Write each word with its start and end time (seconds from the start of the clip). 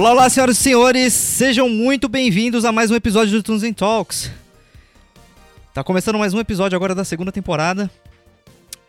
Olá, 0.00 0.12
olá, 0.12 0.30
senhoras 0.30 0.56
e 0.56 0.62
senhores, 0.62 1.12
sejam 1.12 1.68
muito 1.68 2.08
bem-vindos 2.08 2.64
a 2.64 2.72
mais 2.72 2.90
um 2.90 2.94
episódio 2.94 3.32
do 3.32 3.42
Tunes 3.42 3.62
Talks. 3.76 4.30
Tá 5.74 5.84
começando 5.84 6.18
mais 6.18 6.32
um 6.32 6.40
episódio 6.40 6.74
agora 6.74 6.94
da 6.94 7.04
segunda 7.04 7.30
temporada 7.30 7.90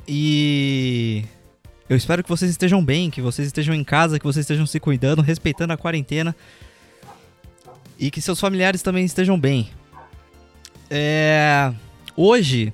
e 0.08 1.26
eu 1.90 1.98
espero 1.98 2.24
que 2.24 2.30
vocês 2.30 2.50
estejam 2.50 2.82
bem, 2.82 3.10
que 3.10 3.22
vocês 3.22 3.46
estejam 3.46 3.76
em 3.76 3.84
casa, 3.84 4.18
que 4.20 4.24
vocês 4.24 4.46
estejam 4.46 4.66
se 4.66 4.80
cuidando, 4.80 5.22
respeitando 5.22 5.74
a 5.74 5.78
quarentena 5.78 6.34
e 8.00 8.10
que 8.10 8.22
seus 8.22 8.40
familiares 8.40 8.82
também 8.82 9.04
estejam 9.04 9.38
bem. 9.38 9.70
É... 10.90 11.74
Hoje 12.16 12.74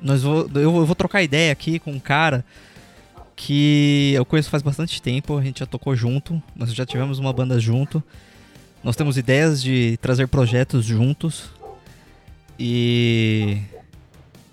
nós 0.00 0.22
vou, 0.22 0.48
eu 0.54 0.70
vou 0.86 0.94
trocar 0.94 1.24
ideia 1.24 1.50
aqui 1.50 1.80
com 1.80 1.90
um 1.90 1.98
cara 1.98 2.44
que 3.36 4.12
eu 4.14 4.24
conheço 4.24 4.50
faz 4.50 4.62
bastante 4.62 5.00
tempo, 5.02 5.36
a 5.36 5.42
gente 5.42 5.60
já 5.60 5.66
tocou 5.66 5.94
junto, 5.96 6.42
nós 6.54 6.72
já 6.72 6.86
tivemos 6.86 7.18
uma 7.18 7.32
banda 7.32 7.58
junto. 7.58 8.02
Nós 8.82 8.96
temos 8.96 9.16
ideias 9.16 9.62
de 9.62 9.96
trazer 10.02 10.28
projetos 10.28 10.84
juntos. 10.84 11.50
E 12.58 13.58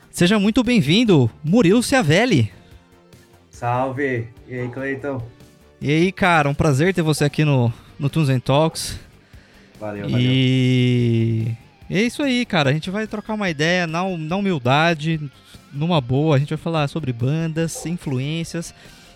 seja 0.10 0.40
muito 0.40 0.64
bem-vindo, 0.64 1.30
Murilo 1.44 1.84
Ciavelli. 1.84 2.52
Salve! 3.52 4.28
E 4.48 4.56
aí, 4.56 4.70
Cleiton? 4.70 5.22
E 5.82 5.92
aí, 5.92 6.12
cara, 6.12 6.50
um 6.50 6.54
prazer 6.54 6.94
ter 6.94 7.02
você 7.02 7.26
aqui 7.26 7.44
no, 7.44 7.74
no 8.00 8.10
Tunes 8.10 8.30
and 8.30 8.40
Talks. 8.40 8.98
Valeu, 9.80 10.10
valeu. 10.10 10.20
E 10.20 11.58
é 11.98 12.02
isso 12.04 12.24
aí, 12.24 12.46
cara. 12.46 12.70
A 12.70 12.74
gente 12.74 12.90
vai 12.90 13.08
trocar 13.08 13.34
uma 13.34 13.50
ideia 13.50 13.86
na, 13.86 14.04
na 14.18 14.36
humildade, 14.36 15.20
numa 15.74 16.00
boa, 16.00 16.36
a 16.36 16.40
gente 16.40 16.50
vai 16.50 16.58
falar 16.58 16.88
sobre 16.88 17.12
bandas, 17.12 17.86
influências. 17.86 18.74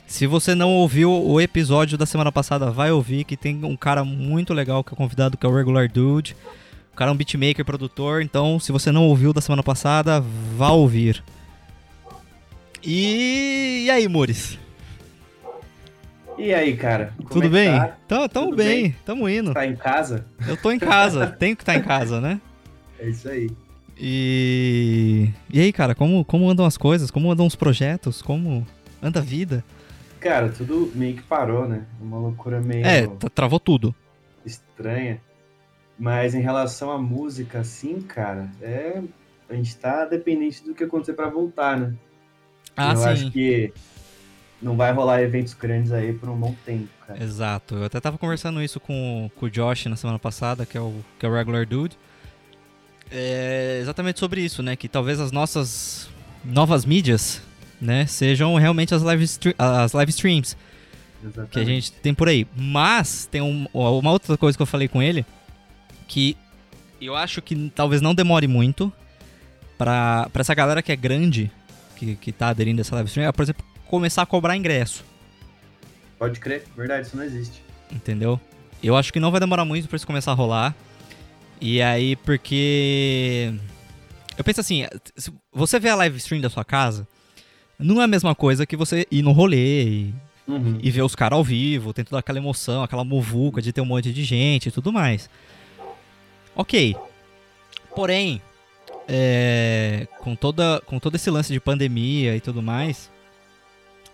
Se 0.07 0.27
você 0.27 0.53
não 0.53 0.71
ouviu 0.71 1.11
o 1.11 1.41
episódio 1.41 1.97
da 1.97 2.05
semana 2.05 2.31
passada, 2.31 2.69
vai 2.69 2.91
ouvir, 2.91 3.23
que 3.23 3.35
tem 3.35 3.63
um 3.63 3.75
cara 3.75 4.03
muito 4.03 4.53
legal 4.53 4.83
que 4.83 4.93
é 4.93 4.97
convidado, 4.97 5.37
que 5.37 5.45
é 5.45 5.49
o 5.49 5.55
Regular 5.55 5.91
Dude. 5.91 6.35
O 6.93 6.95
cara 6.95 7.11
é 7.11 7.13
um 7.13 7.17
beatmaker, 7.17 7.65
produtor, 7.65 8.21
então 8.21 8.59
se 8.59 8.71
você 8.71 8.91
não 8.91 9.07
ouviu 9.07 9.33
da 9.33 9.41
semana 9.41 9.63
passada, 9.63 10.23
vá 10.55 10.69
ouvir. 10.69 11.23
E, 12.83 13.85
e 13.85 13.91
aí, 13.91 14.07
Mores? 14.07 14.59
E 16.37 16.53
aí, 16.53 16.75
cara? 16.77 17.13
Tudo 17.29 17.47
é 17.47 17.49
bem? 17.49 17.71
Tá? 17.71 17.97
Tamo, 18.07 18.29
tamo 18.29 18.45
Tudo 18.47 18.57
bem, 18.57 18.83
bem, 18.83 18.95
tamo 19.05 19.27
indo. 19.27 19.53
Tá 19.53 19.65
em 19.65 19.75
casa? 19.75 20.25
Eu 20.47 20.55
tô 20.55 20.71
em 20.71 20.79
casa, 20.79 21.27
tenho 21.39 21.55
que 21.55 21.63
estar 21.63 21.73
tá 21.73 21.79
em 21.79 21.81
casa, 21.81 22.21
né? 22.21 22.39
É 22.99 23.09
isso 23.09 23.27
aí. 23.29 23.49
E. 23.97 25.29
E 25.51 25.59
aí, 25.59 25.71
cara, 25.71 25.95
como, 25.95 26.23
como 26.25 26.49
andam 26.49 26.65
as 26.65 26.77
coisas? 26.77 27.09
Como 27.09 27.31
andam 27.31 27.45
os 27.45 27.55
projetos? 27.55 28.21
Como 28.21 28.65
anda 29.01 29.19
a 29.19 29.23
vida? 29.23 29.63
Cara, 30.19 30.49
tudo 30.49 30.91
meio 30.95 31.15
que 31.15 31.23
parou, 31.23 31.67
né? 31.67 31.85
Uma 32.01 32.17
loucura 32.17 32.59
meio. 32.59 32.85
É, 32.85 33.07
travou 33.33 33.59
tudo. 33.59 33.93
Estranha. 34.45 35.21
Mas 35.97 36.35
em 36.35 36.41
relação 36.41 36.91
à 36.91 36.97
música, 36.97 37.59
assim, 37.59 38.01
cara, 38.01 38.49
é. 38.61 39.01
A 39.47 39.53
gente 39.53 39.77
tá 39.77 40.05
dependente 40.05 40.63
do 40.63 40.73
que 40.73 40.83
acontecer 40.83 41.13
para 41.13 41.29
voltar, 41.29 41.79
né? 41.79 41.93
Ah, 42.75 42.91
Eu 42.93 42.97
sim. 42.97 43.07
acho 43.09 43.31
que 43.31 43.71
não 44.59 44.75
vai 44.75 44.91
rolar 44.91 45.21
eventos 45.21 45.53
grandes 45.53 45.91
aí 45.91 46.11
por 46.11 46.27
um 46.27 46.35
bom 46.35 46.55
tempo, 46.65 46.89
cara. 47.05 47.23
Exato. 47.23 47.75
Eu 47.75 47.85
até 47.85 47.99
tava 48.01 48.17
conversando 48.17 48.61
isso 48.63 48.79
com, 48.79 49.29
com 49.35 49.45
o 49.45 49.49
Josh 49.49 49.85
na 49.85 49.95
semana 49.95 50.17
passada, 50.17 50.65
que 50.65 50.75
é 50.75 50.81
o, 50.81 50.95
que 51.19 51.25
é 51.25 51.29
o 51.29 51.33
Regular 51.33 51.65
Dude 51.65 51.95
é 53.11 53.79
exatamente 53.81 54.19
sobre 54.19 54.41
isso, 54.41 54.61
né? 54.63 54.75
Que 54.75 54.87
talvez 54.87 55.19
as 55.19 55.31
nossas 55.31 56.09
novas 56.43 56.85
mídias, 56.85 57.41
né, 57.81 58.05
sejam 58.05 58.55
realmente 58.55 58.93
as 58.93 59.01
live, 59.01 59.25
as 59.57 59.91
live 59.93 60.09
streams 60.11 60.55
exatamente. 61.23 61.51
que 61.51 61.59
a 61.59 61.63
gente 61.63 61.91
tem 61.91 62.13
por 62.13 62.29
aí. 62.29 62.47
Mas 62.55 63.25
tem 63.25 63.41
um, 63.41 63.67
uma 63.73 64.11
outra 64.11 64.37
coisa 64.37 64.57
que 64.57 64.61
eu 64.61 64.67
falei 64.67 64.87
com 64.87 65.01
ele 65.01 65.25
que 66.07 66.37
eu 67.01 67.15
acho 67.15 67.41
que 67.41 67.71
talvez 67.73 68.01
não 68.01 68.15
demore 68.15 68.47
muito 68.47 68.91
para 69.77 70.29
essa 70.35 70.53
galera 70.53 70.81
que 70.81 70.91
é 70.91 70.95
grande, 70.95 71.51
que, 71.95 72.15
que 72.15 72.31
tá 72.31 72.49
aderindo 72.49 72.79
a 72.79 72.81
essa 72.81 72.95
live 72.95 73.07
stream, 73.07 73.27
é, 73.27 73.31
por 73.31 73.43
exemplo, 73.43 73.65
começar 73.87 74.21
a 74.21 74.25
cobrar 74.25 74.55
ingresso. 74.55 75.03
Pode 76.17 76.39
crer, 76.39 76.63
verdade, 76.75 77.07
isso 77.07 77.17
não 77.17 77.23
existe. 77.23 77.61
Entendeu? 77.91 78.39
Eu 78.81 78.95
acho 78.95 79.11
que 79.11 79.19
não 79.19 79.31
vai 79.31 79.39
demorar 79.39 79.65
muito 79.65 79.87
para 79.87 79.95
isso 79.95 80.07
começar 80.07 80.31
a 80.31 80.35
rolar. 80.35 80.75
E 81.59 81.81
aí, 81.81 82.15
porque. 82.15 83.53
Eu 84.37 84.43
penso 84.43 84.59
assim, 84.59 84.85
se 85.15 85.31
você 85.51 85.79
vê 85.79 85.89
a 85.89 85.95
live 85.95 86.17
stream 86.17 86.41
da 86.41 86.49
sua 86.49 86.65
casa, 86.65 87.07
não 87.79 88.01
é 88.01 88.03
a 88.03 88.07
mesma 88.07 88.35
coisa 88.35 88.65
que 88.65 88.75
você 88.75 89.07
ir 89.09 89.21
no 89.21 89.31
rolê 89.31 89.83
e, 89.83 90.13
uhum. 90.45 90.77
e 90.81 90.91
ver 90.91 91.03
os 91.03 91.15
caras 91.15 91.37
ao 91.37 91.43
vivo, 91.43 91.93
tem 91.93 92.03
toda 92.03 92.19
aquela 92.19 92.37
emoção, 92.37 92.83
aquela 92.83 93.05
muvuca 93.05 93.61
de 93.61 93.71
ter 93.71 93.79
um 93.79 93.85
monte 93.85 94.11
de 94.11 94.23
gente 94.25 94.67
e 94.67 94.71
tudo 94.71 94.91
mais. 94.91 95.29
Ok. 96.53 96.97
Porém, 97.95 98.41
é, 99.07 100.05
com, 100.19 100.35
toda, 100.35 100.81
com 100.85 100.99
todo 100.99 101.15
esse 101.15 101.29
lance 101.29 101.53
de 101.53 101.59
pandemia 101.61 102.35
e 102.35 102.41
tudo 102.41 102.61
mais, 102.61 103.09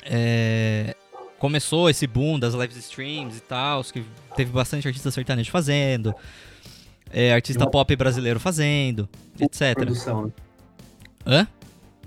é, 0.04 0.96
começou 1.40 1.90
esse 1.90 2.06
boom 2.06 2.38
das 2.38 2.54
live 2.54 2.78
streams 2.78 3.38
e 3.38 3.42
tal, 3.42 3.84
que 3.86 4.04
teve 4.36 4.52
bastante 4.52 4.88
artista 4.88 5.10
sertanejo 5.10 5.50
fazendo 5.50 6.14
é, 7.14 7.34
artista 7.34 7.64
uma... 7.64 7.72
pop 7.72 7.96
brasileiro 7.96 8.40
fazendo, 8.40 9.08
etc. 9.40 9.76
Produção, 9.76 10.26
né? 10.26 10.32
Hã? 11.26 11.48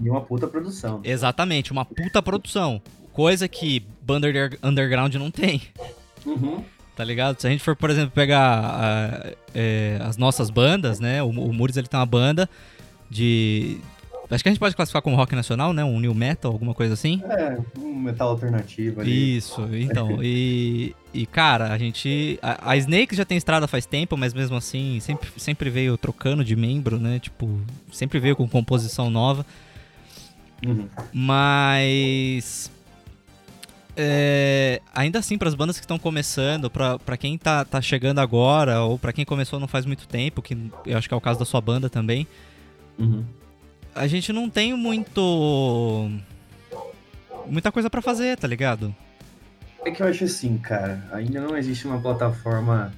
E 0.00 0.10
uma 0.10 0.20
puta 0.20 0.46
produção. 0.48 1.00
Exatamente, 1.04 1.72
uma 1.72 1.84
puta 1.84 2.20
produção. 2.20 2.82
Coisa 3.12 3.46
que 3.46 3.86
banda 4.02 4.26
underground 4.62 5.14
não 5.14 5.30
tem. 5.30 5.62
Uhum. 6.26 6.64
Tá 6.96 7.04
ligado? 7.04 7.40
Se 7.40 7.46
a 7.46 7.50
gente 7.50 7.62
for, 7.62 7.76
por 7.76 7.90
exemplo, 7.90 8.10
pegar 8.10 9.34
é, 9.54 9.98
as 10.00 10.16
nossas 10.16 10.50
bandas, 10.50 11.00
né? 11.00 11.22
O, 11.22 11.28
o 11.28 11.52
Mures 11.52 11.76
ele 11.76 11.86
tem 11.86 11.98
uma 11.98 12.06
banda 12.06 12.48
de, 13.10 13.78
Acho 14.30 14.42
que 14.42 14.48
a 14.48 14.52
gente 14.52 14.58
pode 14.58 14.74
classificar 14.74 15.02
como 15.02 15.16
rock 15.16 15.34
nacional, 15.34 15.72
né? 15.72 15.84
Um 15.84 16.00
new 16.00 16.14
metal, 16.14 16.50
alguma 16.50 16.74
coisa 16.74 16.94
assim. 16.94 17.22
É, 17.28 17.58
um 17.78 17.94
metal 17.94 18.30
alternativo 18.30 19.00
ali. 19.00 19.36
Isso, 19.36 19.68
então. 19.72 20.18
e, 20.24 20.94
e, 21.12 21.26
cara, 21.26 21.72
a 21.72 21.78
gente. 21.78 22.38
A, 22.42 22.70
a 22.70 22.76
Snake 22.76 23.14
já 23.14 23.24
tem 23.24 23.36
estrada 23.36 23.68
faz 23.68 23.84
tempo, 23.84 24.16
mas 24.16 24.32
mesmo 24.32 24.56
assim, 24.56 24.98
sempre, 25.00 25.28
sempre 25.36 25.68
veio 25.68 25.96
trocando 25.98 26.42
de 26.44 26.56
membro, 26.56 26.98
né? 26.98 27.18
Tipo, 27.18 27.60
sempre 27.92 28.18
veio 28.18 28.34
com 28.34 28.48
composição 28.48 29.10
nova. 29.10 29.44
Uhum. 30.64 30.88
Mas. 31.12 32.70
É, 33.96 34.80
ainda 34.92 35.20
assim, 35.20 35.38
para 35.38 35.48
as 35.48 35.54
bandas 35.54 35.76
que 35.76 35.84
estão 35.84 35.98
começando, 35.98 36.68
para 36.70 37.16
quem 37.16 37.36
tá, 37.38 37.64
tá 37.64 37.80
chegando 37.80 38.18
agora, 38.20 38.80
ou 38.80 38.98
para 38.98 39.12
quem 39.12 39.24
começou 39.24 39.60
não 39.60 39.68
faz 39.68 39.86
muito 39.86 40.08
tempo, 40.08 40.42
que 40.42 40.56
eu 40.86 40.98
acho 40.98 41.06
que 41.06 41.14
é 41.14 41.16
o 41.16 41.20
caso 41.20 41.38
da 41.38 41.44
sua 41.44 41.60
banda 41.60 41.90
também. 41.90 42.26
Uhum 42.98 43.24
a 43.94 44.06
gente 44.06 44.32
não 44.32 44.48
tem 44.48 44.74
muito. 44.74 46.10
muita 47.46 47.70
coisa 47.70 47.88
para 47.88 48.02
fazer, 48.02 48.36
tá 48.36 48.48
ligado? 48.48 48.94
É 49.84 49.90
que 49.90 50.02
eu 50.02 50.06
acho 50.06 50.24
assim, 50.24 50.56
cara, 50.56 51.02
ainda 51.12 51.40
não 51.40 51.56
existe 51.56 51.86
uma 51.86 52.00
plataforma 52.00 52.92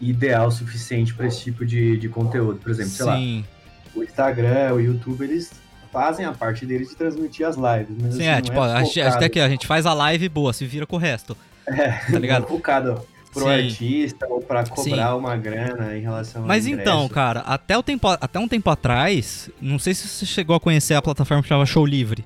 ideal 0.00 0.50
suficiente 0.50 1.14
para 1.14 1.26
esse 1.26 1.42
tipo 1.42 1.66
de, 1.66 1.96
de 1.96 2.08
conteúdo. 2.08 2.60
Por 2.60 2.70
exemplo, 2.70 2.92
sei 2.92 3.06
Sim. 3.06 3.44
lá, 3.44 4.00
o 4.00 4.04
Instagram, 4.04 4.74
o 4.74 4.80
YouTube, 4.80 5.22
eles 5.24 5.52
fazem 5.92 6.24
a 6.24 6.32
parte 6.32 6.64
deles 6.64 6.88
de 6.88 6.96
transmitir 6.96 7.46
as 7.46 7.56
lives. 7.56 7.96
Mas, 8.00 8.14
Sim, 8.14 8.20
assim, 8.20 8.38
é, 8.38 8.40
tipo, 8.40 8.58
é 8.58 8.72
a, 8.72 8.84
gente, 8.84 9.00
até 9.00 9.28
que 9.28 9.40
a 9.40 9.48
gente 9.48 9.66
faz 9.66 9.84
a 9.84 9.92
live 9.92 10.28
boa, 10.28 10.52
se 10.52 10.64
vira 10.64 10.86
com 10.86 10.96
o 10.96 10.98
resto. 10.98 11.36
É, 11.66 11.90
tá 11.90 12.18
ligado? 12.18 12.44
É 12.44 12.48
focado 12.48 13.06
pro 13.32 13.44
Sim. 13.44 13.50
artista 13.50 14.26
ou 14.28 14.40
para 14.40 14.64
cobrar 14.66 15.10
Sim. 15.10 15.18
uma 15.18 15.36
grana 15.36 15.96
em 15.96 16.02
relação 16.02 16.42
Mas 16.46 16.66
então, 16.66 17.08
cara, 17.08 17.40
até, 17.40 17.76
o 17.76 17.82
tempo, 17.82 18.06
até 18.06 18.38
um 18.38 18.46
tempo 18.46 18.68
atrás, 18.68 19.48
não 19.60 19.78
sei 19.78 19.94
se 19.94 20.06
você 20.06 20.26
chegou 20.26 20.54
a 20.54 20.60
conhecer 20.60 20.94
a 20.94 21.02
plataforma 21.02 21.42
que 21.42 21.48
chamava 21.48 21.66
Show 21.66 21.86
Livre. 21.86 22.24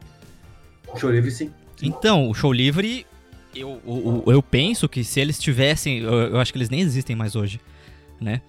Show 0.96 1.10
Livre, 1.10 1.30
sim. 1.30 1.50
Então, 1.80 2.28
o 2.28 2.34
Show 2.34 2.52
Livre, 2.52 3.06
eu, 3.54 3.80
eu, 3.86 4.32
eu 4.32 4.42
penso 4.42 4.88
que 4.88 5.04
se 5.04 5.20
eles 5.20 5.38
tivessem. 5.38 5.98
Eu, 5.98 6.12
eu 6.12 6.38
acho 6.40 6.52
que 6.52 6.58
eles 6.58 6.70
nem 6.70 6.80
existem 6.80 7.14
mais 7.14 7.36
hoje, 7.36 7.60
né? 8.20 8.40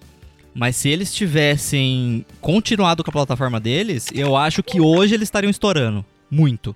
Mas 0.54 0.74
se 0.74 0.88
eles 0.88 1.14
tivessem 1.14 2.26
continuado 2.40 3.04
com 3.04 3.10
a 3.10 3.12
plataforma 3.12 3.60
deles, 3.60 4.08
eu 4.12 4.34
acho 4.34 4.62
que 4.62 4.80
hoje 4.80 5.14
eles 5.14 5.26
estariam 5.26 5.50
estourando. 5.50 6.04
Muito. 6.28 6.74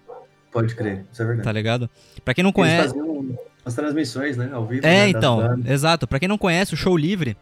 Pode 0.53 0.75
crer, 0.77 1.05
isso 1.11 1.23
é 1.23 1.25
verdade. 1.25 1.45
Tá 1.45 1.53
ligado? 1.53 1.91
Pra 2.25 2.35
quem 2.35 2.45
não 2.45 2.53
conhece. 2.53 2.83
Eles 2.83 2.93
faziam 2.93 3.39
as 3.65 3.75
transmissões, 3.75 4.37
né? 4.37 4.51
Ao 4.53 4.67
vivo. 4.67 4.87
É, 4.87 5.05
né, 5.05 5.09
então, 5.09 5.61
exato. 5.67 6.07
Pra 6.07 6.19
quem 6.19 6.29
não 6.29 6.39
conhece, 6.39 6.75
o 6.75 6.77
Show 6.77 6.97
Livre, 6.97 7.37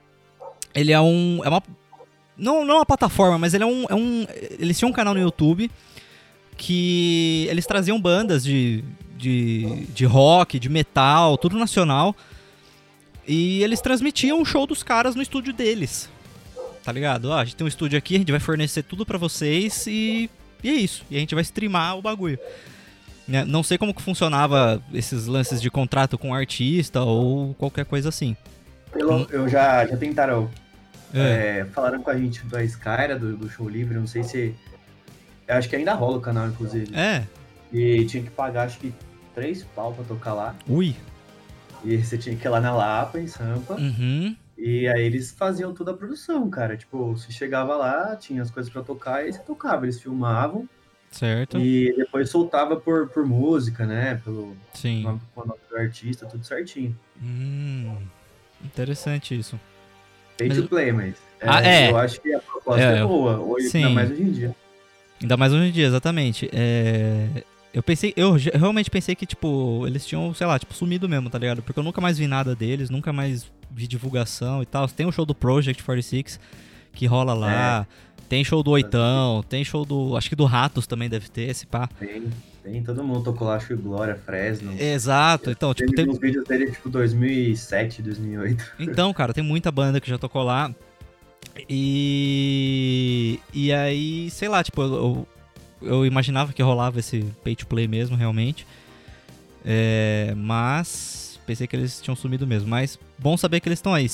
ele 0.75 0.93
é 0.93 1.01
um. 1.01 1.41
É 1.45 1.49
uma. 1.49 1.63
Não, 2.37 2.65
não 2.65 2.77
uma 2.77 2.87
plataforma, 2.87 3.39
mas 3.39 3.55
ele 3.55 3.65
é 3.65 3.67
um, 3.67 3.85
é 3.89 3.95
um. 3.95 4.27
Eles 4.59 4.79
tinham 4.79 4.91
um 4.91 4.95
canal 4.95 5.15
no 5.15 5.21
YouTube 5.21 5.71
que 6.57 7.47
eles 7.49 7.67
traziam 7.67 7.99
bandas 7.99 8.45
de, 8.45 8.85
de, 9.17 9.87
de 9.95 10.05
rock, 10.05 10.59
de 10.59 10.69
metal, 10.69 11.39
tudo 11.39 11.59
nacional. 11.59 12.15
E 13.27 13.63
eles 13.63 13.81
transmitiam 13.81 14.43
o 14.43 14.45
show 14.45 14.67
dos 14.67 14.83
caras 14.83 15.15
no 15.15 15.23
estúdio 15.23 15.55
deles. 15.55 16.11
Tá 16.83 16.93
ligado? 16.93 17.27
Ó, 17.27 17.39
a 17.39 17.45
gente 17.45 17.57
tem 17.57 17.65
um 17.65 17.69
estúdio 17.69 17.97
aqui, 17.97 18.17
a 18.17 18.19
gente 18.19 18.31
vai 18.31 18.41
fornecer 18.41 18.83
tudo 18.83 19.07
para 19.07 19.17
vocês 19.17 19.87
e, 19.87 20.29
e 20.63 20.69
é 20.69 20.73
isso. 20.73 21.05
E 21.11 21.17
a 21.17 21.21
gente 21.21 21.35
vai 21.35 21.43
streamar 21.43 21.97
o 21.97 22.03
bagulho. 22.03 22.39
Né? 23.31 23.45
Não 23.45 23.63
sei 23.63 23.79
como 23.79 23.95
que 23.95 24.03
funcionava 24.03 24.83
esses 24.93 25.27
lances 25.27 25.63
de 25.63 25.71
contrato 25.71 26.19
com 26.19 26.35
artista 26.35 27.01
ou 27.01 27.55
qualquer 27.55 27.85
coisa 27.85 28.09
assim. 28.09 28.37
Eu, 28.93 29.25
eu 29.31 29.49
já, 29.49 29.87
já 29.87 29.97
tentaram. 29.97 30.51
É. 31.15 31.61
é, 31.61 31.65
falaram 31.67 32.03
com 32.03 32.11
a 32.11 32.19
gente 32.19 32.45
da 32.47 32.63
Skyra, 32.65 33.17
do, 33.17 33.37
do 33.37 33.49
show 33.49 33.69
livre, 33.69 33.95
não 33.95 34.07
sei 34.07 34.25
se. 34.25 34.55
Eu 35.47 35.57
acho 35.57 35.69
que 35.69 35.77
ainda 35.77 35.95
rola 35.95 36.17
o 36.17 36.21
canal, 36.21 36.49
inclusive. 36.49 36.93
É. 36.93 37.25
E 37.73 38.05
tinha 38.07 38.23
que 38.23 38.31
pagar, 38.31 38.65
acho 38.65 38.79
que, 38.79 38.93
três 39.33 39.63
pau 39.77 39.93
pra 39.93 40.05
tocar 40.05 40.35
lá. 40.35 40.57
Ui. 40.69 40.97
E 41.85 41.99
você 41.99 42.19
tinha 42.19 42.35
que 42.35 42.45
ir 42.45 42.51
lá 42.51 42.61
na 42.61 42.75
Lapa, 42.75 43.21
em 43.21 43.29
Sampa. 43.29 43.75
Uhum. 43.75 44.35
E 44.59 44.89
aí 44.89 45.05
eles 45.05 45.31
faziam 45.31 45.73
toda 45.73 45.93
a 45.93 45.95
produção, 45.95 46.51
cara. 46.51 46.77
Tipo, 46.77 47.17
você 47.17 47.31
chegava 47.31 47.77
lá, 47.77 48.17
tinha 48.17 48.43
as 48.43 48.51
coisas 48.51 48.73
pra 48.73 48.83
tocar, 48.83 49.23
e 49.23 49.27
aí 49.27 49.33
você 49.33 49.39
tocava. 49.39 49.85
Eles 49.85 50.01
filmavam 50.01 50.69
Certo. 51.11 51.59
e 51.59 51.93
depois 51.97 52.31
soltava 52.31 52.77
por, 52.77 53.09
por 53.09 53.27
música, 53.27 53.85
né? 53.85 54.21
Pelo 54.25 54.57
Sim. 54.73 55.03
nome, 55.03 55.21
nome 55.37 55.53
do 55.69 55.77
artista, 55.77 56.25
tudo 56.27 56.45
certinho. 56.45 56.97
Hum, 57.23 57.97
interessante 58.65 59.37
isso. 59.39 59.59
Pay 60.39 60.49
Mas- 60.49 60.59
to 60.59 60.69
play, 60.69 60.93
mas. 60.93 61.17
Ah, 61.43 61.63
é. 61.67 61.91
Eu 61.91 61.97
acho 61.99 62.21
que 62.21 62.33
a 62.33 62.39
proposta 62.41 62.83
É, 62.83 62.99
é, 62.99 63.03
boa. 63.05 63.39
Hoje, 63.39 63.69
sim. 63.71 63.79
ainda 63.79 63.91
mais 63.91 64.11
hoje 64.11 64.23
em 64.23 64.31
dia. 64.33 64.57
Ainda 65.21 65.37
mais 65.37 65.53
hoje 65.53 65.65
em 65.69 65.73
dia, 65.73 65.87
exatamente. 65.87 66.49
É, 66.53 67.45
Eu 67.73 67.83
pensei, 67.85 68.13
eu 68.17 68.33
realmente 68.55 68.91
pensei 68.91 69.15
que, 69.15 69.25
tipo, 69.25 69.85
eles 69.87 70.05
tinham, 70.05 70.35
sei 70.35 70.45
lá, 70.47 70.59
tipo, 70.59 70.75
sumido 70.75 71.09
mesmo, 71.09 71.31
tá 71.31 71.39
ligado? 71.39 71.63
Porque 71.63 71.79
eu 71.79 71.85
nunca 71.85 72.01
mais 72.01 72.19
vi 72.19 72.27
nada 72.27 72.53
deles, 72.57 72.91
nunca 72.91 73.13
mais 73.13 73.49
vi 73.71 73.87
divulgação 73.87 74.61
e 74.61 74.67
tal. 74.67 74.89
Tem 74.89 75.07
o 75.07 75.13
show 75.13 75.25
do 75.25 75.35
Project 75.37 75.83
46 75.85 76.41
que 76.93 77.07
rola 77.07 77.33
lá. 77.33 77.87
Tem 78.31 78.45
show 78.45 78.63
do 78.63 78.71
Oitão, 78.71 79.45
tem 79.49 79.65
show 79.65 79.85
do. 79.85 80.17
Acho 80.17 80.29
que 80.29 80.37
do 80.37 80.45
Ratos 80.45 80.87
também 80.87 81.09
deve 81.09 81.29
ter, 81.29 81.51
esse 81.51 81.67
pá. 81.67 81.89
Tem, 81.99 82.31
tem 82.63 82.81
todo 82.81 83.03
mundo 83.03 83.25
tocou 83.25 83.49
lá, 83.49 83.57
acho 83.57 83.67
que 83.67 83.75
Glória, 83.75 84.15
Fresno. 84.15 84.73
Exato, 84.81 85.51
então, 85.51 85.75
tipo, 85.75 85.93
tem, 85.93 86.09
uns 86.09 86.21
vídeos 86.21 86.45
dele, 86.45 86.71
tipo, 86.71 86.89
2007, 86.89 88.01
2008. 88.01 88.75
Então, 88.79 89.13
cara, 89.13 89.35
tem 89.35 89.43
muita 89.43 89.73
banda 89.73 90.01
que 90.01 90.09
já 90.09 90.17
tocou 90.17 90.45
lá. 90.45 90.73
E. 91.69 93.41
E 93.53 93.73
aí, 93.73 94.31
sei 94.31 94.49
lá, 94.49 94.63
tipo, 94.63 94.81
eu, 94.81 95.27
eu, 95.83 96.07
imaginava 96.07 96.53
que 96.53 96.63
rolava 96.63 97.01
esse 97.01 97.25
pay 97.43 97.57
to 97.57 97.67
play 97.67 97.89
mesmo, 97.89 98.15
realmente. 98.15 98.65
É, 99.65 100.35
mas 100.37 101.41
pensei 101.45 101.67
que 101.67 101.75
eles 101.75 102.01
tinham 102.01 102.15
sumido 102.15 102.47
mesmo. 102.47 102.69
Mas 102.69 102.97
bom 103.19 103.37
saber 103.37 103.59
que 103.59 103.69
eles 103.69 103.81
estão 103.81 103.93
aí. 103.93 104.07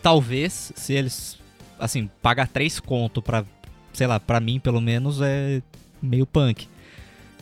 Talvez, 0.00 0.72
se 0.76 0.92
eles, 0.92 1.36
assim, 1.78 2.10
pagar 2.22 2.48
três 2.48 2.78
conto 2.80 3.20
pra, 3.22 3.44
sei 3.92 4.06
lá, 4.06 4.18
pra 4.20 4.40
mim 4.40 4.58
pelo 4.60 4.80
menos, 4.80 5.20
é 5.20 5.62
meio 6.02 6.26
punk, 6.26 6.68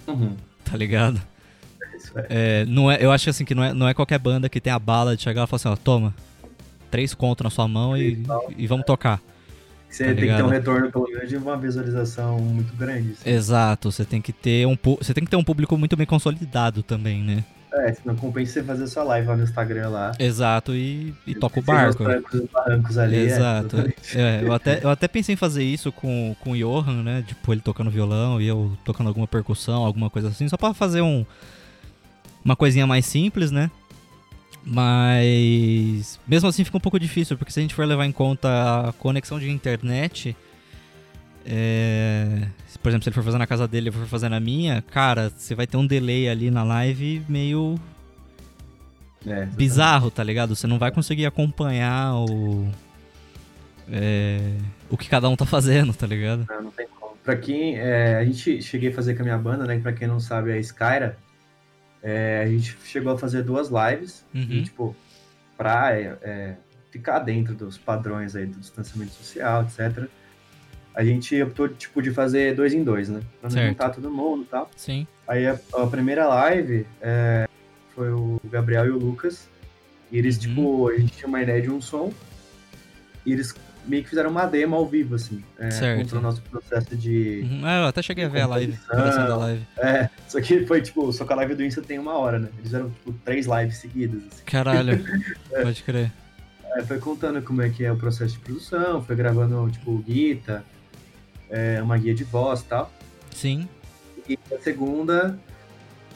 Uhum. 0.07 0.37
tá 0.65 0.77
ligado? 0.77 1.21
É. 2.15 2.63
É, 2.63 2.65
não 2.67 2.91
é, 2.91 2.99
eu 3.03 3.11
acho 3.11 3.29
assim 3.31 3.45
que 3.45 3.55
não 3.55 3.65
é, 3.65 3.73
não 3.75 3.89
é 3.89 3.95
qualquer 3.95 4.19
banda 4.19 4.49
que 4.49 4.61
tem 4.61 4.73
a 4.73 4.79
bala 4.79 5.17
de 5.17 5.23
chegar 5.23 5.45
e 5.45 5.47
falar 5.47 5.57
assim, 5.57 5.69
ó, 5.69 5.77
toma, 5.77 6.15
três 6.91 7.13
conto 7.15 7.43
na 7.45 7.51
sua 7.51 7.67
mão 7.67 7.97
e, 7.97 8.23
e 8.57 8.67
vamos 8.67 8.87
tocar. 8.87 9.21
Você 9.89 10.05
Tá 10.05 10.09
tem 10.11 10.15
que 10.17 10.21
ter 10.21 10.27
ligado? 10.33 10.45
um 10.47 10.49
retorno, 10.51 10.91
pelo 10.93 11.07
menos, 11.09 11.29
de 11.29 11.37
uma 11.37 11.57
visualização 11.57 12.39
muito 12.39 12.75
grande. 12.77 13.13
assim. 13.13 13.31
Exato, 13.31 13.91
você 13.91 14.05
tem 14.05 14.21
que 14.21 14.33
ter 14.33 14.67
um 14.67 14.77
você 15.01 15.15
tem 15.15 15.25
que 15.25 15.31
ter 15.31 15.37
um 15.37 15.45
público 15.45 15.77
muito 15.79 15.97
bem 15.97 16.07
consolidado 16.07 16.83
também, 16.83 17.23
né? 17.23 17.45
É, 17.87 17.93
se 17.93 18.01
não 18.05 18.17
compensa 18.17 18.55
você 18.55 18.65
fazer 18.65 18.87
sua 18.89 19.05
live 19.05 19.29
lá 19.29 19.37
no 19.37 19.45
Instagram 19.45 19.89
lá. 19.91 20.13
Exato, 20.19 20.75
e, 20.75 21.15
e 21.27 21.35
toca 21.35 21.61
o 21.61 21.63
barco. 21.63 22.03
os 22.03 22.51
barrancos 22.51 22.99
ali. 22.99 23.17
é, 23.17 23.21
Exato. 23.21 23.77
exatamente. 23.77 24.19
É, 24.19 24.41
eu, 24.43 24.53
até, 24.53 24.81
eu 24.83 24.91
até 24.91 25.07
pensei 25.07 25.35
em 25.35 25.37
fazer 25.37 25.63
isso 25.63 25.93
com, 25.93 26.35
com 26.41 26.51
o 26.51 26.57
Johan, 26.57 27.05
né? 27.05 27.25
Tipo, 27.27 27.53
ele 27.53 27.61
tocando 27.61 27.91
violão 27.91 28.41
e 28.41 28.47
eu 28.49 28.77
tocando 28.85 29.07
alguma 29.07 29.29
percussão, 29.29 29.85
alguma 29.85 30.11
coisa 30.11 30.29
assim, 30.29 30.49
só 30.49 30.57
pra 30.57 30.75
fazer 30.75 31.01
um 31.01 31.25
uma 32.45 32.57
coisinha 32.57 32.87
mais 32.87 33.07
simples, 33.07 33.51
né? 33.51 33.71
Mas 34.65 36.19
mesmo 36.27 36.49
assim 36.49 36.65
fica 36.65 36.77
um 36.77 36.81
pouco 36.81 36.99
difícil, 36.99 37.39
porque 37.39 37.53
se 37.53 37.61
a 37.61 37.63
gente 37.63 37.75
for 37.75 37.85
levar 37.85 38.05
em 38.05 38.13
conta 38.13 38.89
a 38.89 38.93
conexão 38.93 39.39
de 39.39 39.49
internet, 39.49 40.37
é, 41.45 42.49
por 42.87 42.91
exemplo, 42.91 43.03
se 43.03 43.09
ele 43.09 43.15
for 43.15 43.25
fazer 43.25 43.39
na 43.39 43.49
casa 43.49 43.67
dele 43.67 43.89
e 43.89 43.91
eu 43.91 43.93
for 43.93 44.07
fazer 44.07 44.29
na 44.29 44.39
minha, 44.39 44.81
cara, 44.81 45.29
você 45.37 45.57
vai 45.57 45.67
ter 45.67 45.77
um 45.77 45.85
delay 45.85 46.29
ali 46.29 46.53
na 46.53 46.63
live 46.63 47.21
meio 47.29 47.75
É, 49.27 49.45
bizarro, 49.45 50.09
tá 50.09 50.23
ligado? 50.23 50.55
Você 50.55 50.69
não 50.69 50.79
vai 50.79 50.93
conseguir 50.93 51.27
acompanhar 51.27 52.15
o. 52.15 52.71
é, 53.91 54.39
o 54.89 54.97
que 54.97 55.09
cada 55.09 55.29
um 55.29 55.35
tá 55.35 55.45
fazendo, 55.45 55.93
tá 55.93 56.07
ligado? 56.07 56.47
Não, 56.49 56.63
não 56.63 56.71
tem 56.71 56.87
como. 56.87 57.17
Pra 57.25 57.37
quem. 57.37 57.77
é, 57.77 58.19
a 58.19 58.25
gente 58.25 58.63
cheguei 58.63 58.91
a 58.91 58.95
fazer 58.95 59.17
com 59.17 59.23
a 59.23 59.25
minha 59.25 59.39
banda, 59.39 59.65
né? 59.65 59.81
Pra 59.81 59.93
quem 59.93 60.07
não 60.07 60.21
sabe, 60.21 60.53
é 60.53 60.55
a 60.55 60.59
Skyra. 60.61 61.19
É, 62.01 62.45
a 62.45 62.49
gente 62.49 62.79
chegou 62.85 63.13
a 63.15 63.19
fazer 63.19 63.43
duas 63.43 63.69
lives. 63.69 64.25
Uhum. 64.33 64.47
E, 64.49 64.63
tipo, 64.63 64.95
pra 65.57 65.93
é, 65.93 66.55
ficar 66.93 67.19
dentro 67.19 67.53
dos 67.53 67.77
padrões 67.77 68.37
aí 68.37 68.47
do 68.47 68.61
distanciamento 68.61 69.11
social, 69.11 69.65
etc. 69.65 70.09
A 70.97 71.05
gente 71.05 71.41
optou, 71.43 71.69
tipo, 71.69 72.01
de 72.01 72.11
fazer 72.11 72.55
dois 72.55 72.73
em 72.73 72.83
dois, 72.83 73.09
né? 73.11 73.21
Pra 73.41 73.51
não 73.51 73.67
juntar 73.69 73.91
todo 73.91 74.11
mundo 74.11 74.43
e 74.45 74.47
tal. 74.47 74.71
Sim. 74.75 75.07
Aí 75.29 75.47
a, 75.47 75.59
a 75.75 75.87
primeira 75.87 76.27
live 76.27 76.87
é, 77.03 77.47
foi 77.95 78.11
o 78.11 78.41
Gabriel 78.51 78.87
e 78.87 78.91
o 78.91 78.99
Lucas. 78.99 79.47
E 80.11 80.17
eles, 80.19 80.37
Uhum. 80.37 80.41
tipo, 80.43 80.89
a 80.89 80.97
gente 80.99 81.13
tinha 81.13 81.29
uma 81.29 81.43
ideia 81.43 81.61
de 81.61 81.71
um 81.71 81.81
som. 81.83 82.11
E 83.27 83.33
eles 83.33 83.55
meio 83.87 84.03
que 84.03 84.09
fizeram 84.09 84.31
uma 84.31 84.47
demo 84.47 84.75
ao 84.75 84.87
vivo, 84.87 85.15
assim. 85.17 85.45
É, 85.59 85.71
Certo. 85.71 86.01
Contra 86.01 86.19
o 86.19 86.23
nosso 86.23 86.41
processo 86.43 86.97
de. 86.97 87.43
Uhum. 87.45 87.61
Ah, 87.65 87.81
eu 87.83 87.87
até 87.89 88.01
cheguei 88.03 88.25
a 88.25 88.29
ver 88.29 88.41
a 88.41 88.47
live, 88.47 88.79
a 88.89 88.97
da 88.97 89.37
live. 89.37 89.63
É, 89.77 90.09
só 90.29 90.41
que 90.41 90.65
foi, 90.67 90.81
tipo, 90.81 91.13
só 91.13 91.25
que 91.27 91.33
a 91.33 91.37
live 91.37 91.55
do 91.55 91.63
Insta 91.65 91.83
tem 91.83 91.99
uma 91.99 92.15
hora, 92.17 92.39
né? 92.39 92.49
Eles 92.55 92.63
fizeram, 92.63 92.89
tipo, 92.91 93.13
três 93.25 93.47
lives 93.47 93.77
seguidas, 93.77 94.23
assim. 94.33 94.43
Caralho, 94.47 95.05
pode 95.63 95.83
crer. 95.83 96.11
Aí 96.75 96.85
foi 96.87 96.99
contando 96.99 97.43
como 97.43 97.61
é 97.63 97.69
que 97.69 97.85
é 97.85 97.93
o 97.93 97.97
processo 97.97 98.35
de 98.35 98.39
produção, 98.41 99.03
foi 99.03 99.15
gravando, 99.17 99.71
tipo, 99.71 99.97
guita, 99.99 100.65
é, 101.51 101.83
uma 101.83 101.97
guia 101.99 102.15
de 102.15 102.25
voz 102.25 102.61
e 102.61 102.65
tal. 102.65 102.93
Sim. 103.31 103.69
E 104.29 104.39
a 104.53 104.59
segunda 104.61 105.39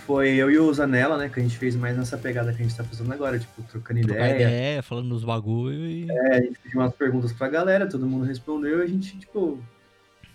foi 0.06 0.30
eu 0.30 0.50
e 0.50 0.58
o 0.58 0.72
Zanella, 0.72 1.16
né? 1.16 1.28
Que 1.28 1.38
a 1.38 1.42
gente 1.42 1.56
fez 1.56 1.76
mais 1.76 1.96
nessa 1.96 2.18
pegada 2.18 2.52
que 2.52 2.60
a 2.60 2.64
gente 2.64 2.76
tá 2.76 2.82
fazendo 2.82 3.12
agora, 3.12 3.38
tipo, 3.38 3.62
trocando 3.62 4.00
Trocar 4.00 4.30
ideia. 4.30 4.48
ideia, 4.48 4.82
falando 4.82 5.10
dos 5.10 5.24
bagulho 5.24 5.86
e. 5.86 6.10
É, 6.10 6.36
a 6.36 6.40
gente 6.40 6.58
pediu 6.58 6.80
umas 6.80 6.94
perguntas 6.94 7.32
pra 7.32 7.48
galera, 7.48 7.88
todo 7.88 8.06
mundo 8.06 8.24
respondeu, 8.24 8.80
e 8.80 8.82
a 8.82 8.86
gente, 8.86 9.16
tipo, 9.18 9.62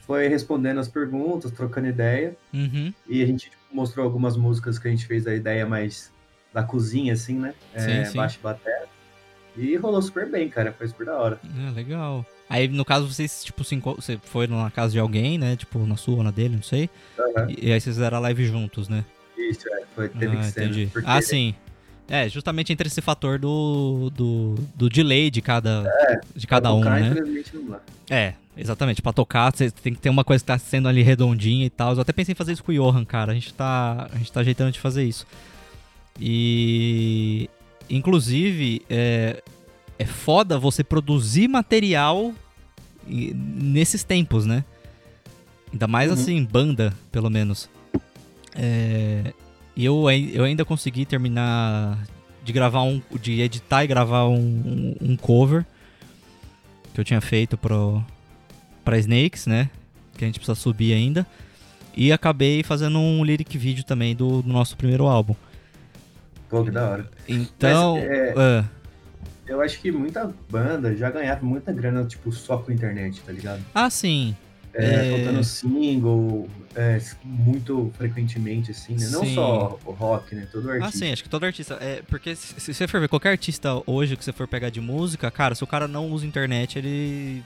foi 0.05 0.27
respondendo 0.27 0.79
as 0.79 0.87
perguntas, 0.87 1.51
trocando 1.51 1.87
ideia. 1.87 2.37
Uhum. 2.53 2.93
E 3.07 3.21
a 3.21 3.25
gente 3.25 3.49
tipo, 3.49 3.63
mostrou 3.71 4.05
algumas 4.05 4.37
músicas 4.37 4.79
que 4.79 4.87
a 4.87 4.91
gente 4.91 5.05
fez 5.05 5.27
a 5.27 5.33
ideia 5.33 5.65
mais 5.65 6.11
da 6.53 6.63
cozinha, 6.63 7.13
assim, 7.13 7.37
né? 7.37 7.53
É, 7.73 7.79
Sim, 7.79 8.05
sim. 8.05 8.17
Baixo 8.17 8.39
e 8.39 8.43
batera. 8.43 8.84
E 9.57 9.75
rolou 9.77 10.01
super 10.01 10.29
bem, 10.29 10.49
cara. 10.49 10.73
Foi 10.77 10.87
super 10.87 11.05
da 11.05 11.17
hora. 11.17 11.39
É, 11.67 11.71
legal. 11.71 12.25
Aí, 12.49 12.67
no 12.67 12.85
caso, 12.85 13.07
vocês, 13.11 13.43
tipo, 13.43 13.63
se 13.63 13.75
enco- 13.75 13.95
você 13.95 14.19
foi 14.23 14.47
na 14.47 14.69
casa 14.69 14.93
de 14.93 14.99
alguém, 14.99 15.37
né? 15.37 15.55
Tipo, 15.55 15.79
na 15.85 15.95
sua 15.97 16.17
ou 16.17 16.23
na 16.23 16.31
dele, 16.31 16.55
não 16.55 16.63
sei. 16.63 16.89
Aham. 17.17 17.47
E, 17.49 17.67
e 17.69 17.71
aí 17.71 17.81
vocês 17.81 17.95
fizeram 17.95 18.17
a 18.17 18.19
live 18.19 18.45
juntos, 18.45 18.87
né? 18.87 19.03
Isso, 19.37 19.67
é. 19.69 19.83
Foi, 19.95 20.09
teve 20.09 20.37
ah, 20.37 20.39
que 20.39 20.45
ser. 20.45 20.59
né? 20.59 20.65
entendi. 20.67 20.89
Porque 20.91 21.09
Ah, 21.09 21.21
sim. 21.21 21.55
É, 22.07 22.29
justamente 22.29 22.71
entre 22.71 22.87
esse 22.87 23.01
fator 23.01 23.39
do, 23.39 24.11
do, 24.13 24.55
do 24.75 24.89
delay 24.89 25.31
de 25.31 25.41
cada, 25.41 25.81
de 26.35 26.45
pra 26.45 26.57
cada 26.57 26.71
um, 26.71 26.81
tocar, 26.81 27.01
né? 27.01 27.09
infelizmente, 27.09 27.55
não 27.55 27.65
dá. 27.71 27.79
É, 28.07 28.33
exatamente. 28.55 29.01
Pra 29.01 29.11
tocar, 29.11 29.51
você 29.51 29.71
tem 29.71 29.91
que 29.93 29.99
ter 29.99 30.09
uma 30.09 30.23
coisa 30.23 30.43
que 30.43 30.47
tá 30.47 30.57
sendo 30.59 30.87
ali 30.87 31.01
redondinha 31.01 31.65
e 31.65 31.69
tal. 31.69 31.95
Eu 31.95 32.01
até 32.01 32.13
pensei 32.13 32.33
em 32.33 32.35
fazer 32.35 32.51
isso 32.51 32.63
com 32.63 32.71
o 32.71 32.75
Johan, 32.75 33.03
cara. 33.05 33.31
A 33.31 33.35
gente 33.35 33.51
tá, 33.55 34.07
a 34.13 34.17
gente 34.19 34.31
tá 34.31 34.41
ajeitando 34.41 34.71
de 34.71 34.79
fazer 34.79 35.03
isso. 35.03 35.25
E. 36.19 37.49
Inclusive, 37.89 38.81
é, 38.89 39.41
é 39.99 40.05
foda 40.05 40.57
você 40.57 40.83
produzir 40.83 41.47
material 41.47 42.33
nesses 43.07 44.03
tempos, 44.03 44.45
né? 44.45 44.63
Ainda 45.71 45.87
mais 45.87 46.09
Uhum. 46.09 46.13
assim, 46.17 46.43
banda, 46.43 46.93
pelo 47.11 47.29
menos. 47.29 47.69
É, 48.55 49.33
eu, 49.75 50.05
eu 50.09 50.43
ainda 50.43 50.63
consegui 50.65 51.05
terminar 51.05 51.99
de 52.43 52.53
gravar 52.53 52.81
um. 52.83 53.01
de 53.21 53.41
editar 53.41 53.83
e 53.83 53.87
gravar 53.87 54.27
um, 54.27 54.35
um, 54.39 54.95
um 55.11 55.17
cover 55.17 55.65
que 56.93 57.01
eu 57.01 57.03
tinha 57.05 57.19
feito 57.19 57.57
pro, 57.57 58.03
pra 58.83 58.97
Snakes, 58.97 59.45
né? 59.47 59.69
Que 60.17 60.23
a 60.23 60.27
gente 60.27 60.39
precisa 60.39 60.55
subir 60.55 60.93
ainda. 60.93 61.27
E 61.97 62.11
acabei 62.11 62.63
fazendo 62.63 62.99
um 62.99 63.23
lyric 63.23 63.57
vídeo 63.57 63.83
também 63.83 64.15
do, 64.15 64.41
do 64.41 64.49
nosso 64.51 64.75
primeiro 64.77 65.05
álbum. 65.07 65.35
Pô, 66.59 66.63
que 66.65 66.71
da 66.71 66.89
hora. 66.89 67.09
Então. 67.27 67.97
é- 67.99 68.33
ah, 68.37 68.65
Eu 69.47 69.61
acho 69.61 69.79
que 69.79 69.91
muita 69.91 70.33
banda 70.49 70.95
já 70.95 71.09
ganhava 71.11 71.45
muita 71.45 71.71
grana, 71.71 72.03
tipo, 72.05 72.31
só 72.31 72.57
com 72.57 72.71
internet, 72.71 73.21
tá 73.21 73.31
ligado? 73.31 73.63
ah, 73.73 73.89
sim. 73.89 74.35
É, 74.73 75.07
É. 75.07 75.09
soltando 75.09 75.41
single, 75.43 76.49
é, 76.75 76.99
muito 77.23 77.91
frequentemente, 77.97 78.71
assim, 78.71 78.93
né? 78.95 79.07
Não 79.09 79.23
Sim. 79.23 79.35
só 79.35 79.79
o 79.85 79.91
rock, 79.91 80.35
né? 80.35 80.47
Todo 80.51 80.69
Ah, 80.69 80.73
artista. 80.73 80.97
sim, 80.97 81.11
acho 81.13 81.23
que 81.23 81.29
todo 81.29 81.45
artista. 81.45 81.75
É, 81.79 82.01
porque 82.09 82.35
se, 82.35 82.73
você 82.73 82.85
for 82.87 82.99
ver 82.99 83.07
qualquer 83.07 83.29
artista 83.29 83.81
hoje 83.85 84.17
que 84.17 84.25
você 84.25 84.33
for 84.33 84.47
pegar 84.47 84.69
de 84.69 84.81
música, 84.81 85.31
cara, 85.31 85.55
se 85.55 85.63
o 85.63 85.67
cara 85.67 85.87
não 85.87 86.09
usa 86.11 86.25
internet, 86.25 86.77
ele 86.77 87.41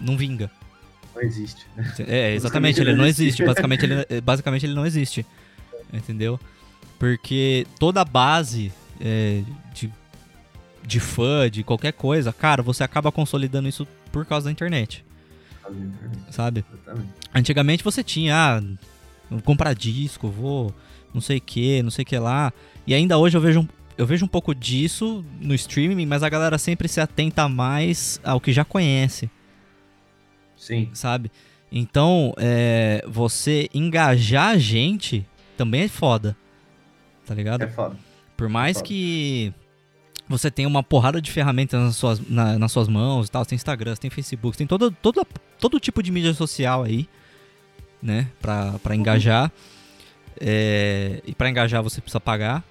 não 0.00 0.16
vinga. 0.16 0.50
Não 1.14 1.22
existe. 1.22 1.66
né? 1.76 1.94
É, 2.00 2.34
exatamente, 2.34 2.80
ele 2.80 2.94
não 2.94 3.06
existe. 3.06 3.44
Basicamente 3.46 3.84
ele, 3.84 4.06
é, 4.08 4.20
basicamente 4.20 4.66
ele 4.66 4.74
não 4.74 4.84
existe. 4.86 5.24
Entendeu? 5.92 6.40
Porque 6.98 7.66
toda 7.78 8.00
a 8.00 8.04
base 8.04 8.72
é, 9.00 9.42
de, 9.74 9.92
de 10.86 11.00
fã, 11.00 11.50
de 11.50 11.62
qualquer 11.62 11.92
coisa, 11.92 12.32
cara, 12.32 12.62
você 12.62 12.82
acaba 12.82 13.12
consolidando 13.12 13.68
isso 13.68 13.86
por 14.10 14.24
causa 14.24 14.46
da 14.46 14.52
internet, 14.52 15.04
sabe? 16.30 16.64
Exatamente. 16.72 17.10
Antigamente 17.34 17.84
você 17.84 18.02
tinha, 18.02 18.34
ah, 18.34 18.62
vou 19.30 19.42
comprar 19.42 19.74
disco, 19.74 20.28
vou 20.28 20.74
não 21.12 21.20
sei 21.20 21.38
o 21.38 21.40
que, 21.40 21.82
não 21.82 21.90
sei 21.90 22.02
o 22.02 22.06
que 22.06 22.18
lá. 22.18 22.52
E 22.86 22.94
ainda 22.94 23.18
hoje 23.18 23.36
eu 23.36 23.40
vejo, 23.40 23.60
um- 23.60 23.68
eu 23.98 24.06
vejo 24.06 24.24
um 24.24 24.28
pouco 24.28 24.54
disso 24.54 25.24
no 25.40 25.54
streaming, 25.54 26.06
mas 26.06 26.22
a 26.22 26.28
galera 26.28 26.56
sempre 26.58 26.88
se 26.88 27.00
atenta 27.00 27.48
mais 27.48 28.20
ao 28.24 28.40
que 28.40 28.52
já 28.52 28.64
conhece, 28.64 29.30
Sim. 30.56 30.88
sabe? 30.94 31.30
Então, 31.70 32.32
é, 32.38 33.04
você 33.08 33.68
engajar 33.74 34.48
a 34.50 34.58
gente 34.58 35.26
também 35.56 35.82
é 35.82 35.88
foda, 35.88 36.36
tá 37.26 37.34
ligado? 37.34 37.62
É 37.62 37.66
foda. 37.68 37.96
Por 38.36 38.48
mais 38.48 38.76
foda. 38.78 38.88
que 38.88 39.52
você 40.28 40.50
tenha 40.50 40.66
uma 40.68 40.82
porrada 40.82 41.20
de 41.20 41.30
ferramentas 41.30 41.80
nas 41.80 41.96
suas, 41.96 42.20
na- 42.28 42.58
nas 42.58 42.72
suas 42.72 42.88
mãos 42.88 43.28
e 43.28 43.30
tal, 43.30 43.44
você 43.44 43.50
tem 43.50 43.56
Instagram, 43.56 43.94
você 43.94 44.00
tem 44.00 44.10
Facebook, 44.10 44.54
você 44.56 44.58
tem 44.58 44.66
todo, 44.66 44.90
todo, 44.90 45.26
todo 45.60 45.78
tipo 45.80 46.02
de 46.02 46.10
mídia 46.10 46.32
social 46.34 46.82
aí, 46.82 47.08
né, 48.02 48.28
pra, 48.40 48.74
pra 48.82 48.94
engajar. 48.96 49.50
É, 50.40 51.22
e 51.26 51.34
pra 51.34 51.48
engajar 51.48 51.82
você 51.82 52.00
precisa 52.00 52.20
pagar, 52.20 52.62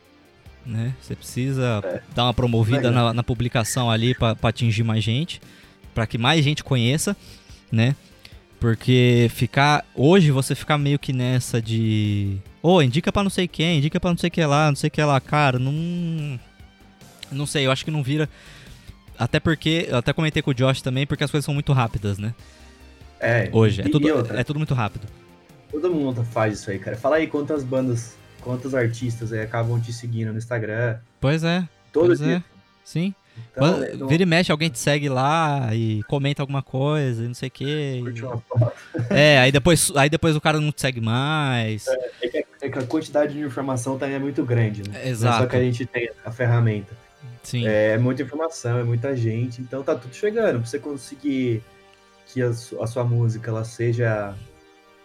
né, 0.65 0.93
você 1.01 1.15
precisa 1.15 1.81
É. 1.83 2.01
dar 2.13 2.25
uma 2.25 2.33
promovida 2.33 2.91
na, 2.91 3.13
na 3.13 3.23
publicação 3.23 3.89
ali 3.89 4.13
pra, 4.13 4.35
pra 4.35 4.49
atingir 4.49 4.83
mais 4.83 5.03
gente, 5.03 5.41
pra 5.93 6.05
que 6.05 6.17
mais 6.17 6.43
gente 6.43 6.63
conheça, 6.63 7.15
né. 7.71 7.95
Porque 8.59 9.27
ficar. 9.33 9.85
Hoje 9.93 10.31
você 10.31 10.55
ficar 10.55 10.77
meio 10.77 10.97
que 10.97 11.11
nessa 11.13 11.61
de. 11.61 12.37
Ô, 12.65 12.81
indica 12.81 13.11
pra 13.11 13.21
não 13.23 13.29
sei 13.29 13.47
quem, 13.47 13.77
indica 13.77 13.99
pra 13.99 14.09
não 14.09 14.17
sei 14.17 14.29
que 14.29 14.43
lá, 14.43 14.67
não 14.69 14.75
sei 14.75 14.89
que 14.89 15.01
lá. 15.03 15.19
Cara, 15.19 15.59
não. 15.59 16.39
Não 17.31 17.45
sei, 17.45 17.65
eu 17.65 17.71
acho 17.71 17.85
que 17.85 17.91
não 17.91 18.01
vira. 18.01 18.27
Até 19.17 19.39
porque. 19.39 19.85
Eu 19.89 19.97
até 19.97 20.11
comentei 20.13 20.41
com 20.41 20.51
o 20.51 20.53
Josh 20.53 20.81
também, 20.81 21.05
porque 21.05 21.23
as 21.23 21.29
coisas 21.31 21.45
são 21.45 21.53
muito 21.53 21.71
rápidas, 21.73 22.17
né? 22.17 22.33
É. 23.19 23.49
Hoje. 23.51 23.81
É 23.81 23.89
tudo, 23.89 24.07
outra, 24.13 24.39
é 24.39 24.43
tudo 24.43 24.57
muito 24.59 24.73
rápido. 24.73 25.07
Todo 25.71 25.91
mundo 25.91 26.23
faz 26.23 26.59
isso 26.59 26.71
aí, 26.71 26.79
cara. 26.79 26.97
Fala 26.97 27.17
aí 27.17 27.27
quantas 27.27 27.63
bandas, 27.63 28.15
quantos 28.41 28.73
artistas 28.73 29.31
aí 29.31 29.41
acabam 29.41 29.79
te 29.79 29.91
seguindo 29.93 30.31
no 30.31 30.37
Instagram. 30.37 30.97
Pois 31.19 31.43
é, 31.43 31.67
Todo 31.91 32.07
Pois 32.07 32.19
dia. 32.19 32.37
é. 32.37 32.43
sim. 32.83 33.13
Então, 33.51 33.67
Quando- 33.73 33.83
é, 33.83 33.93
não- 33.95 34.07
Vira 34.07 34.23
e 34.23 34.25
mexe, 34.25 34.49
alguém 34.49 34.69
te 34.69 34.79
segue 34.79 35.09
lá 35.09 35.69
e 35.75 36.01
comenta 36.03 36.41
alguma 36.41 36.61
coisa 36.61 37.25
e 37.25 37.27
não 37.27 37.33
sei 37.33 37.49
o 37.49 37.51
quê. 37.51 37.99
curte 38.01 38.23
uma 38.23 38.37
foto. 38.37 38.71
É, 39.09 39.39
aí 39.39 39.51
depois, 39.51 39.91
aí 39.93 40.09
depois 40.09 40.37
o 40.37 40.41
cara 40.41 40.57
não 40.61 40.71
te 40.71 40.79
segue 40.79 41.01
mais. 41.01 41.85
É 42.21 42.27
que, 42.29 42.44
é 42.65 42.69
que 42.69 42.79
a 42.79 42.85
quantidade 42.85 43.33
de 43.33 43.39
informação 43.39 43.97
também 43.97 44.15
é 44.15 44.19
muito 44.19 44.43
grande, 44.45 44.81
né? 44.83 44.89
Não 44.93 44.99
é 44.99 45.09
Exato. 45.09 45.37
Só 45.43 45.45
que 45.47 45.55
a 45.55 45.61
gente 45.63 45.85
tem 45.85 46.09
a 46.23 46.31
ferramenta. 46.31 46.95
Sim. 47.43 47.65
É 47.67 47.97
muita 47.97 48.23
informação, 48.23 48.79
é 48.79 48.83
muita 48.83 49.15
gente, 49.15 49.61
então 49.61 49.83
tá 49.83 49.95
tudo 49.95 50.13
chegando. 50.15 50.59
Pra 50.59 50.65
você 50.67 50.79
conseguir 50.79 51.61
que 52.27 52.41
a, 52.41 52.51
su- 52.53 52.81
a 52.81 52.87
sua 52.87 53.03
música 53.03 53.49
ela 53.51 53.63
seja 53.63 54.35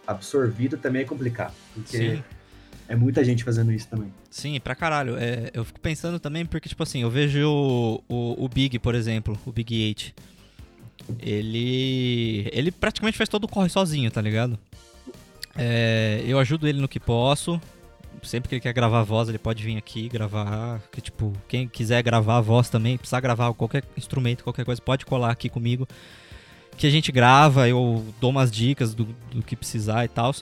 absorvida 0.07 0.75
também 0.77 1.03
é 1.03 1.05
complicado. 1.05 1.53
Porque 1.73 1.97
Sim. 1.97 2.23
é 2.89 2.95
muita 2.95 3.23
gente 3.23 3.43
fazendo 3.43 3.71
isso 3.71 3.87
também. 3.87 4.11
Sim, 4.29 4.59
pra 4.59 4.73
caralho. 4.75 5.17
É, 5.17 5.51
eu 5.53 5.63
fico 5.63 5.79
pensando 5.79 6.19
também 6.19 6.45
porque, 6.45 6.67
tipo 6.67 6.81
assim, 6.81 7.01
eu 7.03 7.09
vejo 7.09 7.47
o, 7.47 8.03
o, 8.09 8.45
o 8.45 8.49
Big, 8.49 8.79
por 8.79 8.95
exemplo, 8.95 9.37
o 9.45 9.51
Big 9.51 9.87
8. 9.99 10.13
Ele. 11.19 12.49
Ele 12.51 12.71
praticamente 12.71 13.17
faz 13.17 13.29
todo 13.29 13.43
o 13.45 13.47
corre 13.47 13.69
sozinho, 13.69 14.09
tá 14.11 14.21
ligado? 14.21 14.57
É, 15.57 16.23
eu 16.25 16.39
ajudo 16.39 16.67
ele 16.67 16.81
no 16.81 16.87
que 16.87 16.99
posso. 16.99 17.59
Sempre 18.23 18.49
que 18.49 18.55
ele 18.55 18.61
quer 18.61 18.73
gravar 18.73 19.03
voz, 19.03 19.29
ele 19.29 19.39
pode 19.39 19.63
vir 19.63 19.77
aqui 19.77 20.07
gravar. 20.07 20.79
Que, 20.91 21.01
tipo, 21.01 21.33
quem 21.47 21.67
quiser 21.67 22.03
gravar 22.03 22.37
a 22.37 22.41
voz 22.41 22.69
também, 22.69 22.97
precisar 22.97 23.19
gravar 23.19 23.53
qualquer 23.53 23.83
instrumento, 23.97 24.43
qualquer 24.43 24.63
coisa, 24.63 24.81
pode 24.81 25.05
colar 25.05 25.31
aqui 25.31 25.49
comigo. 25.49 25.87
Que 26.77 26.87
a 26.87 26.89
gente 26.89 27.11
grava, 27.11 27.67
eu 27.67 28.05
dou 28.19 28.29
umas 28.29 28.51
dicas 28.51 28.93
do, 28.93 29.05
do 29.31 29.41
que 29.41 29.55
precisar 29.55 30.05
e 30.05 30.07
tal. 30.07 30.33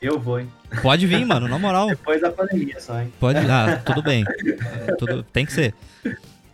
Eu 0.00 0.18
vou, 0.18 0.40
hein? 0.40 0.50
Pode 0.82 1.06
vir, 1.06 1.24
mano, 1.26 1.48
na 1.48 1.58
moral. 1.58 1.88
Depois 1.88 2.20
da 2.20 2.30
pandemia 2.30 2.80
só, 2.80 3.00
hein? 3.00 3.12
Pode. 3.20 3.38
Ah, 3.38 3.82
tudo 3.84 4.02
bem. 4.02 4.24
É, 4.86 4.94
tudo, 4.94 5.22
tem 5.22 5.44
que 5.44 5.52
ser. 5.52 5.74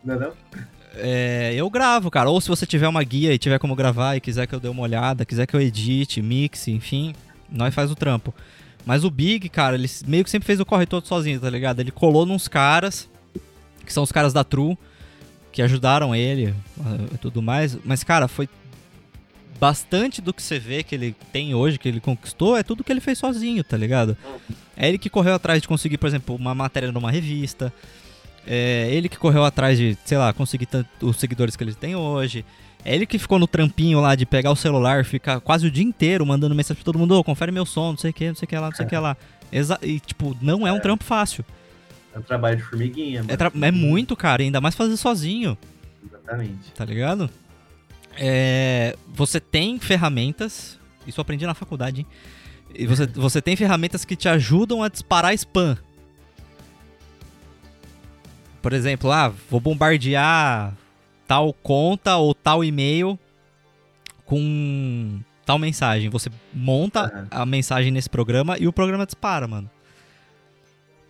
Não 0.05 0.15
é 0.15 0.19
não? 0.19 0.33
É, 0.95 1.53
eu 1.55 1.69
gravo, 1.71 2.11
cara. 2.11 2.31
Ou 2.31 2.41
se 2.41 2.49
você 2.49 2.67
tiver 2.67 2.89
uma 2.89 3.03
guia 3.03 3.33
e 3.33 3.39
tiver 3.39 3.59
como 3.59 3.75
gravar 3.75 4.17
e 4.17 4.21
quiser 4.21 4.47
que 4.47 4.55
eu 4.55 4.61
dê 4.61 4.69
uma 4.69 4.83
olhada, 4.83 5.25
quiser 5.25 5.47
que 5.47 5.55
eu 5.55 5.61
edite, 5.61 6.21
mixe, 6.21 6.71
enfim, 6.71 7.15
nós 7.53 7.75
faz 7.75 7.91
o 7.91 7.95
trampo. 7.95 8.35
Mas 8.85 9.05
o 9.05 9.11
Big, 9.11 9.49
cara, 9.49 9.77
ele 9.77 9.89
meio 10.07 10.25
que 10.25 10.31
sempre 10.31 10.47
fez 10.47 10.59
o 10.59 10.67
corre 10.67 10.87
todo 10.87 11.07
sozinho, 11.07 11.39
tá 11.39 11.49
ligado? 11.49 11.81
Ele 11.81 11.91
colou 11.93 12.27
nos 12.27 12.49
caras, 12.49 13.09
que 13.87 13.93
são 13.93 14.03
os 14.03 14.11
caras 14.11 14.33
da 14.33 14.43
True, 14.43 14.77
que 15.53 15.63
ajudaram 15.63 16.15
ele 16.15 16.55
e 17.13 17.19
tudo 17.19 17.41
mais. 17.41 17.79
Mas, 17.85 18.03
cara, 18.03 18.27
foi 18.27 18.49
bastante 19.61 20.21
do 20.21 20.35
que 20.35 20.43
você 20.43 20.59
vê 20.59 20.83
que 20.83 20.97
ele 20.97 21.15
tem 21.33 21.55
hoje, 21.55 21.79
que 21.79 21.89
ele 21.89 22.01
conquistou, 22.01 22.57
é 22.57 22.65
tudo 22.65 22.83
que 22.83 22.91
ele 22.91 23.01
fez 23.01 23.19
sozinho, 23.19 23.63
tá 23.63 23.77
ligado? 23.77 24.17
É 24.77 24.89
ele 24.89 24.99
que 24.99 25.09
correu 25.09 25.35
atrás 25.35 25.63
de 25.63 25.69
conseguir, 25.69 25.99
por 25.99 26.09
exemplo, 26.09 26.35
uma 26.35 26.53
matéria 26.53 26.91
numa 26.91 27.13
revista. 27.13 27.73
É 28.45 28.89
ele 28.91 29.09
que 29.09 29.17
correu 29.17 29.45
atrás 29.45 29.79
de, 29.79 29.97
sei 30.05 30.19
lá, 30.19 30.33
conseguir 30.33 30.67
os 31.01 31.17
seguidores 31.17 31.55
que 31.55 31.63
ele 31.63 31.75
tem 31.75 31.95
hoje. 31.95 32.45
É 32.85 32.95
ele 32.95 33.07
que 33.07 33.19
ficou 33.19 33.39
no 33.39 33.47
trampinho 33.47 34.01
lá 34.01 34.15
de 34.15 34.27
pegar 34.27 34.51
o 34.51 34.57
celular, 34.57 35.05
ficar 35.05 35.41
quase 35.41 35.67
o 35.67 35.71
dia 35.71 35.85
inteiro 35.85 36.27
mandando 36.27 36.55
mensagem 36.55 36.83
pra 36.83 36.85
todo 36.85 36.99
mundo, 36.99 37.17
ô, 37.17 37.23
confere 37.23 37.53
meu 37.53 37.65
som, 37.65 37.91
não 37.91 37.99
sei 37.99 38.11
o 38.11 38.15
que, 38.15 38.29
não 38.29 38.35
sei 38.35 38.47
o 38.47 38.49
que 38.49 38.57
lá, 38.57 38.69
não 38.69 38.75
sei 38.77 38.87
o 38.87 38.89
que 38.89 38.97
lá. 38.97 39.17
Exa 39.53 39.79
e, 39.83 40.01
tipo, 40.01 40.37
não 40.41 40.67
é 40.67 40.73
um 40.73 40.81
trampo 40.81 41.05
fácil. 41.05 41.45
É 42.15 42.19
um 42.19 42.23
trabalho 42.23 42.57
de 42.57 42.63
formiguinha, 42.63 43.23
mano. 43.23 43.65
É, 43.65 43.69
é 43.69 43.71
muito, 43.71 44.17
cara, 44.17 44.43
ainda 44.43 44.61
mais 44.61 44.75
fazer 44.75 44.97
sozinho, 44.97 45.57
Exatamente. 46.05 46.73
tá 46.75 46.85
ligado? 46.85 47.31
É, 48.17 48.97
você 49.09 49.39
tem 49.41 49.79
ferramentas, 49.79 50.79
isso 51.07 51.21
eu 51.21 51.23
aprendi 51.23 51.47
na 51.47 51.55
faculdade, 51.55 52.01
hein? 52.01 52.07
E 52.75 52.87
você, 52.87 53.07
você 53.15 53.41
tem 53.41 53.55
ferramentas 53.55 54.05
que 54.05 54.17
te 54.17 54.29
ajudam 54.29 54.83
a 54.83 54.89
disparar 54.89 55.33
spam. 55.35 55.79
Por 58.61 58.73
exemplo, 58.73 59.11
ah, 59.11 59.33
vou 59.51 59.61
bombardear 59.61 60.73
tal 61.27 61.53
conta 61.53 62.17
ou 62.17 62.35
tal 62.35 62.65
e-mail 62.65 63.19
com 64.25 65.21
tal 65.45 65.59
mensagem. 65.59 66.09
Você 66.11 66.31
monta 66.53 67.03
Aham. 67.05 67.27
a 67.31 67.47
mensagem 67.47 67.91
nesse 67.91 68.09
programa 68.09 68.57
e 68.59 68.67
o 68.67 68.73
programa 68.73 69.05
dispara, 69.07 69.47
mano. 69.47 69.71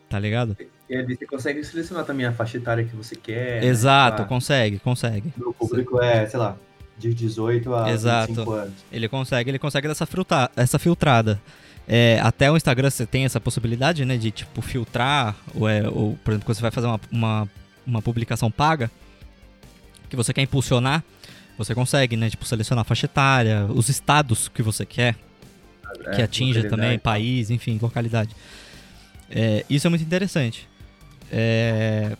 Tá 0.09 0.19
ligado? 0.19 0.57
E 0.88 1.02
você 1.16 1.26
consegue 1.26 1.64
selecionar 1.64 2.04
também 2.04 2.26
a 2.26 2.33
faixa 2.33 2.59
etária 2.59 2.85
que 2.85 2.95
você 2.95 3.16
quer. 3.16 3.62
né? 3.62 3.66
Exato, 3.66 4.23
Ah, 4.23 4.25
consegue, 4.26 4.78
consegue. 4.78 5.33
Meu 5.37 5.54
público 5.54 6.02
é, 6.02 6.26
sei 6.26 6.38
lá, 6.38 6.54
de 6.99 7.14
18 7.14 7.75
a 7.75 7.90
Exato. 7.90 8.28
25 8.28 8.50
anos. 8.52 8.75
Ele 8.92 9.09
consegue, 9.09 9.50
ele 9.50 9.59
consegue 9.59 9.88
dessa 9.88 10.04
filtra 10.04 10.50
essa 10.54 10.78
filtrada. 10.78 11.40
É, 11.88 12.21
até 12.23 12.50
o 12.50 12.57
Instagram 12.57 12.90
você 12.90 13.07
tem 13.07 13.25
essa 13.25 13.40
possibilidade, 13.40 14.04
né, 14.04 14.16
de 14.16 14.31
tipo 14.31 14.61
filtrar, 14.62 15.35
ou, 15.54 15.69
é, 15.69 15.88
ou 15.88 16.16
por 16.23 16.33
exemplo, 16.33 16.45
quando 16.47 16.57
você 16.57 16.62
vai 16.62 16.71
fazer 16.71 16.87
uma, 16.87 17.00
uma, 17.11 17.49
uma 17.87 18.02
publicação 18.02 18.50
paga, 18.50 18.90
que 20.12 20.16
você 20.16 20.31
quer 20.31 20.42
impulsionar, 20.42 21.02
você 21.57 21.75
consegue, 21.75 22.19
né, 22.19 22.28
tipo 22.28 22.45
selecionar 22.45 22.83
a 22.83 22.85
faixa 22.85 23.07
etária, 23.07 23.64
os 23.64 23.88
estados 23.88 24.47
que 24.47 24.62
você 24.62 24.85
quer, 24.85 25.14
que 26.14 26.21
É, 26.21 26.25
atinja 26.25 26.61
localidade. 26.61 26.69
também, 26.69 26.99
país, 26.99 27.50
enfim, 27.50 27.78
localidade. 27.81 28.37
É, 29.31 29.64
isso 29.71 29.87
é 29.87 29.90
muito 29.90 30.04
interessante. 30.04 30.69
É, 31.31 32.14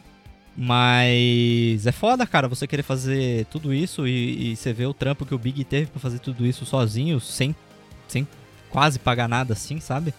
mas 0.57 1.87
é 1.87 1.93
foda, 1.93 2.27
cara, 2.27 2.49
você 2.49 2.67
querer 2.67 2.83
fazer 2.83 3.45
tudo 3.51 3.75
isso 3.75 4.07
e, 4.07 4.53
e 4.53 4.57
você 4.57 4.73
vê 4.73 4.87
o 4.87 4.95
trampo 4.95 5.27
que 5.27 5.35
o 5.35 5.39
Big 5.39 5.63
teve 5.65 5.91
pra 5.91 6.01
fazer 6.01 6.19
tudo 6.19 6.47
isso 6.47 6.65
sozinho, 6.65 7.21
sem, 7.21 7.55
sem 8.09 8.27
quase 8.71 8.99
pagar 8.99 9.29
nada 9.29 9.53
assim, 9.53 9.81
sabe? 9.81 10.15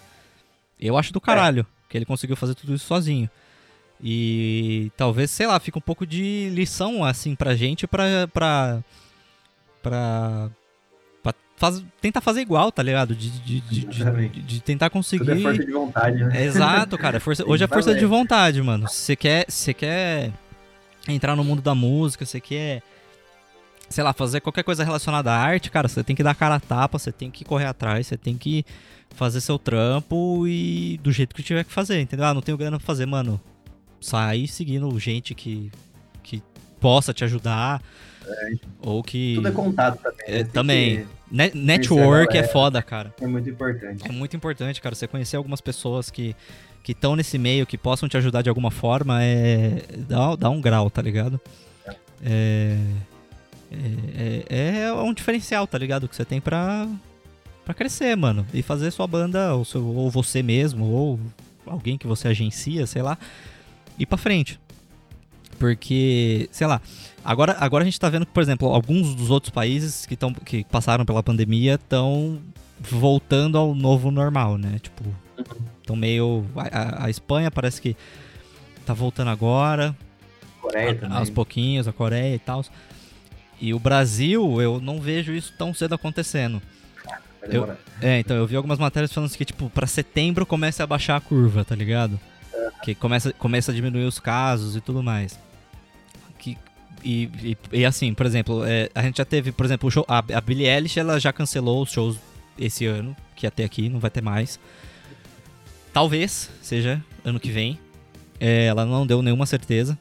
Eu 0.78 0.96
acho 0.96 1.12
do 1.12 1.20
caralho 1.20 1.66
que 1.88 1.98
ele 1.98 2.04
conseguiu 2.04 2.36
fazer 2.36 2.54
tudo 2.54 2.72
isso 2.72 2.86
sozinho. 2.86 3.28
E 4.02 4.90
talvez, 4.96 5.30
sei 5.30 5.46
lá, 5.46 5.58
fica 5.60 5.78
um 5.78 5.82
pouco 5.82 6.06
de 6.06 6.50
lição 6.52 7.04
assim 7.04 7.34
pra 7.34 7.54
gente 7.54 7.86
pra. 7.86 8.26
pra. 8.32 8.82
pra. 9.82 10.50
pra 11.22 11.34
faz- 11.56 11.82
tentar 12.00 12.20
fazer 12.20 12.40
igual, 12.40 12.70
tá 12.72 12.82
ligado? 12.82 13.14
De, 13.14 13.30
de, 13.30 13.60
de, 13.60 13.80
de- 13.86 14.28
de 14.42 14.60
tentar 14.60 14.90
conseguir. 14.90 15.24
Tudo 15.24 15.32
é 15.38 15.40
força 15.42 15.64
de 15.64 15.72
vontade, 15.72 16.24
né? 16.24 16.44
Exato, 16.44 16.98
cara. 16.98 17.20
Força- 17.20 17.44
hoje 17.48 17.64
é 17.64 17.68
força 17.68 17.90
valer. 17.90 18.00
de 18.00 18.06
vontade, 18.06 18.62
mano. 18.62 18.88
Se 18.88 18.96
você 18.96 19.16
quer, 19.16 19.46
você 19.48 19.72
quer 19.72 20.32
entrar 21.08 21.34
no 21.36 21.44
mundo 21.44 21.62
da 21.62 21.74
música, 21.74 22.26
você 22.26 22.40
quer, 22.40 22.82
sei 23.88 24.02
lá, 24.04 24.12
fazer 24.12 24.40
qualquer 24.40 24.64
coisa 24.64 24.82
relacionada 24.84 25.30
à 25.32 25.36
arte, 25.38 25.70
cara, 25.70 25.86
você 25.88 26.02
tem 26.02 26.16
que 26.16 26.22
dar 26.22 26.34
cara 26.34 26.56
a 26.56 26.60
tapa, 26.60 26.98
você 26.98 27.12
tem 27.12 27.30
que 27.30 27.44
correr 27.44 27.66
atrás, 27.66 28.06
você 28.06 28.16
tem 28.16 28.36
que 28.36 28.64
fazer 29.14 29.40
seu 29.40 29.58
trampo 29.58 30.46
e 30.48 30.98
do 31.02 31.12
jeito 31.12 31.34
que 31.34 31.42
tiver 31.42 31.62
que 31.64 31.70
fazer, 31.72 32.00
entendeu? 32.00 32.26
Ah, 32.26 32.34
não 32.34 32.42
tenho 32.42 32.58
grana 32.58 32.78
pra 32.78 32.86
fazer, 32.86 33.06
mano. 33.06 33.40
Sai 34.04 34.46
seguindo 34.46 34.98
gente 35.00 35.34
que, 35.34 35.72
que 36.22 36.42
possa 36.78 37.14
te 37.14 37.24
ajudar. 37.24 37.82
Ou 38.82 39.02
que. 39.02 39.36
Tudo 39.36 39.48
é 39.48 39.50
contato 39.50 39.98
também. 40.02 40.26
É, 40.26 40.38
né? 40.42 40.44
Também. 40.52 41.06
network 41.54 42.36
é 42.36 42.42
foda, 42.42 42.82
cara. 42.82 43.14
É 43.18 43.26
muito 43.26 43.48
importante. 43.48 44.06
É 44.06 44.12
muito 44.12 44.36
importante, 44.36 44.78
cara. 44.82 44.94
Você 44.94 45.08
conhecer 45.08 45.36
algumas 45.36 45.62
pessoas 45.62 46.10
que 46.10 46.36
que 46.82 46.92
estão 46.92 47.16
nesse 47.16 47.38
meio, 47.38 47.64
que 47.64 47.78
possam 47.78 48.06
te 48.06 48.14
ajudar 48.18 48.42
de 48.42 48.50
alguma 48.50 48.70
forma, 48.70 49.22
é 49.22 49.82
dá, 50.06 50.36
dá 50.36 50.50
um 50.50 50.60
grau, 50.60 50.90
tá 50.90 51.00
ligado? 51.00 51.40
É, 52.22 52.76
é, 53.72 54.44
é, 54.50 54.80
é 54.82 54.92
um 54.92 55.14
diferencial, 55.14 55.66
tá 55.66 55.78
ligado? 55.78 56.06
Que 56.06 56.14
você 56.14 56.26
tem 56.26 56.42
pra, 56.42 56.86
pra 57.64 57.72
crescer, 57.72 58.14
mano. 58.14 58.46
E 58.52 58.60
fazer 58.60 58.90
sua 58.90 59.06
banda, 59.06 59.54
ou, 59.54 59.64
seu, 59.64 59.82
ou 59.82 60.10
você 60.10 60.42
mesmo, 60.42 60.84
ou 60.84 61.18
alguém 61.66 61.96
que 61.96 62.06
você 62.06 62.28
agencia, 62.28 62.86
sei 62.86 63.00
lá, 63.00 63.16
ir 63.98 64.06
pra 64.06 64.18
frente. 64.18 64.60
Porque, 65.58 66.48
sei 66.50 66.66
lá, 66.66 66.80
agora, 67.24 67.56
agora 67.60 67.82
a 67.82 67.84
gente 67.84 67.98
tá 67.98 68.08
vendo 68.08 68.26
que, 68.26 68.32
por 68.32 68.42
exemplo, 68.42 68.68
alguns 68.68 69.14
dos 69.14 69.30
outros 69.30 69.50
países 69.50 70.04
que, 70.04 70.16
tão, 70.16 70.32
que 70.32 70.64
passaram 70.64 71.04
pela 71.04 71.22
pandemia 71.22 71.74
estão 71.74 72.40
voltando 72.80 73.56
ao 73.56 73.74
novo 73.74 74.10
normal, 74.10 74.58
né? 74.58 74.78
Tipo, 74.82 75.04
estão 75.80 75.96
meio. 75.96 76.44
A, 76.56 77.06
a, 77.06 77.10
Espanha 77.10 77.50
parece 77.50 77.80
que 77.80 77.96
tá 78.84 78.92
voltando 78.92 79.30
agora. 79.30 79.96
Coreia 80.60 80.90
a, 80.90 80.94
também. 80.94 81.18
Aos 81.18 81.30
pouquinhos, 81.30 81.88
a 81.88 81.92
Coreia 81.92 82.34
e 82.34 82.38
tal. 82.38 82.64
E 83.60 83.72
o 83.72 83.78
Brasil, 83.78 84.60
eu 84.60 84.80
não 84.80 85.00
vejo 85.00 85.32
isso 85.32 85.54
tão 85.56 85.72
cedo 85.72 85.94
acontecendo. 85.94 86.60
Demorar. 87.48 87.76
É, 88.00 88.18
então 88.18 88.36
eu 88.36 88.46
vi 88.46 88.56
algumas 88.56 88.78
matérias 88.78 89.12
falando 89.12 89.30
que, 89.30 89.44
tipo, 89.44 89.68
pra 89.70 89.86
setembro 89.86 90.46
começa 90.46 90.82
a 90.82 90.86
baixar 90.86 91.16
a 91.16 91.20
curva, 91.20 91.64
tá 91.64 91.74
ligado? 91.74 92.18
Que 92.82 92.94
começa, 92.94 93.32
começa 93.32 93.72
a 93.72 93.74
diminuir 93.74 94.04
os 94.04 94.18
casos 94.18 94.76
e 94.76 94.80
tudo 94.80 95.02
mais. 95.02 95.38
Que, 96.38 96.56
e, 97.02 97.30
e, 97.42 97.56
e 97.72 97.84
assim, 97.84 98.12
por 98.14 98.26
exemplo, 98.26 98.64
é, 98.64 98.90
a 98.94 99.02
gente 99.02 99.18
já 99.18 99.24
teve, 99.24 99.52
por 99.52 99.64
exemplo, 99.64 99.88
o 99.88 99.90
show, 99.90 100.04
a, 100.08 100.18
a 100.18 100.40
Billie 100.40 100.68
Eilish, 100.68 100.98
ela 100.98 101.18
já 101.18 101.32
cancelou 101.32 101.82
os 101.82 101.90
shows 101.90 102.18
esse 102.58 102.86
ano, 102.86 103.16
que 103.34 103.46
ia 103.46 103.50
ter 103.50 103.64
aqui, 103.64 103.88
não 103.88 103.98
vai 103.98 104.10
ter 104.10 104.22
mais. 104.22 104.58
Talvez 105.92 106.50
seja 106.60 107.02
ano 107.24 107.38
que 107.38 107.50
vem. 107.50 107.78
É, 108.40 108.66
ela 108.66 108.84
não 108.84 109.06
deu 109.06 109.22
nenhuma 109.22 109.46
certeza. 109.46 109.98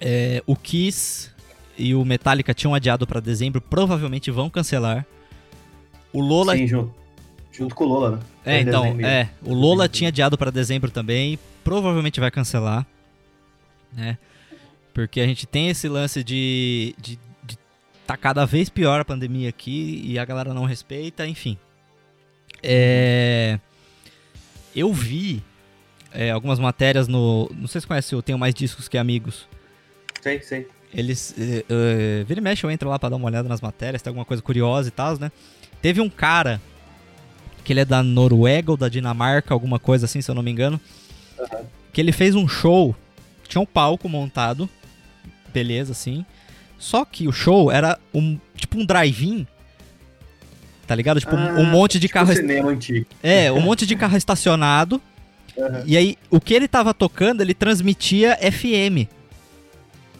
É, 0.00 0.42
o 0.46 0.56
Kiss 0.56 1.30
e 1.76 1.94
o 1.94 2.04
Metallica 2.04 2.54
tinham 2.54 2.74
adiado 2.74 3.06
pra 3.06 3.20
dezembro, 3.20 3.60
provavelmente 3.60 4.30
vão 4.30 4.48
cancelar. 4.48 5.06
O 6.12 6.20
Lola 6.20 6.56
Sim, 6.56 6.66
junto, 6.66 6.94
junto 7.50 7.74
com 7.74 7.84
o 7.84 7.88
Lola, 7.88 8.10
né? 8.12 8.18
é, 8.44 8.60
então, 8.60 8.84
é. 9.00 9.28
O 9.42 9.52
Lola 9.52 9.88
tinha 9.88 10.08
adiado 10.08 10.38
pra 10.38 10.50
dezembro 10.50 10.90
também. 10.90 11.38
Provavelmente 11.64 12.20
vai 12.20 12.30
cancelar. 12.30 12.86
Né? 13.92 14.18
Porque 14.92 15.20
a 15.20 15.26
gente 15.26 15.46
tem 15.46 15.68
esse 15.70 15.88
lance 15.88 16.22
de, 16.22 16.94
de, 16.98 17.18
de 17.42 17.58
tá 18.06 18.16
cada 18.16 18.44
vez 18.44 18.68
pior 18.68 19.00
a 19.00 19.04
pandemia 19.04 19.48
aqui 19.48 20.02
e 20.04 20.18
a 20.18 20.24
galera 20.24 20.54
não 20.54 20.64
respeita, 20.64 21.26
enfim. 21.26 21.58
É, 22.62 23.58
eu 24.74 24.92
vi 24.92 25.42
é, 26.12 26.30
algumas 26.30 26.58
matérias 26.58 27.08
no. 27.08 27.50
Não 27.54 27.66
sei 27.66 27.80
se 27.80 27.86
conhece, 27.86 28.14
eu 28.14 28.22
tenho 28.22 28.38
mais 28.38 28.54
discos 28.54 28.86
que 28.86 28.96
amigos. 28.96 29.48
Sei, 30.22 30.40
sei. 30.40 30.68
Eles. 30.92 31.34
eh, 31.36 31.64
eh, 31.68 32.24
vira 32.24 32.40
e 32.40 32.42
mexe, 32.42 32.64
eu 32.64 32.70
entro 32.70 32.88
lá 32.88 32.98
pra 32.98 33.08
dar 33.08 33.16
uma 33.16 33.26
olhada 33.26 33.48
nas 33.48 33.60
matérias, 33.60 34.00
tem 34.00 34.10
alguma 34.10 34.24
coisa 34.24 34.40
curiosa 34.40 34.88
e 34.88 34.92
tal, 34.92 35.18
né? 35.18 35.32
Teve 35.82 36.00
um 36.00 36.08
cara, 36.08 36.60
que 37.64 37.72
ele 37.72 37.80
é 37.80 37.84
da 37.84 38.02
Noruega 38.02 38.70
ou 38.70 38.76
da 38.76 38.88
Dinamarca, 38.88 39.52
alguma 39.52 39.78
coisa 39.78 40.06
assim, 40.06 40.22
se 40.22 40.30
eu 40.30 40.34
não 40.34 40.42
me 40.42 40.52
engano, 40.52 40.80
Aham. 41.38 41.62
que 41.92 42.00
ele 42.00 42.12
fez 42.12 42.34
um 42.34 42.46
show, 42.48 42.94
tinha 43.48 43.60
um 43.60 43.66
palco 43.66 44.08
montado, 44.08 44.68
beleza, 45.52 45.92
assim. 45.92 46.24
Só 46.78 47.04
que 47.04 47.26
o 47.28 47.32
show 47.32 47.70
era 47.70 47.98
um 48.12 48.38
tipo 48.56 48.78
um 48.78 48.84
drive-in, 48.84 49.46
tá 50.86 50.94
ligado? 50.94 51.20
Tipo, 51.20 51.34
um- 51.36 51.60
um 51.60 51.66
Ah, 51.66 51.70
monte 51.70 51.94
de 51.98 52.06
tipo 52.08 52.14
carro. 52.14 52.34
cinema 52.34 52.70
antigo. 52.70 53.06
É, 53.22 53.50
um 53.52 53.60
monte 53.60 53.86
de 53.86 53.94
carro 53.96 54.16
estacionado. 54.16 55.00
Aham. 55.56 55.82
E 55.86 55.96
aí, 55.96 56.16
o 56.30 56.40
que 56.40 56.52
ele 56.52 56.66
tava 56.68 56.92
tocando, 56.92 57.40
ele 57.40 57.54
transmitia 57.54 58.36
FM. 58.40 59.08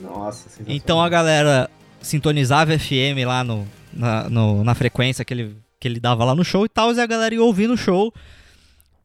Nossa. 0.00 0.48
Então 0.66 1.00
a 1.02 1.08
galera 1.08 1.68
sintonizava 2.00 2.72
FM 2.78 3.24
lá 3.26 3.42
no, 3.44 3.66
na, 3.92 4.28
no- 4.28 4.62
na 4.64 4.74
frequência 4.74 5.24
que 5.24 5.32
ele, 5.34 5.56
que 5.80 5.88
ele 5.88 5.98
dava 6.00 6.24
lá 6.24 6.34
no 6.34 6.44
show 6.44 6.64
e 6.64 6.68
tal, 6.68 6.92
e 6.92 7.00
a 7.00 7.06
galera 7.06 7.34
ia 7.34 7.42
ouvindo 7.42 7.74
o 7.74 7.76
show 7.78 8.12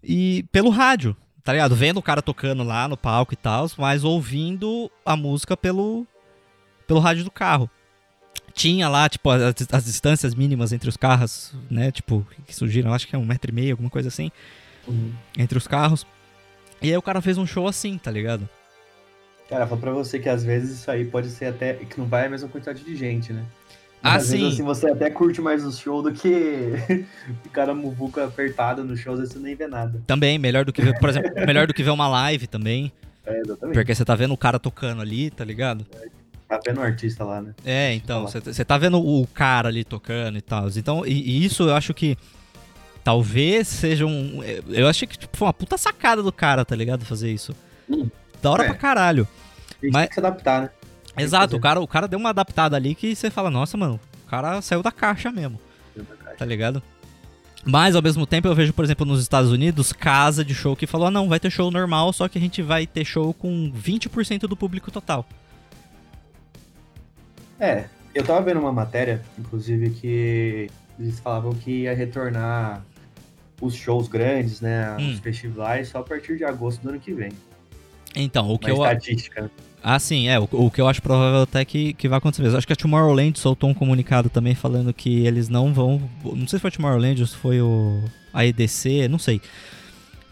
e 0.03 0.43
pelo 0.51 0.69
rádio, 0.69 1.15
tá 1.43 1.53
ligado? 1.53 1.75
Vendo 1.75 1.97
o 1.97 2.01
cara 2.03 2.21
tocando 2.21 2.63
lá 2.63 2.87
no 2.87 2.97
palco 2.97 3.33
e 3.33 3.37
tal, 3.37 3.67
mas 3.77 4.03
ouvindo 4.03 4.91
a 5.05 5.15
música 5.15 5.55
pelo, 5.57 6.05
pelo 6.87 6.99
rádio 6.99 7.23
do 7.23 7.31
carro. 7.31 7.69
Tinha 8.53 8.89
lá, 8.89 9.07
tipo, 9.07 9.29
as, 9.29 9.41
as 9.71 9.85
distâncias 9.85 10.35
mínimas 10.35 10.73
entre 10.73 10.89
os 10.89 10.97
carros, 10.97 11.53
né? 11.69 11.91
Tipo, 11.91 12.25
que 12.45 12.53
surgiram, 12.55 12.93
acho 12.93 13.07
que 13.07 13.15
é 13.15 13.19
um 13.19 13.25
metro 13.25 13.51
e 13.51 13.53
meio, 13.53 13.73
alguma 13.73 13.89
coisa 13.89 14.07
assim, 14.09 14.31
Uhum. 14.87 15.13
entre 15.37 15.57
os 15.57 15.67
carros. 15.67 16.05
E 16.81 16.89
aí 16.89 16.97
o 16.97 17.01
cara 17.01 17.21
fez 17.21 17.37
um 17.37 17.45
show 17.45 17.67
assim, 17.67 17.97
tá 17.97 18.09
ligado? 18.09 18.47
Cara, 19.49 19.65
falo 19.67 19.81
pra 19.81 19.91
você 19.91 20.19
que 20.19 20.29
às 20.29 20.43
vezes 20.43 20.79
isso 20.79 20.91
aí 20.91 21.05
pode 21.05 21.29
ser 21.29 21.45
até. 21.45 21.73
que 21.73 21.97
não 21.99 22.05
vai 22.07 22.25
a 22.25 22.29
mesma 22.29 22.47
quantidade 22.49 22.83
de 22.83 22.95
gente, 22.95 23.33
né? 23.33 23.43
Às 24.01 24.29
vezes, 24.29 24.39
sim. 24.39 24.47
assim, 24.53 24.63
você 24.63 24.89
até 24.89 25.09
curte 25.09 25.41
mais 25.41 25.65
o 25.65 25.71
show 25.71 26.01
do 26.01 26.11
que 26.13 26.73
o 27.45 27.49
cara 27.49 27.73
muvuca 27.73 28.25
apertado 28.25 28.83
no 28.83 28.95
show, 28.95 29.13
às 29.13 29.19
vezes 29.19 29.33
você 29.33 29.39
nem 29.39 29.55
vê 29.55 29.67
nada. 29.67 30.01
Também, 30.07 30.37
melhor 30.39 30.63
do 30.63 30.71
que 30.71 30.81
ver, 30.81 30.97
por 30.99 31.09
exemplo, 31.09 31.31
melhor 31.45 31.67
do 31.67 31.73
que 31.73 31.83
ver 31.83 31.89
uma 31.89 32.07
live 32.07 32.47
também. 32.47 32.91
É, 33.25 33.39
exatamente. 33.41 33.75
Porque 33.75 33.93
você 33.93 34.05
tá 34.05 34.15
vendo 34.15 34.33
o 34.33 34.37
cara 34.37 34.57
tocando 34.57 35.01
ali, 35.01 35.29
tá 35.29 35.43
ligado? 35.43 35.85
Tá 36.47 36.59
vendo 36.65 36.79
o 36.79 36.81
artista 36.83 37.23
lá, 37.23 37.41
né? 37.41 37.53
É, 37.65 37.93
então, 37.93 38.23
Deixa 38.25 38.41
você 38.53 38.65
tá 38.65 38.77
vendo 38.77 38.97
o 38.99 39.27
cara 39.27 39.67
ali 39.67 39.83
tocando 39.83 40.37
e 40.37 40.41
tal. 40.41 40.67
Então, 40.69 41.05
e, 41.05 41.11
e 41.11 41.45
isso 41.45 41.63
eu 41.63 41.75
acho 41.75 41.93
que 41.93 42.17
talvez 43.03 43.67
seja 43.67 44.05
um. 44.05 44.41
Eu 44.69 44.87
achei 44.87 45.07
que 45.07 45.17
tipo, 45.17 45.35
foi 45.37 45.47
uma 45.47 45.53
puta 45.53 45.77
sacada 45.77 46.23
do 46.23 46.31
cara, 46.31 46.65
tá 46.65 46.75
ligado? 46.75 47.05
Fazer 47.05 47.31
isso. 47.31 47.55
Hum. 47.89 48.09
Da 48.41 48.49
hora 48.51 48.63
É. 48.63 48.67
pra 48.67 48.75
caralho. 48.75 49.27
Mas- 49.83 49.93
tem 49.93 50.07
que 50.07 50.13
se 50.15 50.19
adaptar, 50.19 50.61
né? 50.63 50.69
Exato, 51.23 51.55
o 51.55 51.59
cara, 51.59 51.79
o 51.79 51.87
cara 51.87 52.07
deu 52.07 52.19
uma 52.19 52.29
adaptada 52.29 52.75
ali 52.75 52.95
que 52.95 53.15
você 53.15 53.29
fala, 53.29 53.49
nossa, 53.49 53.77
mano, 53.77 53.99
o 54.25 54.29
cara 54.29 54.61
saiu 54.61 54.83
da 54.83 54.91
caixa 54.91 55.31
mesmo, 55.31 55.59
tá 56.37 56.45
ligado? 56.45 56.81
Mas 57.65 57.95
ao 57.95 58.01
mesmo 58.01 58.25
tempo 58.25 58.47
eu 58.47 58.55
vejo, 58.55 58.73
por 58.73 58.85
exemplo, 58.85 59.05
nos 59.05 59.21
Estados 59.21 59.51
Unidos, 59.51 59.91
casa 59.91 60.45
de 60.45 60.55
show 60.55 60.75
que 60.75 60.87
falou: 60.87 61.07
ah, 61.07 61.11
não, 61.11 61.27
vai 61.27 61.39
ter 61.39 61.49
show 61.49 61.69
normal, 61.69 62.13
só 62.13 62.27
que 62.27 62.37
a 62.37 62.41
gente 62.41 62.61
vai 62.61 62.87
ter 62.87 63.03
show 63.03 63.33
com 63.33 63.71
20% 63.71 64.41
do 64.41 64.55
público 64.55 64.89
total. 64.89 65.25
É, 67.59 67.85
eu 68.15 68.23
tava 68.23 68.41
vendo 68.41 68.59
uma 68.61 68.71
matéria, 68.71 69.21
inclusive, 69.37 69.89
que 69.89 70.69
eles 70.97 71.19
falavam 71.19 71.51
que 71.53 71.81
ia 71.81 71.93
retornar 71.93 72.83
os 73.61 73.75
shows 73.75 74.07
grandes, 74.07 74.61
né? 74.61 74.95
Hum. 74.97 75.11
Os 75.11 75.19
festivais 75.19 75.89
só 75.89 75.99
a 75.99 76.03
partir 76.03 76.37
de 76.37 76.45
agosto 76.45 76.81
do 76.81 76.89
ano 76.89 76.99
que 76.99 77.13
vem. 77.13 77.31
Então, 78.15 78.49
o 78.49 78.57
que 78.57 78.71
Uma 78.71 78.85
eu. 78.85 78.93
estatística? 78.93 79.51
Ah, 79.83 79.97
sim, 79.99 80.27
é. 80.27 80.39
O, 80.39 80.47
o 80.51 80.71
que 80.71 80.81
eu 80.81 80.87
acho 80.87 81.01
provável 81.01 81.41
até 81.43 81.63
que, 81.63 81.93
que 81.93 82.07
vai 82.09 82.17
acontecer 82.17 82.41
mesmo. 82.43 82.57
Acho 82.57 82.67
que 82.67 82.73
a 82.73 82.75
Tomorrowland 82.75 83.39
soltou 83.39 83.69
um 83.69 83.73
comunicado 83.73 84.29
também 84.29 84.53
falando 84.55 84.93
que 84.93 85.25
eles 85.25 85.47
não 85.49 85.73
vão. 85.73 86.01
Não 86.23 86.47
sei 86.47 86.57
se 86.57 86.59
foi 86.59 86.67
a 86.69 86.71
Tomorrowland 86.71 87.21
ou 87.21 87.27
se 87.27 87.35
foi 87.35 87.61
o. 87.61 88.03
A 88.33 88.45
EDC, 88.45 89.07
não 89.07 89.17
sei. 89.17 89.41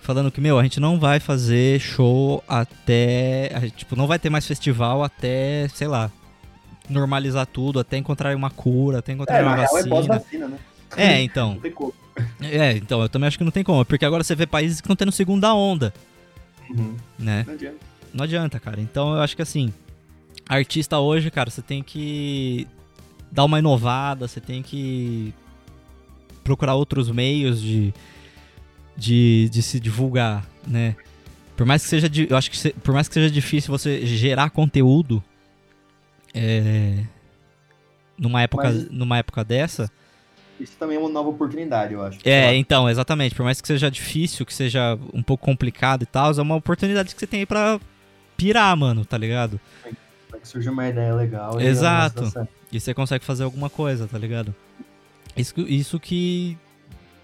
Falando 0.01 0.31
que, 0.31 0.39
meu, 0.39 0.57
a 0.59 0.63
gente 0.63 0.79
não 0.79 0.99
vai 0.99 1.19
fazer 1.19 1.79
show 1.79 2.43
até. 2.47 3.51
a 3.55 3.69
tipo, 3.69 3.95
não 3.95 4.05
vai 4.07 4.19
ter 4.19 4.29
mais 4.29 4.45
festival 4.45 5.03
até, 5.03 5.67
sei 5.73 5.87
lá. 5.87 6.11
Normalizar 6.89 7.45
tudo, 7.45 7.79
até 7.79 7.97
encontrar 7.97 8.33
uma 8.35 8.49
cura, 8.49 8.99
até 8.99 9.11
encontrar 9.13 9.39
É, 9.39 9.43
uma 9.43 9.53
é 9.53 9.61
vacina. 9.61 9.89
pós-vacina, 9.89 10.47
né? 10.47 10.57
É, 10.95 11.21
então. 11.21 11.53
Não 11.55 11.59
tem 11.61 11.71
como. 11.71 11.93
É, 12.41 12.71
então, 12.73 13.01
eu 13.01 13.09
também 13.09 13.27
acho 13.27 13.37
que 13.37 13.43
não 13.43 13.51
tem 13.51 13.63
como. 13.63 13.83
Porque 13.85 14.05
agora 14.05 14.23
você 14.23 14.35
vê 14.35 14.45
países 14.47 14.79
que 14.79 14.85
estão 14.85 14.95
tendo 14.95 15.11
segunda 15.11 15.53
onda, 15.53 15.93
Uhum. 16.69 16.95
né? 17.19 17.43
Não 17.45 17.53
adianta. 17.53 17.77
Não 18.13 18.23
adianta, 18.23 18.59
cara. 18.59 18.79
Então 18.81 19.15
eu 19.15 19.21
acho 19.21 19.35
que 19.35 19.41
assim, 19.41 19.73
artista 20.47 20.99
hoje, 20.99 21.29
cara, 21.31 21.49
você 21.49 21.61
tem 21.61 21.81
que 21.83 22.67
dar 23.31 23.43
uma 23.43 23.59
inovada, 23.59 24.27
você 24.27 24.39
tem 24.39 24.61
que 24.63 25.33
procurar 26.43 26.75
outros 26.75 27.09
meios 27.11 27.61
de, 27.61 27.93
de, 28.95 29.49
de 29.49 29.61
se 29.61 29.79
divulgar, 29.79 30.45
né? 30.65 30.95
Por 31.55 31.65
mais 31.65 31.83
que 31.83 31.89
seja, 31.89 32.09
eu 32.29 32.37
acho 32.37 32.49
que 32.51 32.69
por 32.81 32.93
mais 32.93 33.07
que 33.07 33.13
seja 33.15 33.29
difícil 33.31 33.71
você 33.71 34.05
gerar 34.05 34.49
conteúdo, 34.51 35.21
é, 36.33 37.03
numa 38.17 38.41
época, 38.41 38.63
Mas- 38.71 38.89
numa 38.89 39.17
época 39.17 39.43
dessa, 39.43 39.91
Isso 40.59 40.73
também 40.79 40.97
é 40.97 40.99
uma 40.99 41.09
nova 41.09 41.29
oportunidade, 41.29 41.93
eu 41.93 42.01
acho. 42.03 42.19
é, 42.23 42.55
então, 42.55 42.89
exatamente. 42.89 43.35
Por 43.35 43.43
mais 43.43 43.59
que 43.59 43.67
seja 43.67 43.89
difícil, 43.91 44.45
que 44.45 44.53
seja 44.53 44.97
um 45.13 45.21
pouco 45.21 45.43
complicado 45.45 46.03
e 46.03 46.05
tal, 46.05 46.31
é 46.31 46.41
uma 46.41 46.55
oportunidade 46.55 47.13
que 47.13 47.19
você 47.19 47.27
tem 47.27 47.41
aí 47.41 47.45
pra 47.45 47.79
pirar, 48.37 48.77
mano, 48.77 49.03
tá 49.03 49.17
ligado? 49.17 49.59
Vai 50.29 50.39
que 50.39 50.47
surge 50.47 50.69
uma 50.69 50.87
ideia 50.87 51.13
legal. 51.15 51.59
Exato. 51.59 52.31
E 52.71 52.79
você 52.79 52.93
consegue 52.93 53.25
fazer 53.25 53.43
alguma 53.43 53.69
coisa, 53.69 54.07
tá 54.07 54.17
ligado? 54.17 54.53
Isso, 55.35 55.53
que- 55.53 55.61
isso 55.61 55.99
que 55.99 56.57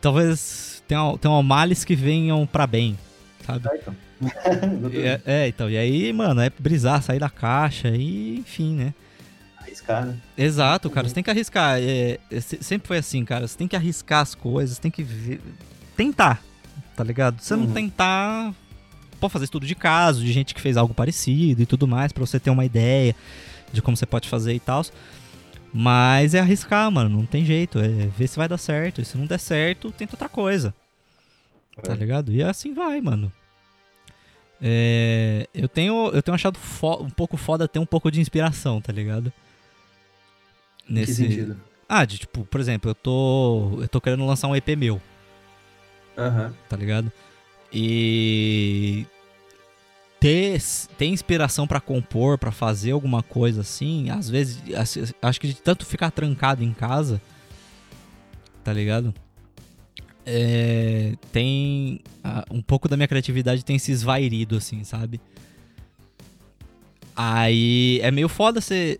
talvez 0.02 0.84
tenha, 0.88 1.17
tenha 1.17 1.41
males 1.43 1.84
que 1.86 1.95
venham 1.95 2.45
pra 2.45 2.65
bem, 2.67 2.97
sabe? 3.45 3.60
Tá, 3.63 3.71
então. 3.76 3.95
É, 4.93 5.21
é, 5.26 5.47
então, 5.49 5.69
e 5.69 5.78
aí, 5.78 6.13
mano, 6.13 6.39
é 6.41 6.49
brisar, 6.49 7.02
sair 7.02 7.19
da 7.19 7.30
caixa 7.30 7.89
e, 7.89 8.38
enfim, 8.39 8.76
né? 8.76 8.93
Arriscar, 9.58 10.06
né? 10.06 10.17
Exato, 10.38 10.89
cara, 10.89 11.08
você 11.10 11.13
tem 11.15 11.23
que 11.23 11.30
arriscar. 11.30 11.78
É, 11.80 12.19
é, 12.32 12.39
se- 12.39 12.60
sempre 12.62 12.88
foi 12.88 12.97
assim, 12.97 13.26
cara, 13.26 13.45
você 13.47 13.58
tem 13.58 13.67
que 13.67 13.76
arriscar 13.76 14.21
as 14.21 14.34
coisas, 14.34 14.78
tem 14.80 14.89
que 14.91 15.04
ver- 15.04 15.41
tentar, 15.97 16.41
tá 16.95 17.04
ligado? 17.04 17.39
Se 17.41 17.47
você 17.47 17.56
não 17.58 17.65
Uhum. 17.65 17.73
tentar, 17.73 18.54
pode 19.23 19.33
fazer 19.33 19.45
estudo 19.45 19.65
de 19.65 19.75
caso, 19.75 20.21
de 20.23 20.31
gente 20.31 20.53
que 20.53 20.62
fez 20.62 20.75
algo 20.77 20.93
parecido 20.93 21.62
e 21.62 21.65
tudo 21.65 21.88
mais, 21.88 22.12
pra 22.12 22.25
você 22.25 22.39
ter 22.39 22.49
uma 22.49 22.65
ideia 22.65 23.15
de 23.71 23.81
como 23.81 23.95
você 23.97 24.05
pode 24.05 24.27
fazer 24.27 24.53
e 24.53 24.59
tal. 24.59 24.83
Mas 25.73 26.33
é 26.36 26.39
arriscar, 26.39 26.91
mano, 26.91 27.09
não 27.09 27.25
tem 27.25 27.43
jeito. 27.43 27.79
É 27.79 27.88
ver 27.88 28.27
se 28.27 28.38
vai 28.38 28.47
dar 28.47 28.57
certo. 28.59 29.01
E 29.01 29.05
se 29.05 29.17
não 29.17 29.25
der 29.25 29.39
certo, 29.39 29.91
tenta 29.91 30.13
outra 30.13 30.29
coisa. 30.29 30.73
Tá 31.81 31.93
É. 31.93 31.95
ligado? 31.95 32.31
E 32.31 32.43
assim 32.43 32.73
vai, 32.73 33.01
mano. 33.01 33.31
É, 34.62 35.47
eu, 35.53 35.67
tenho, 35.67 36.09
eu 36.13 36.21
tenho 36.21 36.36
achado 36.36 36.59
um 37.01 37.09
pouco 37.09 37.36
foda 37.38 37.67
ter 37.67 37.79
um 37.79 37.86
pouco 37.86 38.12
de 38.12 38.21
inspiração, 38.21 38.79
tá 38.79 38.93
ligado? 38.93 39.33
Em 40.88 41.03
que 41.05 41.13
sentido? 41.13 41.59
Ah, 41.89 42.05
de 42.05 42.19
tipo, 42.19 42.45
por 42.45 42.59
exemplo, 42.62 42.91
eu 42.91 42.95
tô. 42.95 43.79
Eu 43.81 43.88
tô 43.88 43.99
querendo 43.99 44.25
lançar 44.25 44.47
um 44.47 44.55
EP 44.55 44.69
meu, 44.77 45.01
Aham. 46.17 46.53
tá 46.69 46.77
ligado? 46.77 47.12
E. 47.73 49.05
Ter, 50.23 50.62
ter 50.97 51.07
inspiração 51.07 51.67
pra 51.67 51.81
compor, 51.81 52.38
pra 52.38 52.49
fazer 52.49 52.91
alguma 52.91 53.21
coisa 53.21 53.59
assim, 53.59 54.09
às 54.09 54.29
vezes, 54.29 54.63
assim, 54.73 55.03
acho 55.21 55.41
que 55.41 55.49
de 55.49 55.55
tanto 55.55 55.86
ficar 55.86 56.12
trancado 56.12 56.63
em 56.63 56.71
casa, 56.71 57.21
tá 58.63 58.71
ligado? 58.71 59.13
É, 60.25 61.15
tem. 61.33 61.99
um 62.49 62.62
pouco 62.62 62.88
da 62.88 62.95
minha 62.95 63.05
criatividade 63.05 63.65
tem 63.65 63.77
se 63.77 63.91
esvairido, 63.91 64.55
assim, 64.55 64.86
sabe? 64.86 65.19
Aí 67.13 67.99
é 68.01 68.09
meio 68.09 68.29
foda 68.29 68.62
você 68.62 68.97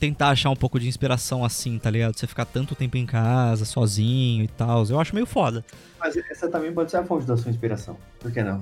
tentar 0.00 0.30
achar 0.30 0.50
um 0.50 0.56
pouco 0.56 0.80
de 0.80 0.88
inspiração 0.88 1.44
assim, 1.44 1.78
tá 1.78 1.88
ligado? 1.88 2.18
Você 2.18 2.26
ficar 2.26 2.44
tanto 2.44 2.74
tempo 2.74 2.96
em 2.96 3.06
casa, 3.06 3.64
sozinho 3.64 4.42
e 4.42 4.48
tal. 4.48 4.84
Eu 4.86 4.98
acho 4.98 5.14
meio 5.14 5.26
foda. 5.26 5.64
Mas 6.00 6.16
essa 6.16 6.48
também 6.48 6.72
pode 6.72 6.90
ser 6.90 6.96
a 6.96 7.04
fonte 7.04 7.24
da 7.24 7.36
sua 7.36 7.52
inspiração. 7.52 7.96
Por 8.18 8.32
que 8.32 8.42
não? 8.42 8.60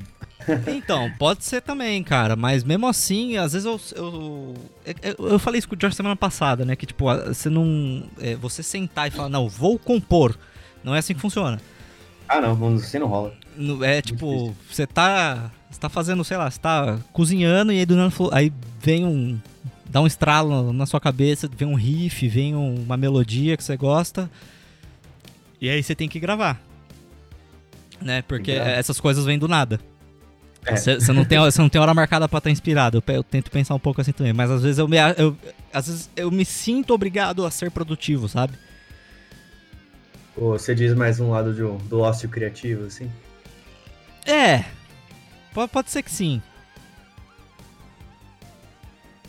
Então, 0.66 1.10
pode 1.18 1.44
ser 1.44 1.62
também, 1.62 2.02
cara. 2.02 2.36
Mas 2.36 2.62
mesmo 2.64 2.86
assim, 2.86 3.36
às 3.36 3.52
vezes 3.52 3.64
eu. 3.66 3.80
Eu, 3.96 4.54
eu, 5.02 5.28
eu 5.30 5.38
falei 5.38 5.58
isso 5.58 5.68
com 5.68 5.74
o 5.74 5.78
George 5.80 5.96
semana 5.96 6.16
passada, 6.16 6.64
né? 6.64 6.76
Que 6.76 6.86
tipo, 6.86 7.04
você 7.26 7.48
não. 7.48 8.02
é, 8.20 8.34
você 8.36 8.62
sentar 8.62 9.08
e 9.08 9.10
falar, 9.10 9.28
não, 9.28 9.48
vou 9.48 9.78
compor. 9.78 10.36
Não 10.82 10.94
é 10.94 10.98
assim 10.98 11.14
que 11.14 11.20
funciona. 11.20 11.60
Ah, 12.28 12.40
não, 12.40 12.54
você 12.54 12.98
não 12.98 13.06
rola. 13.06 13.32
É 13.82 14.02
tipo, 14.02 14.54
você 14.70 14.86
tá. 14.86 15.50
Você 15.70 15.80
tá 15.80 15.88
fazendo, 15.88 16.22
sei 16.24 16.36
lá, 16.36 16.50
você 16.50 16.58
tá 16.58 16.98
cozinhando 17.12 17.72
e 17.72 17.78
aí 17.78 17.86
do 17.86 17.96
nada 17.96 18.12
aí 18.32 18.52
vem 18.80 19.04
um. 19.04 19.38
dá 19.88 20.00
um 20.00 20.06
estralo 20.06 20.72
na 20.72 20.86
sua 20.86 21.00
cabeça, 21.00 21.48
vem 21.56 21.66
um 21.66 21.74
riff, 21.74 22.28
vem 22.28 22.54
um- 22.54 22.82
uma 22.82 22.96
melodia 22.96 23.56
que 23.56 23.64
você 23.64 23.76
gosta. 23.76 24.30
E 25.60 25.68
aí 25.70 25.82
você 25.82 25.94
tem 25.94 26.08
que 26.08 26.20
gravar. 26.20 26.60
Né? 28.00 28.22
Porque 28.22 28.50
essas 28.52 29.00
coisas 29.00 29.24
vêm 29.24 29.38
do 29.38 29.48
nada. 29.48 29.80
É. 30.66 30.76
Você 30.76 30.94
você 30.94 31.12
não, 31.12 31.24
tem, 31.24 31.38
não 31.58 31.68
tem 31.68 31.80
hora 31.80 31.92
marcada 31.94 32.28
pra 32.28 32.38
estar 32.38 32.50
inspirado. 32.50 33.02
Eu, 33.06 33.14
eu 33.14 33.22
tento 33.22 33.50
pensar 33.50 33.74
um 33.74 33.78
pouco 33.78 34.00
assim 34.00 34.12
também. 34.12 34.32
Mas 34.32 34.50
às 34.50 34.62
vezes 34.62 34.78
eu 34.78 34.88
me, 34.88 34.96
eu, 35.16 35.36
às 35.72 35.86
vezes 35.86 36.10
eu 36.16 36.30
me 36.30 36.44
sinto 36.44 36.94
obrigado 36.94 37.44
a 37.44 37.50
ser 37.50 37.70
produtivo, 37.70 38.28
sabe? 38.28 38.54
Ou 40.36 40.58
você 40.58 40.74
diz 40.74 40.94
mais 40.94 41.20
um 41.20 41.30
lado 41.30 41.50
um- 41.50 41.78
do 41.78 42.00
ócio 42.00 42.28
criativo, 42.28 42.86
assim? 42.86 43.10
É. 44.26 44.64
Pode, 45.52 45.70
pode 45.70 45.90
ser 45.90 46.02
que 46.02 46.10
sim. 46.10 46.42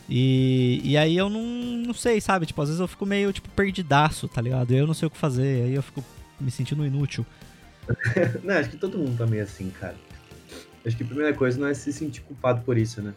E, 0.08 0.80
e 0.84 0.96
aí 0.96 1.16
eu 1.16 1.28
não, 1.28 1.42
não 1.42 1.94
sei, 1.94 2.20
sabe? 2.20 2.46
Tipo, 2.46 2.62
às 2.62 2.68
vezes 2.68 2.80
eu 2.80 2.88
fico 2.88 3.04
meio, 3.04 3.32
tipo, 3.32 3.48
perdidaço, 3.50 4.28
tá 4.28 4.40
ligado? 4.40 4.72
Eu 4.72 4.86
não 4.86 4.94
sei 4.94 5.06
o 5.06 5.10
que 5.10 5.16
fazer, 5.16 5.64
aí 5.64 5.74
eu 5.74 5.82
fico 5.82 6.02
me 6.40 6.50
sentindo 6.50 6.86
inútil. 6.86 7.26
não, 8.42 8.54
acho 8.54 8.70
que 8.70 8.76
todo 8.76 8.98
mundo 8.98 9.16
tá 9.18 9.26
meio 9.26 9.42
assim, 9.42 9.70
cara. 9.70 9.96
Acho 10.86 10.96
que 10.96 11.02
a 11.02 11.06
primeira 11.06 11.34
coisa 11.34 11.58
não 11.58 11.66
é 11.66 11.74
se 11.74 11.92
sentir 11.92 12.20
culpado 12.20 12.62
por 12.62 12.78
isso, 12.78 13.02
né? 13.02 13.12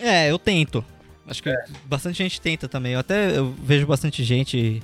É, 0.00 0.30
eu 0.30 0.38
tento. 0.38 0.84
Acho 1.26 1.42
que 1.42 1.54
bastante 1.84 2.18
gente 2.18 2.40
tenta 2.40 2.66
também. 2.66 2.94
Eu 2.94 3.00
até 3.00 3.36
eu 3.36 3.54
vejo 3.62 3.86
bastante 3.86 4.24
gente. 4.24 4.82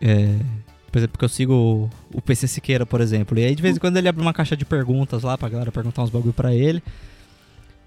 é, 0.00 0.38
por 0.90 0.98
exemplo, 0.98 1.12
porque 1.12 1.24
eu 1.26 1.28
sigo 1.28 1.90
o, 2.14 2.22
PC 2.22 2.48
Siqueira, 2.48 2.86
por 2.86 3.02
exemplo. 3.02 3.38
E 3.38 3.44
aí 3.44 3.54
de 3.54 3.60
vez 3.60 3.76
em 3.76 3.80
quando 3.80 3.98
ele 3.98 4.08
abre 4.08 4.22
uma 4.22 4.32
caixa 4.32 4.56
de 4.56 4.64
perguntas 4.64 5.22
lá 5.22 5.36
pra 5.36 5.50
galera 5.50 5.70
perguntar 5.70 6.02
uns 6.02 6.10
bagulho 6.10 6.32
pra 6.32 6.54
ele. 6.54 6.82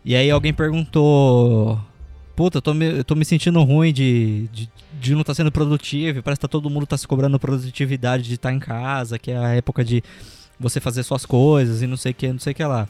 E 0.06 0.16
aí 0.16 0.30
alguém 0.30 0.54
perguntou. 0.54 1.80
Puta, 2.36 2.60
eu 2.60 2.62
tô 2.62 2.74
me, 2.74 3.00
eu 3.00 3.04
tô 3.04 3.16
me 3.16 3.26
sentindo 3.26 3.62
ruim 3.64 3.92
de, 3.92 4.48
de, 4.52 4.70
de 5.00 5.14
não 5.14 5.22
estar 5.22 5.34
sendo 5.34 5.52
produtivo. 5.52 6.22
Parece 6.22 6.40
que 6.40 6.44
tá 6.44 6.48
todo 6.48 6.70
mundo 6.70 6.86
tá 6.86 6.98
se 6.98 7.08
cobrando 7.08 7.40
produtividade 7.40 8.24
de 8.24 8.36
estar 8.36 8.54
em 8.54 8.60
casa, 8.60 9.18
que 9.18 9.32
é 9.32 9.38
a 9.38 9.50
época 9.56 9.84
de 9.84 10.04
você 10.62 10.80
fazer 10.80 11.04
suas 11.04 11.26
coisas 11.26 11.82
e 11.82 11.88
não 11.88 11.98
sei 11.98 12.12
o 12.12 12.16
que, 12.16 12.28
não 12.32 12.40
sei 12.40 12.54
o 12.54 12.56
que 12.56 12.64
lá. 12.64 12.88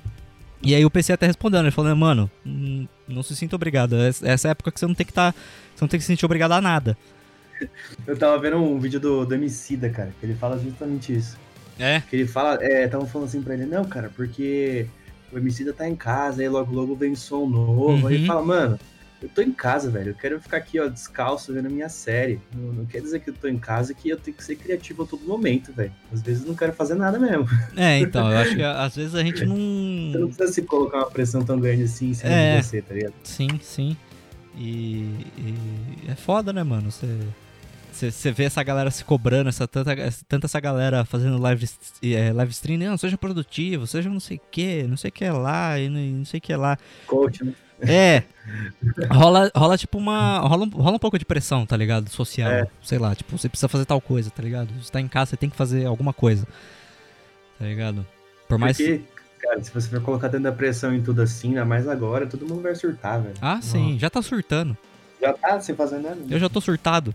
E 0.62 0.76
aí 0.76 0.86
o 0.86 0.92
PC 0.92 1.14
até 1.14 1.26
respondendo, 1.26 1.64
ele 1.64 1.72
falou, 1.72 1.96
mano, 1.96 2.30
hum, 2.46 2.86
não 3.08 3.24
se 3.24 3.36
sinta 3.36 3.56
obrigado. 3.56 3.96
Essa 3.96 4.28
essa 4.30 4.48
é 4.48 4.50
a 4.50 4.52
época 4.52 4.72
que 4.72 4.80
você 4.80 4.86
não 4.86 4.94
tem 4.94 5.06
que 5.06 5.12
estar. 5.12 5.34
você 5.76 5.82
não 5.82 5.88
tem 5.88 6.00
que 6.00 6.04
se 6.04 6.08
sentir 6.12 6.26
obrigado 6.26 6.52
a 6.52 6.62
nada. 6.62 6.96
Eu 8.06 8.18
tava 8.18 8.38
vendo 8.40 8.58
um 8.58 8.80
vídeo 8.80 9.00
do, 9.00 9.26
do 9.26 9.34
Emicida, 9.36 9.90
cara, 9.90 10.14
que 10.20 10.26
ele 10.26 10.36
fala 10.36 10.60
justamente 10.60 11.14
isso. 11.16 11.38
É? 11.80 12.02
Que 12.02 12.16
ele 12.18 12.28
fala, 12.28 12.58
é, 12.62 12.86
estavam 12.86 13.08
falando 13.08 13.28
assim 13.28 13.42
pra 13.42 13.54
ele, 13.56 13.66
não, 13.66 13.84
cara, 13.86 14.12
porque 14.16 14.86
o 15.32 15.38
Emicida 15.38 15.74
tá 15.74 15.88
em 15.90 15.96
casa, 15.96 16.42
aí 16.44 16.50
logo 16.50 16.72
logo 16.74 16.96
vem 16.96 17.16
som 17.16 17.48
novo. 17.48 17.90
Aí 17.96 18.02
Uhum. 18.04 18.10
ele 18.12 18.28
fala, 18.28 18.44
mano, 18.44 18.80
eu 19.22 19.30
tô 19.30 19.42
em 19.42 19.52
casa, 19.52 19.90
velho, 19.90 20.10
eu 20.12 20.16
quero 20.16 20.42
ficar 20.42 20.58
aqui, 20.58 20.80
ó, 20.80 20.88
descalço, 20.88 21.54
vendo 21.54 21.68
a 21.68 21.70
minha 21.70 21.90
série. 21.90 22.40
Não, 22.56 22.74
não 22.74 22.86
quer 22.86 23.02
dizer 23.02 23.20
que 23.20 23.30
eu 23.30 23.34
tô 23.34 23.48
em 23.48 23.58
casa 23.58 23.94
que 23.94 24.10
eu 24.10 24.18
tenho 24.18 24.36
que 24.36 24.44
ser 24.44 24.56
criativo 24.56 25.04
a 25.04 25.06
todo 25.06 25.22
momento, 25.26 25.72
velho. 25.74 25.92
Às 26.12 26.22
vezes 26.22 26.42
eu 26.44 26.48
não 26.50 26.56
quero 26.56 26.74
fazer 26.74 26.96
nada 26.96 27.20
mesmo. 27.20 27.48
É, 27.78 28.00
então, 28.00 28.32
eu 28.32 28.38
acho 28.38 28.56
que 28.56 28.64
às 28.64 28.96
vezes 28.96 29.16
a 29.16 29.24
gente 29.24 29.40
Você 29.40 29.46
não 29.46 30.22
não. 30.22 30.28
precisa 30.28 30.52
se 30.52 30.62
colocar 30.64 30.98
uma 31.00 31.12
pressão 31.12 31.44
tão 31.44 31.60
grande 31.60 31.84
assim 31.84 32.10
em 32.10 32.14
cima 32.14 32.32
É. 32.32 32.58
de 32.60 32.66
você, 32.66 32.82
tá 32.82 32.94
ligado? 32.96 33.14
Sim, 33.24 33.48
sim. 33.62 33.96
E, 34.58 35.04
e 35.38 35.56
é 36.10 36.16
foda, 36.16 36.52
né, 36.52 36.64
mano? 36.64 36.92
Você. 36.92 37.08
Você 37.94 38.32
vê 38.32 38.46
essa 38.46 38.64
galera 38.64 38.90
se 38.90 39.04
cobrando, 39.04 39.50
essa, 39.50 39.68
tanta, 39.68 39.94
tanta 40.28 40.48
essa 40.48 40.60
galera 40.62 41.04
fazendo 41.06 41.38
live, 41.38 41.70
é, 42.02 42.32
live 42.32 42.52
stream, 42.52 42.80
não, 42.80 42.98
seja 42.98 43.18
produtivo, 43.18 43.86
seja 43.86 44.10
não 44.10 44.20
sei 44.20 44.38
o 44.38 44.42
que, 44.50 44.84
não 44.84 44.96
sei 44.98 45.10
o 45.10 45.12
que 45.12 45.30
lá, 45.30 45.78
e 45.78 45.90
não, 45.90 46.00
e 46.00 46.12
não 46.12 46.26
sei 46.26 46.38
o 46.40 46.42
que 46.42 46.56
lá. 46.56 46.78
Coach, 47.06 47.44
né? 47.44 47.54
É. 47.82 48.24
Rola, 49.12 49.52
rola 49.56 49.78
tipo 49.78 49.98
uma. 49.98 50.40
Rola, 50.40 50.66
um- 50.66 50.70
rola 50.70 50.96
um 50.96 51.00
pouco 51.00 51.18
de 51.18 51.26
pressão, 51.26 51.66
tá 51.66 51.78
ligado? 51.78 52.10
Social. 52.10 52.52
É. 52.52 52.68
Sei 52.82 52.98
lá, 52.98 53.16
tipo, 53.16 53.38
você 53.38 53.48
precisa 53.48 53.68
fazer 53.68 53.86
tal 53.86 54.02
coisa, 54.02 54.30
tá 54.30 54.42
ligado? 54.44 54.70
Você 54.82 54.92
tá 54.92 55.00
em 55.00 55.08
casa, 55.08 55.32
você 55.32 55.38
tem 55.38 55.50
que 55.50 55.56
fazer 55.56 55.86
alguma 55.86 56.12
coisa. 56.14 56.46
Tá 57.60 57.66
ligado? 57.66 58.06
Por 58.48 58.58
mais. 58.58 58.78
Porque, 58.78 59.02
cara, 59.40 59.64
se 59.64 59.72
você 59.72 59.88
for 59.90 60.02
colocar 60.02 60.30
tanta 60.30 60.52
pressão 60.52 60.94
em 60.94 61.02
tudo 61.02 61.22
assim, 61.22 61.50
ainda 61.50 61.66
mais 61.66 61.88
agora, 61.88 62.26
todo 62.28 62.46
mundo 62.48 62.62
vai 62.62 62.76
surtar, 62.76 63.22
velho. 63.22 63.36
Ah, 63.42 63.60
sim, 63.62 63.98
já 64.00 64.10
tá 64.10 64.22
surtando. 64.22 64.76
Já 65.22 65.34
tá 65.34 65.60
sem 65.62 65.76
fazer 65.76 66.00
nada. 66.00 66.18
Eu 66.30 66.40
já 66.40 66.50
tô 66.50 66.60
surtado. 66.60 67.14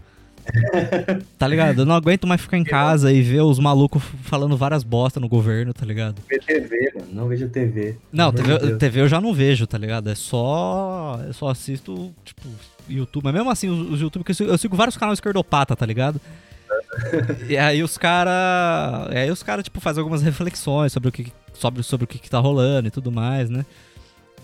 tá 1.38 1.46
ligado? 1.46 1.82
Eu 1.82 1.86
não 1.86 1.94
aguento 1.94 2.26
mais 2.26 2.40
ficar 2.40 2.58
em 2.58 2.64
casa 2.64 3.12
e 3.12 3.22
ver 3.22 3.42
os 3.42 3.58
malucos 3.58 4.02
falando 4.22 4.56
várias 4.56 4.82
bosta 4.82 5.20
no 5.20 5.28
governo, 5.28 5.72
tá 5.72 5.84
ligado? 5.84 6.16
Ver 6.28 6.40
TV, 6.40 6.92
mano. 6.94 7.08
Não 7.12 7.28
vejo 7.28 7.48
TV. 7.48 7.96
Não, 8.12 8.32
TV. 8.32 8.76
TV 8.76 9.00
eu 9.00 9.08
já 9.08 9.20
não 9.20 9.32
vejo, 9.32 9.66
tá 9.66 9.78
ligado? 9.78 10.10
É 10.10 10.14
só. 10.14 11.20
Eu 11.26 11.32
só 11.32 11.48
assisto, 11.48 12.14
tipo, 12.24 12.48
YouTube. 12.88 13.24
Mas 13.24 13.34
mesmo 13.34 13.50
assim, 13.50 13.68
os, 13.68 13.92
os 13.92 14.00
YouTube, 14.00 14.24
que 14.24 14.30
eu 14.30 14.34
sigo, 14.34 14.50
eu 14.50 14.58
sigo 14.58 14.76
vários 14.76 14.96
canais 14.96 15.16
esquerdopata, 15.16 15.76
tá 15.76 15.86
ligado? 15.86 16.20
e 17.48 17.56
aí 17.56 17.82
os 17.82 17.98
caras. 17.98 18.34
Aí 19.10 19.30
os 19.30 19.42
caras, 19.42 19.64
tipo, 19.64 19.80
fazem 19.80 20.00
algumas 20.00 20.22
reflexões 20.22 20.92
sobre 20.92 21.08
o 21.08 21.12
que, 21.12 21.32
sobre, 21.54 21.82
sobre 21.82 22.04
o 22.04 22.08
que, 22.08 22.18
que 22.18 22.30
tá 22.30 22.38
rolando 22.38 22.88
e 22.88 22.90
tudo 22.90 23.10
mais, 23.10 23.50
né? 23.50 23.64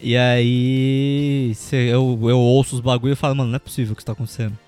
E 0.01 0.17
aí. 0.17 1.53
eu, 1.73 2.19
eu 2.23 2.38
ouço 2.38 2.75
os 2.75 2.81
bagulho 2.81 3.12
e 3.12 3.17
falo, 3.17 3.37
mano, 3.37 3.51
não 3.51 3.57
é 3.57 3.61
possível 3.61 3.93
o 3.93 3.97
que 3.97 4.01
isso 4.01 4.07
tá 4.07 4.12
acontecendo. 4.12 4.59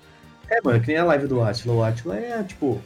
É, 0.49 0.59
mano, 0.63 0.79
que 0.79 0.87
nem 0.87 0.97
a 0.97 1.03
live 1.05 1.27
do 1.27 1.41
Atila. 1.41 1.73
O 1.75 1.83
Atila 1.83 2.17
é, 2.17 2.43
tipo, 2.43 2.81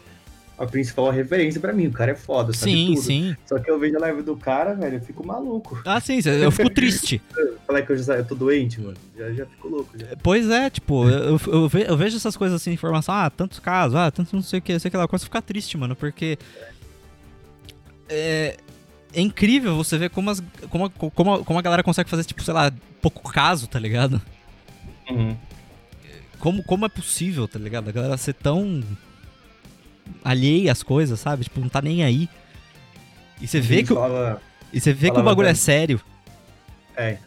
a 0.57 0.65
principal 0.65 1.09
referência 1.11 1.59
pra 1.59 1.73
mim. 1.73 1.87
O 1.87 1.91
cara 1.91 2.11
é 2.11 2.15
foda, 2.15 2.53
sabe 2.53 2.71
sim, 2.71 2.87
tudo. 2.93 3.01
sim. 3.01 3.35
Só 3.45 3.59
que 3.59 3.69
eu 3.69 3.79
vejo 3.79 3.95
a 3.97 3.99
live 3.99 4.21
do 4.21 4.35
cara, 4.35 4.73
velho, 4.75 4.97
eu 4.97 5.01
fico 5.01 5.25
maluco. 5.25 5.81
Ah, 5.85 5.99
sim, 5.99 6.19
eu 6.25 6.51
fico 6.51 6.69
triste. 6.73 7.21
Falar 7.67 7.81
que 7.83 7.91
eu 7.91 7.97
já 7.97 8.15
eu 8.15 8.25
tô 8.25 8.35
doente, 8.35 8.79
mano. 8.81 8.97
Já, 9.17 9.31
já 9.31 9.45
fico 9.45 9.67
louco. 9.67 9.97
Já. 9.97 10.07
Pois 10.23 10.49
é, 10.49 10.69
tipo, 10.69 11.07
eu, 11.09 11.39
eu, 11.47 11.67
ve- 11.69 11.85
eu 11.87 11.95
vejo 11.97 12.17
essas 12.17 12.35
coisas 12.35 12.61
assim, 12.61 12.71
informação, 12.71 13.13
ah, 13.13 13.29
tantos 13.29 13.59
casos, 13.59 13.95
ah, 13.95 14.09
tantos 14.09 14.33
não 14.33 14.41
sei 14.41 14.59
o 14.59 14.61
que, 14.61 14.79
sei 14.79 14.89
o 14.89 14.91
que 14.91 14.97
lá, 14.97 15.03
eu 15.03 15.07
começo 15.07 15.25
a 15.25 15.27
ficar 15.27 15.41
triste, 15.41 15.77
mano, 15.77 15.95
porque 15.95 16.37
é, 18.09 18.57
é 19.13 19.21
incrível 19.21 19.75
você 19.75 19.97
ver 19.97 20.09
como, 20.09 20.29
as, 20.29 20.41
como, 20.69 20.85
a, 20.85 20.89
como, 20.89 21.33
a, 21.35 21.43
como 21.43 21.59
a 21.59 21.61
galera 21.61 21.83
consegue 21.83 22.09
fazer, 22.09 22.23
tipo, 22.23 22.43
sei 22.43 22.53
lá, 22.53 22.71
pouco 23.01 23.31
caso, 23.31 23.67
tá 23.67 23.79
ligado? 23.79 24.21
Uhum. 25.09 25.35
Como, 26.39 26.63
como 26.63 26.85
é 26.85 26.89
possível, 26.89 27.47
tá 27.47 27.59
ligado? 27.59 27.89
A 27.89 27.91
galera 27.91 28.17
ser 28.17 28.33
tão 28.33 28.81
alheia 30.23 30.71
às 30.71 30.81
coisas, 30.81 31.19
sabe? 31.19 31.43
Tipo, 31.43 31.59
não 31.59 31.69
tá 31.69 31.81
nem 31.81 32.03
aí. 32.03 32.29
E 33.41 33.47
você 33.47 33.59
vê 33.59 33.83
que, 33.83 33.93
falava, 33.93 34.41
e 34.71 34.79
você 34.79 34.93
vê 34.93 35.11
que 35.11 35.19
o 35.19 35.23
bagulho 35.23 35.47
é 35.47 35.51
tanto. 35.51 35.61
sério. 35.61 36.01
É. 36.95 37.17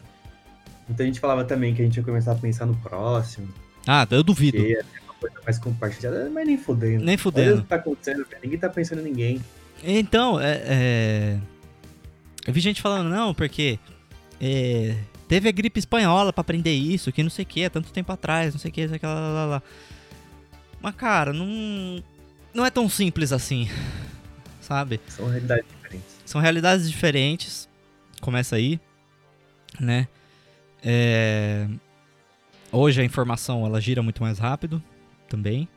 Muita 0.87 1.05
gente 1.05 1.19
falava 1.19 1.43
também 1.45 1.73
que 1.73 1.81
a 1.81 1.85
gente 1.85 1.97
ia 1.97 2.03
começar 2.03 2.33
a 2.33 2.35
pensar 2.35 2.65
no 2.65 2.75
próximo. 2.75 3.47
Ah, 3.87 4.07
eu 4.09 4.23
duvido. 4.23 4.57
Que 4.57 4.69
ia 4.69 4.83
ser 4.83 5.01
uma 5.05 5.13
coisa 5.15 5.35
mais 5.43 5.59
compartilhada. 5.59 6.29
Mas 6.29 6.47
nem 6.47 6.57
fudendo. 6.57 7.03
Nem 7.03 7.13
Olha 7.13 7.17
fudendo. 7.17 7.59
o 7.59 7.61
que 7.63 7.67
tá 7.67 7.75
acontecendo. 7.77 8.25
Ninguém 8.43 8.59
tá 8.59 8.69
pensando 8.69 9.01
em 9.01 9.05
ninguém. 9.05 9.41
Então, 9.83 10.39
é, 10.39 10.61
é, 10.65 11.39
eu 12.45 12.53
vi 12.53 12.59
gente 12.59 12.81
falando, 12.81 13.09
não, 13.09 13.33
porque 13.33 13.79
é, 14.39 14.95
teve 15.33 15.49
a 15.49 15.51
gripe 15.51 15.79
espanhola 15.79 16.31
pra 16.31 16.41
aprender 16.41 16.75
isso, 16.75 17.11
que 17.11 17.23
não 17.23 17.29
sei 17.31 17.41
o 17.41 17.45
que, 17.47 17.65
há 17.65 17.69
tanto 17.69 17.91
tempo 17.91 18.11
atrás, 18.11 18.53
não 18.53 18.59
sei 18.59 18.69
o 18.69 18.71
que, 18.71 18.87
sei 18.87 18.99
que, 18.99 19.05
lá, 19.07 19.13
lá, 19.13 19.45
lá. 19.45 19.63
Mas, 20.79 20.93
cara, 20.93 21.33
não, 21.33 22.03
não 22.53 22.63
é 22.63 22.69
tão 22.69 22.87
simples 22.87 23.31
assim, 23.31 23.67
sabe? 24.61 25.01
São 25.07 25.27
realidades 25.27 25.65
diferentes. 25.67 26.21
São 26.23 26.39
realidades 26.39 26.91
diferentes, 26.91 27.67
começa 28.21 28.57
aí, 28.57 28.79
né? 29.79 30.07
É, 30.83 31.67
Hoje 32.71 33.01
a 33.01 33.03
informação 33.03 33.65
ela 33.65 33.81
gira 33.81 34.03
muito 34.03 34.21
mais 34.21 34.37
rápido 34.37 34.83
também. 35.27 35.67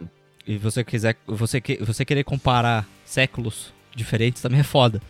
Uhum. 0.00 0.08
E 0.46 0.56
você 0.56 0.82
quiser, 0.82 1.14
você, 1.26 1.62
você 1.78 2.06
querer 2.06 2.24
comparar 2.24 2.88
séculos 3.04 3.70
diferentes 3.94 4.40
também 4.40 4.60
é 4.60 4.64
foda. 4.64 5.02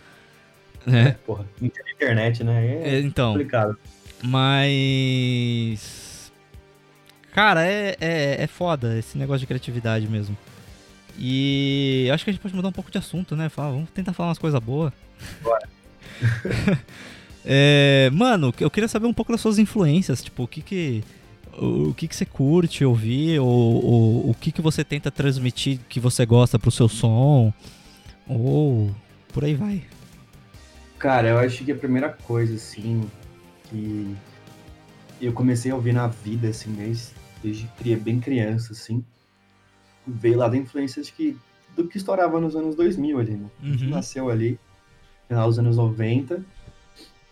Né? 0.87 1.17
Porra, 1.25 1.47
internet, 1.61 2.43
né? 2.45 2.67
É, 2.67 2.97
É, 2.97 3.01
então, 3.01 3.33
complicado. 3.33 3.79
mas. 4.23 6.33
Cara, 7.33 7.65
é, 7.67 7.97
é, 8.01 8.43
é 8.43 8.47
foda 8.47 8.99
esse 8.99 9.17
negócio 9.17 9.41
de 9.41 9.47
criatividade 9.47 10.07
mesmo. 10.09 10.37
E 11.19 12.09
acho 12.13 12.25
que 12.25 12.31
a 12.31 12.33
gente 12.33 12.43
pode 12.43 12.55
mudar 12.55 12.69
um 12.69 12.73
pouco 12.73 12.91
de 12.91 12.99
assunto, 12.99 13.37
né? 13.37 13.49
Falar, 13.49 13.71
vamos 13.71 13.91
tentar 13.91 14.13
falar 14.13 14.31
umas 14.31 14.39
coisas 14.39 14.61
boas. 14.61 14.93
Bora. 15.43 15.69
É, 17.45 18.09
mano, 18.13 18.55
eu 18.61 18.71
queria 18.71 18.87
saber 18.87 19.09
um 19.09 19.13
pouco 19.13 19.33
das 19.33 19.41
suas 19.41 19.59
influências, 19.59 20.23
tipo, 20.23 20.45
o 20.45 20.47
que 20.47 20.63
que 20.63 21.03
o 21.59 21.93
que 21.93 22.07
que 22.07 22.15
você 22.15 22.25
curte 22.25 22.85
ouvir, 22.85 23.41
ou, 23.41 23.85
ou 23.85 24.31
o 24.31 24.35
que 24.41 24.53
que 24.53 24.63
você 24.63 24.85
tenta 24.85 25.11
transmitir 25.11 25.81
que 25.89 25.99
você 25.99 26.25
gosta 26.25 26.57
pro 26.59 26.71
seu 26.71 26.89
som, 26.89 27.53
ou 28.29 28.95
por 29.33 29.45
aí 29.45 29.55
vai. 29.55 29.83
Cara, 31.03 31.31
eu 31.31 31.39
acho 31.39 31.65
que 31.65 31.73
a 31.73 31.75
primeira 31.75 32.11
coisa, 32.11 32.55
assim, 32.55 33.11
que 33.65 34.15
eu 35.21 35.33
comecei 35.33 35.73
a 35.73 35.75
ouvir 35.75 35.93
na 35.93 36.07
vida, 36.07 36.47
assim, 36.47 36.73
desde, 36.73 37.13
desde 37.43 37.97
bem 37.97 38.21
criança, 38.21 38.73
assim, 38.73 39.05
veio 40.07 40.39
lá 40.39 40.47
da 40.47 40.57
influência 40.57 41.03
acho 41.03 41.13
que, 41.13 41.37
do 41.75 41.89
que 41.89 41.97
estourava 41.97 42.41
nos 42.41 42.55
anos 42.55 42.77
2000 42.77 43.19
ali, 43.19 43.33
né? 43.33 43.51
A 43.61 43.67
gente 43.67 43.83
Uhum. 43.83 43.91
nasceu 43.91 44.31
ali, 44.31 44.61
final 45.27 45.49
dos 45.49 45.59
anos 45.59 45.77
90. 45.77 46.41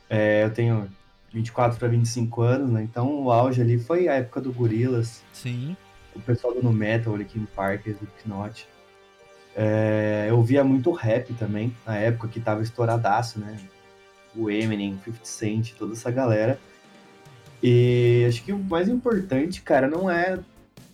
É, 0.08 0.42
eu 0.42 0.50
tenho 0.50 0.90
24 1.32 1.78
para 1.78 1.86
25 1.86 2.42
anos, 2.42 2.70
né? 2.72 2.82
Então 2.82 3.22
o 3.22 3.30
auge 3.30 3.62
ali 3.62 3.78
foi 3.78 4.08
a 4.08 4.14
época 4.14 4.40
do 4.40 4.52
Gorillaz, 4.52 5.22
Sim. 5.32 5.76
o 6.12 6.20
pessoal 6.20 6.52
do 6.52 6.60
No 6.60 6.72
Metal, 6.72 7.16
Linkin 7.16 7.46
Park, 7.54 7.86
Slipknot. 7.86 8.66
É, 9.56 10.26
eu 10.28 10.40
via 10.42 10.62
muito 10.62 10.90
rap 10.92 11.32
também, 11.34 11.74
na 11.86 11.96
época 11.96 12.28
que 12.28 12.40
tava 12.40 12.62
estouradaço, 12.62 13.38
né? 13.38 13.56
O 14.34 14.50
Eminem, 14.50 14.98
50 15.04 15.24
Cent, 15.24 15.72
toda 15.74 15.92
essa 15.92 16.10
galera. 16.10 16.58
E 17.62 18.24
acho 18.28 18.42
que 18.42 18.52
o 18.52 18.58
mais 18.58 18.88
importante, 18.88 19.60
cara, 19.60 19.88
não 19.88 20.10
é 20.10 20.38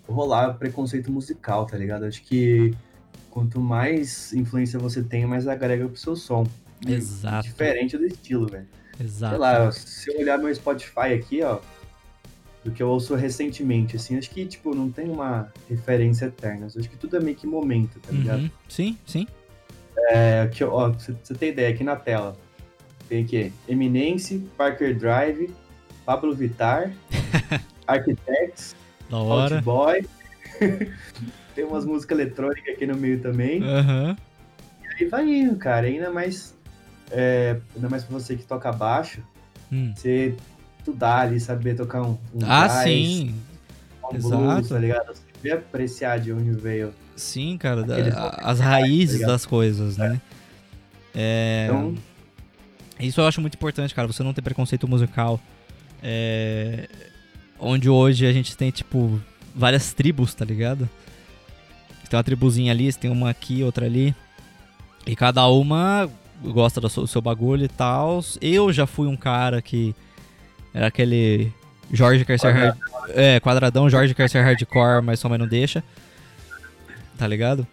rolar 0.09 0.55
preconceito 0.55 1.13
musical, 1.13 1.67
tá 1.67 1.77
ligado? 1.77 2.05
Acho 2.05 2.23
que 2.23 2.75
quanto 3.31 3.61
mais 3.61 4.33
influência 4.33 4.79
você 4.79 5.03
tem, 5.03 5.27
mais 5.27 5.47
agrega 5.47 5.87
pro 5.87 5.97
seu 5.97 6.17
som. 6.17 6.47
Exato. 6.87 7.47
Diferente 7.47 7.97
do 7.97 8.07
estilo, 8.07 8.47
velho. 8.47 8.67
Exato. 8.99 9.33
Sei 9.33 9.39
lá, 9.39 9.73
se 9.73 10.11
eu 10.11 10.19
olhar 10.21 10.39
meu 10.39 10.55
Spotify 10.55 11.13
aqui, 11.15 11.43
ó, 11.43 11.61
do 12.67 12.73
que 12.73 12.83
eu 12.83 12.89
ouço 12.89 13.15
recentemente, 13.15 13.95
assim, 13.95 14.19
acho 14.19 14.29
que, 14.29 14.45
tipo, 14.45 14.75
não 14.75 14.91
tem 14.91 15.09
uma 15.09 15.53
referência 15.71 16.27
eterna. 16.27 16.67
Acho 16.67 16.91
que 16.91 16.97
tudo 16.97 17.17
é 17.17 17.21
meio 17.21 17.37
que 17.37 17.47
momento, 17.47 18.01
tá 18.01 18.11
ligado? 18.11 18.41
Uhum. 18.43 18.51
Sim, 18.69 18.99
sim. 19.07 19.25
É, 20.11 20.41
aqui, 20.41 20.65
ó, 20.65 20.91
você, 20.91 21.13
ter 21.35 21.53
ideia, 21.53 21.73
aqui 21.73 21.85
na 21.85 21.95
tela, 21.95 22.37
tem 23.09 23.23
aqui 23.23 23.53
Eminence, 23.69 24.39
Parker 24.59 24.99
Drive, 24.99 25.55
Pablo 26.05 26.35
Vittar, 26.35 26.91
Architects, 27.87 28.75
Da 29.09 29.19
hora. 29.19 29.61
Boy. 29.63 30.05
tem 31.55 31.65
umas 31.65 31.85
músicas 31.85 32.19
eletrônicas 32.19 32.75
aqui 32.75 32.85
no 32.85 32.97
meio 32.97 33.21
também. 33.21 33.63
Aham. 33.63 34.17
E 34.99 35.05
vai 35.05 35.25
indo, 35.29 35.55
cara. 35.57 35.87
Ainda 35.87 36.11
mais, 36.11 36.53
é, 37.13 37.61
ainda 37.77 37.89
mais 37.89 38.03
pra 38.03 38.13
você 38.19 38.35
que 38.35 38.45
toca 38.45 38.73
baixo, 38.73 39.23
Hum. 39.73 39.93
você 39.97 40.35
estudar 40.87 41.21
ali, 41.23 41.41
saber 41.41 41.75
tocar 41.75 42.03
um, 42.03 42.13
um 42.33 42.39
Ah, 42.45 42.67
jazz, 42.69 42.85
sim. 42.85 43.35
um 44.11 44.17
exato. 44.17 44.37
blues, 44.37 44.69
tá 44.69 44.79
ligado? 44.79 45.07
Você 45.09 45.23
vê 45.43 45.53
apreciar 45.53 46.19
de 46.19 46.33
onde 46.33 46.53
veio. 46.53 46.95
Sim, 47.17 47.57
cara, 47.59 47.83
da- 47.83 47.97
as 48.43 48.59
tá 48.59 48.65
raízes 48.65 49.17
ligado? 49.17 49.31
das 49.33 49.47
coisas, 49.47 49.97
né? 49.97 50.21
É, 51.15 51.67
Então, 51.69 51.95
Isso 53.01 53.21
eu 53.21 53.27
acho 53.27 53.41
muito 53.41 53.55
importante, 53.55 53.95
cara, 53.95 54.07
você 54.07 54.23
não 54.23 54.33
ter 54.33 54.43
preconceito 54.43 54.87
musical. 54.89 55.41
É, 56.03 56.89
Onde 57.59 57.89
hoje 57.89 58.27
a 58.27 58.33
gente 58.35 58.55
tem, 58.55 58.71
tipo, 58.71 59.19
várias 59.55 59.93
tribos, 59.95 60.35
tá 60.35 60.45
ligado? 60.45 60.89
Tem 62.09 62.17
uma 62.19 62.23
tribuzinha 62.23 62.71
ali, 62.71 62.93
tem 62.93 63.11
uma 63.11 63.31
aqui, 63.31 63.63
outra 63.65 63.87
ali. 63.87 64.15
E 65.07 65.17
cada 65.17 65.47
uma 65.49 66.09
gosta 66.45 66.81
do 66.83 66.89
seu, 66.91 67.03
do 67.05 67.09
seu 67.09 67.23
bagulho 67.23 67.65
e 67.65 67.69
tal. 67.69 68.21
Eu 68.43 68.71
já 68.75 68.87
fui 68.87 69.07
um 69.09 69.17
cara 69.17 69.63
que 69.63 69.95
era 70.77 70.87
aquele 70.89 71.53
Jorge 71.93 72.25
quer 72.25 72.39
ser 72.39 72.53
hard... 72.53 72.77
É, 73.09 73.39
quadradão, 73.41 73.89
Jorge 73.89 74.15
quer 74.15 74.29
ser 74.29 74.43
hardcore, 74.43 75.03
mas 75.03 75.19
sua 75.21 75.31
mãe 75.31 75.39
não 75.39 75.47
deixa. 75.47 75.83
Tá 77.17 77.27
ligado? 77.27 77.67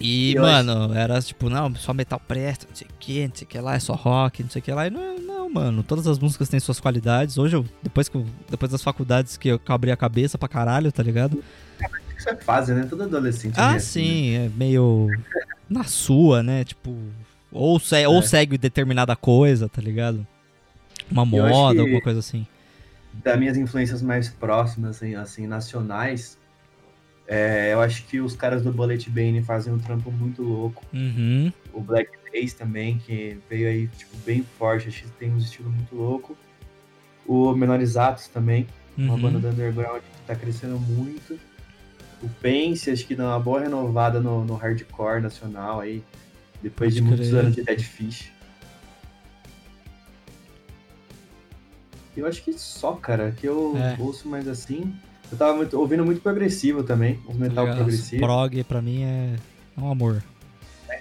E, 0.00 0.32
E 0.32 0.38
mano, 0.38 0.94
era 0.94 1.20
tipo, 1.20 1.50
não, 1.50 1.74
só 1.76 1.92
metal 1.92 2.20
presta, 2.26 2.66
não 2.68 2.74
sei 2.74 2.86
o 2.88 2.94
que, 2.98 3.28
não 3.28 3.34
sei 3.34 3.44
o 3.44 3.48
que 3.48 3.58
lá, 3.60 3.74
é 3.74 3.78
só 3.78 3.92
rock, 3.94 4.42
não 4.42 4.50
sei 4.50 4.60
o 4.60 4.62
que 4.62 4.72
lá. 4.72 4.86
E 4.86 4.90
não, 4.90 5.18
não, 5.18 5.50
mano, 5.52 5.82
todas 5.82 6.06
as 6.06 6.18
músicas 6.18 6.48
têm 6.48 6.58
suas 6.58 6.80
qualidades. 6.80 7.36
Hoje, 7.36 7.54
eu, 7.56 7.66
depois, 7.82 8.08
que 8.08 8.16
eu- 8.16 8.26
depois 8.48 8.72
das 8.72 8.82
faculdades 8.82 9.36
que 9.36 9.48
eu 9.50 9.60
abri 9.68 9.90
a 9.92 9.96
cabeça 9.96 10.38
pra 10.38 10.48
caralho, 10.48 10.90
tá 10.90 11.02
ligado? 11.02 11.42
isso 12.18 12.28
é 12.28 12.36
fase, 12.36 12.72
né? 12.74 12.86
Todo 12.88 13.02
adolescente. 13.04 13.54
Ah, 13.58 13.74
é 13.74 13.76
assim, 13.76 14.00
né? 14.00 14.06
sim, 14.08 14.34
é 14.46 14.50
meio 14.56 15.08
na 15.68 15.84
sua, 15.84 16.42
né? 16.42 16.64
Tipo, 16.64 16.96
ou, 17.52 17.78
se- 17.78 18.06
ou 18.06 18.18
É. 18.18 18.22
segue 18.22 18.56
determinada 18.58 19.14
coisa, 19.14 19.68
tá 19.68 19.80
ligado? 19.82 20.26
Uma 21.10 21.24
moda, 21.24 21.80
alguma 21.80 22.00
coisa 22.00 22.20
assim. 22.20 22.46
das 23.12 23.38
minhas 23.38 23.56
influências 23.56 24.02
mais 24.02 24.28
próximas, 24.28 24.96
assim, 24.96 25.14
assim, 25.14 25.46
nacionais, 25.46 26.38
é, 27.30 27.72
eu 27.72 27.80
acho 27.80 28.06
que 28.06 28.20
os 28.20 28.34
caras 28.34 28.60
do 28.60 28.72
Bullet 28.72 29.08
Bane 29.08 29.40
fazem 29.40 29.72
um 29.72 29.78
trampo 29.78 30.10
muito 30.10 30.42
louco. 30.42 30.84
Uhum. 30.92 31.52
O 31.72 31.80
Black 31.80 32.10
Days 32.32 32.54
também, 32.54 32.98
que 32.98 33.38
veio 33.48 33.68
aí, 33.68 33.86
tipo, 33.86 34.16
bem 34.26 34.44
forte, 34.58 34.88
acho 34.88 35.04
que 35.04 35.10
tem 35.10 35.30
um 35.30 35.38
estilo 35.38 35.70
muito 35.70 35.94
louco. 35.94 36.36
O 37.24 37.54
Menorizatos 37.54 38.26
também, 38.26 38.66
uma 38.98 39.14
uhum. 39.14 39.20
banda 39.20 39.38
do 39.38 39.48
underground 39.48 40.02
que 40.02 40.26
tá 40.26 40.34
crescendo 40.34 40.76
muito. 40.80 41.38
O 42.20 42.28
Pense, 42.40 42.90
acho 42.90 43.06
que 43.06 43.14
dá 43.14 43.28
uma 43.28 43.38
boa 43.38 43.60
renovada 43.60 44.20
no, 44.20 44.44
no 44.44 44.56
hardcore 44.56 45.22
nacional 45.22 45.78
aí, 45.78 46.02
depois 46.60 46.92
Pode 46.92 46.94
de 46.96 47.02
muitos 47.02 47.28
crer. 47.28 47.40
anos 47.40 47.54
de 47.54 47.62
Dead 47.62 47.80
Fish. 47.80 48.32
Eu 52.20 52.26
acho 52.26 52.42
que 52.42 52.52
só, 52.52 52.92
cara, 52.92 53.32
que 53.32 53.46
eu 53.46 53.74
É. 53.76 53.96
ouço 54.00 54.28
mais 54.28 54.46
assim. 54.46 54.94
Eu 55.32 55.38
tava 55.38 55.54
muito- 55.56 55.78
ouvindo 55.78 56.04
muito 56.04 56.20
progressivo 56.20 56.82
também, 56.82 57.18
os 57.26 57.36
metal 57.36 57.54
Tá 57.56 57.62
ligado? 57.62 57.76
progressivo. 57.78 58.22
Prog 58.22 58.64
pra 58.64 58.82
mim 58.82 59.02
é 59.02 59.36
é 59.76 59.80
um 59.80 59.90
amor. 59.90 60.22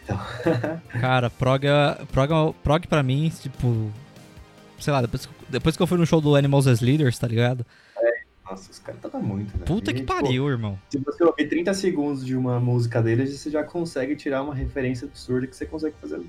Então. 0.03 0.17
Cara, 1.01 1.29
prog, 1.29 1.65
é- 1.65 1.97
prog, 2.11 2.31
é- 2.31 2.53
prog 2.63 2.87
pra 2.87 3.03
mim, 3.03 3.29
tipo. 3.41 3.91
Sei 4.79 4.93
lá, 4.93 5.01
depois, 5.01 5.25
que- 5.25 5.33
depois 5.49 5.75
que 5.75 5.83
eu 5.83 5.87
fui 5.87 5.97
no 5.97 6.05
show 6.05 6.21
do 6.21 6.35
Animals 6.35 6.67
as 6.67 6.79
Leaders, 6.79 7.17
tá 7.19 7.27
ligado? 7.27 7.65
Nossa, 8.49 8.71
os 8.71 8.79
caras 8.79 8.99
tocam 9.01 9.21
muito, 9.21 9.55
né? 9.57 9.63
Puta 9.65 9.91
E, 9.91 9.93
que 9.93 10.01
pariu, 10.03 10.47
irmão. 10.49 10.79
Se 10.89 10.97
você 10.99 11.23
ouvir 11.23 11.47
30 11.49 11.73
segundos 11.73 12.25
de 12.25 12.35
uma 12.35 12.59
música 12.59 13.01
deles, 13.01 13.37
você 13.37 13.49
já 13.51 13.63
consegue 13.63 14.15
tirar 14.15 14.41
uma 14.41 14.55
referência 14.55 15.05
absurda 15.07 15.45
que 15.45 15.55
você 15.55 15.65
consegue 15.67 15.95
fazer 16.01 16.19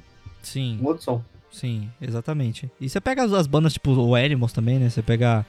Sim, 0.42 0.78
um 0.82 0.86
outro 0.86 1.02
som. 1.04 1.22
Sim, 1.50 1.90
exatamente. 2.00 2.70
E 2.80 2.88
você 2.88 3.00
pega 3.00 3.24
as, 3.24 3.32
as 3.32 3.46
bandas 3.46 3.72
tipo 3.72 3.92
o 3.92 4.14
Animals 4.14 4.52
também, 4.52 4.78
né? 4.78 4.88
Você 4.88 5.02
pega 5.02 5.44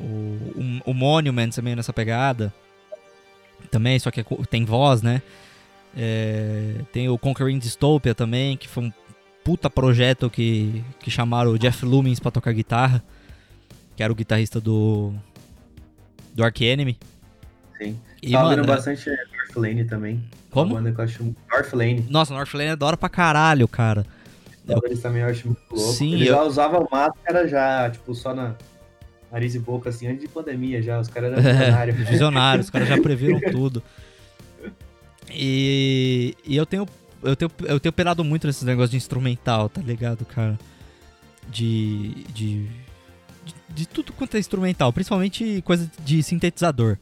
o, 0.00 0.04
o, 0.04 0.90
o 0.90 0.94
Monument 0.94 1.50
também 1.50 1.74
nessa 1.74 1.92
pegada. 1.92 2.52
Também, 3.70 3.98
só 3.98 4.10
que 4.10 4.20
é 4.20 4.24
tem 4.48 4.64
voz, 4.64 5.02
né? 5.02 5.22
É, 5.96 6.74
tem 6.92 7.08
o 7.08 7.16
Conquering 7.16 7.58
Dystopia 7.58 8.14
também, 8.14 8.56
que 8.56 8.68
foi 8.68 8.84
um 8.84 8.92
puta 9.42 9.70
projeto 9.70 10.28
que, 10.28 10.84
que 11.00 11.10
chamaram 11.10 11.52
o 11.52 11.58
Jeff 11.58 11.84
Lumens 11.84 12.20
pra 12.20 12.30
tocar 12.30 12.52
guitarra. 12.52 13.02
Que 13.96 14.02
era 14.02 14.12
o 14.12 14.16
guitarrista 14.16 14.60
do. 14.60 15.14
Do 16.34 16.44
Ark 16.44 16.62
Enemy. 16.62 16.98
Sim. 17.78 17.98
E, 18.22 18.32
Tava 18.32 18.50
mano, 18.50 18.66
bastante 18.66 19.08
é, 19.08 19.16
Northlane 19.38 19.84
também. 19.84 20.22
Como? 20.50 20.74
Uma 20.74 20.82
banda 20.82 20.92
que 20.92 21.00
eu 21.00 21.04
acho. 21.04 21.34
Northlane. 21.50 22.06
Nossa, 22.10 22.34
Northlane 22.34 22.70
é 22.70 22.76
da 22.76 22.86
hora 22.86 22.96
pra 22.96 23.08
caralho, 23.08 23.66
cara. 23.66 24.04
Eu- 24.68 24.80
Eles 24.84 25.00
também 25.00 25.22
eu 25.22 25.28
acho 25.28 25.46
muito 25.46 25.60
louco. 25.70 25.92
Sim, 25.92 26.12
Eles 26.14 26.28
eu- 26.28 26.34
já 26.34 26.42
usavam 26.42 26.88
máscara 26.90 27.46
já, 27.48 27.88
tipo, 27.90 28.14
só 28.14 28.34
na 28.34 28.54
nariz 29.30 29.54
e 29.54 29.58
boca, 29.58 29.90
assim, 29.90 30.06
antes 30.08 30.20
de 30.22 30.28
pandemia 30.28 30.82
já. 30.82 30.98
Os 31.00 31.08
caras 31.08 31.32
eram 31.32 31.42
É, 31.48 31.52
visionários. 31.54 31.96
visionários, 32.08 32.66
os 32.66 32.70
caras 32.70 32.88
já 32.88 33.00
previram 33.00 33.38
tudo. 33.52 33.82
E, 35.30 36.34
e 36.44 36.56
eu 36.56 36.64
tenho 36.66 36.86
eu 37.22 37.34
tenho 37.34 37.50
eu 37.64 37.80
tenho 37.80 37.92
pelado 37.92 38.22
muito 38.22 38.46
nesses 38.46 38.62
negócios 38.62 38.90
de 38.90 38.96
instrumental, 38.96 39.68
tá 39.68 39.80
ligado, 39.80 40.24
cara? 40.24 40.58
de, 41.48 42.24
de, 42.34 42.64
de, 42.64 43.54
de 43.68 43.86
tudo 43.86 44.12
quanto 44.12 44.36
é 44.36 44.40
instrumental, 44.40 44.92
principalmente 44.92 45.62
coisa 45.62 45.88
de 46.04 46.20
sintetizador. 46.20 46.98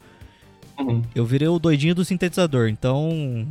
Uhum. 0.79 1.01
Eu 1.15 1.25
virei 1.25 1.47
o 1.47 1.57
doidinho 1.57 1.95
do 1.95 2.05
sintetizador, 2.05 2.67
então. 2.69 3.47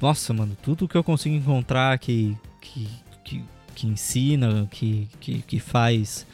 Nossa, 0.00 0.32
mano, 0.32 0.56
tudo 0.62 0.86
que 0.86 0.96
eu 0.96 1.02
consigo 1.02 1.34
encontrar 1.34 1.98
que. 1.98 2.36
que, 2.60 2.86
que, 3.26 3.44
que 3.74 3.86
ensina, 3.86 4.66
que, 4.70 5.08
que, 5.20 5.42
que 5.42 5.58
faz. 5.60 6.26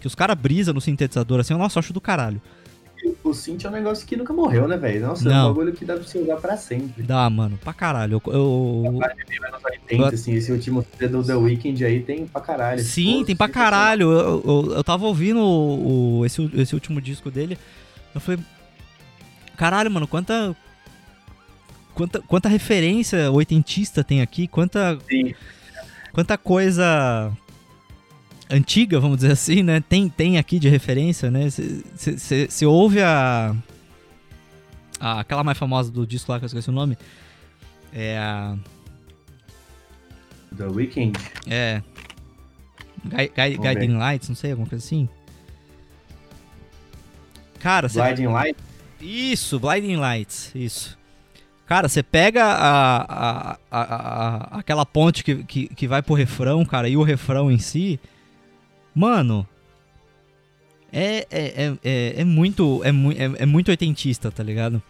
Que 0.00 0.06
os 0.06 0.14
caras 0.14 0.36
brisam 0.38 0.74
no 0.74 0.80
sintetizador 0.80 1.40
assim, 1.40 1.54
eu 1.54 1.58
nossa, 1.58 1.78
eu 1.78 1.80
acho 1.80 1.92
do 1.92 2.00
caralho. 2.00 2.40
O 3.22 3.34
synth 3.34 3.64
é 3.64 3.68
um 3.68 3.72
negócio 3.72 4.06
que 4.06 4.16
nunca 4.16 4.32
morreu, 4.32 4.66
né, 4.66 4.78
velho? 4.78 5.06
Nossa, 5.06 5.28
é 5.28 5.32
Não. 5.32 5.46
um 5.50 5.54
bagulho 5.54 5.72
que 5.74 5.84
dá 5.84 5.94
pra 5.94 6.02
você 6.04 6.18
usar 6.18 6.36
pra 6.36 6.56
sempre. 6.56 7.02
Dá, 7.02 7.28
mano, 7.28 7.58
pra 7.62 7.74
caralho. 7.74 8.20
Eu, 8.26 8.32
eu- 8.32 8.92
Nos 8.92 9.64
80, 9.64 10.08
assim, 10.14 10.32
esse 10.34 10.50
último 10.50 10.82
CD 10.90 11.08
do 11.08 11.22
The 11.22 11.34
Weeknd 11.34 11.84
aí 11.84 12.02
tem 12.02 12.26
pra 12.26 12.40
caralho. 12.40 12.80
Sim, 12.82 13.18
Pô, 13.20 13.24
tem 13.26 13.36
pra 13.36 13.48
caralho. 13.48 14.10
Eu, 14.10 14.42
eu, 14.46 14.72
eu 14.76 14.84
tava 14.84 15.04
ouvindo 15.06 15.38
o, 15.40 16.20
o- 16.20 16.26
esse, 16.26 16.50
esse 16.54 16.74
último 16.74 16.98
disco 17.00 17.30
dele. 17.30 17.58
Eu 18.14 18.20
falei. 18.22 18.40
Caralho, 19.56 19.90
mano, 19.90 20.06
quanta. 20.06 20.56
Quanta, 21.94 22.20
quanta 22.22 22.48
referência 22.48 23.30
oitentista 23.30 24.02
tem 24.02 24.20
aqui, 24.22 24.48
quanta, 24.48 24.98
Sim. 25.08 25.32
Quanta 26.14 26.38
coisa 26.38 27.30
antiga, 28.50 28.98
vamos 29.00 29.18
dizer 29.18 29.32
assim, 29.32 29.62
né? 29.62 29.82
Tem, 29.86 30.08
tem 30.08 30.38
aqui 30.38 30.58
de 30.58 30.68
referência, 30.68 31.30
né? 31.30 31.48
Você 31.50 32.64
ouve 32.64 33.02
a, 33.02 33.54
a. 34.98 35.20
Aquela 35.20 35.44
mais 35.44 35.58
famosa 35.58 35.90
do 35.90 36.06
disco 36.06 36.32
lá, 36.32 36.38
que 36.38 36.44
eu 36.44 36.46
esqueci 36.46 36.70
o 36.70 36.72
nome. 36.72 36.96
É 37.92 38.16
a. 38.18 38.56
The 40.56 40.66
Weeknd. 40.66 41.18
É. 41.48 41.82
Gui- 43.04 43.28
Gui- 43.28 43.56
Vamos 43.56 43.74
Guiding 43.74 43.96
Lights, 43.98 44.28
não 44.28 44.36
sei, 44.36 44.52
alguma 44.52 44.68
coisa 44.68 44.82
assim. 44.84 45.08
Cara, 47.60 47.88
você. 47.88 48.00
Blinding 48.00 48.26
Light. 48.28 48.56
Isso, 49.00 49.58
Blinding 49.58 49.96
Lights, 49.96 50.52
isso. 50.54 50.96
Cara, 51.66 51.88
você 51.88 52.02
pega 52.02 52.44
a, 52.44 53.52
a, 53.52 53.58
a, 53.70 54.58
aquela 54.58 54.84
ponte 54.84 55.24
que, 55.24 55.42
que, 55.44 55.68
que 55.68 55.88
vai 55.88 56.02
pro 56.02 56.14
refrão, 56.14 56.64
cara, 56.64 56.88
e 56.88 56.96
o 56.96 57.02
refrão 57.02 57.50
em 57.50 57.58
si. 57.58 57.98
Mano. 58.94 59.46
É, 60.92 61.26
é, 61.30 61.64
é, 61.64 61.76
é, 61.82 62.14
é 62.18 62.24
muito 62.24 62.80
é, 62.84 62.90
é, 62.90 63.42
é 63.42 63.46
muito 63.46 63.68
oitentista, 63.70 64.30
tá 64.30 64.42
ligado? 64.42 64.80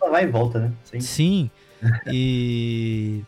Ela 0.00 0.10
vai 0.10 0.24
e 0.24 0.26
volta, 0.28 0.60
né? 0.60 0.72
Sim. 0.84 1.00
Sim. 1.00 1.50
E. 2.12 3.22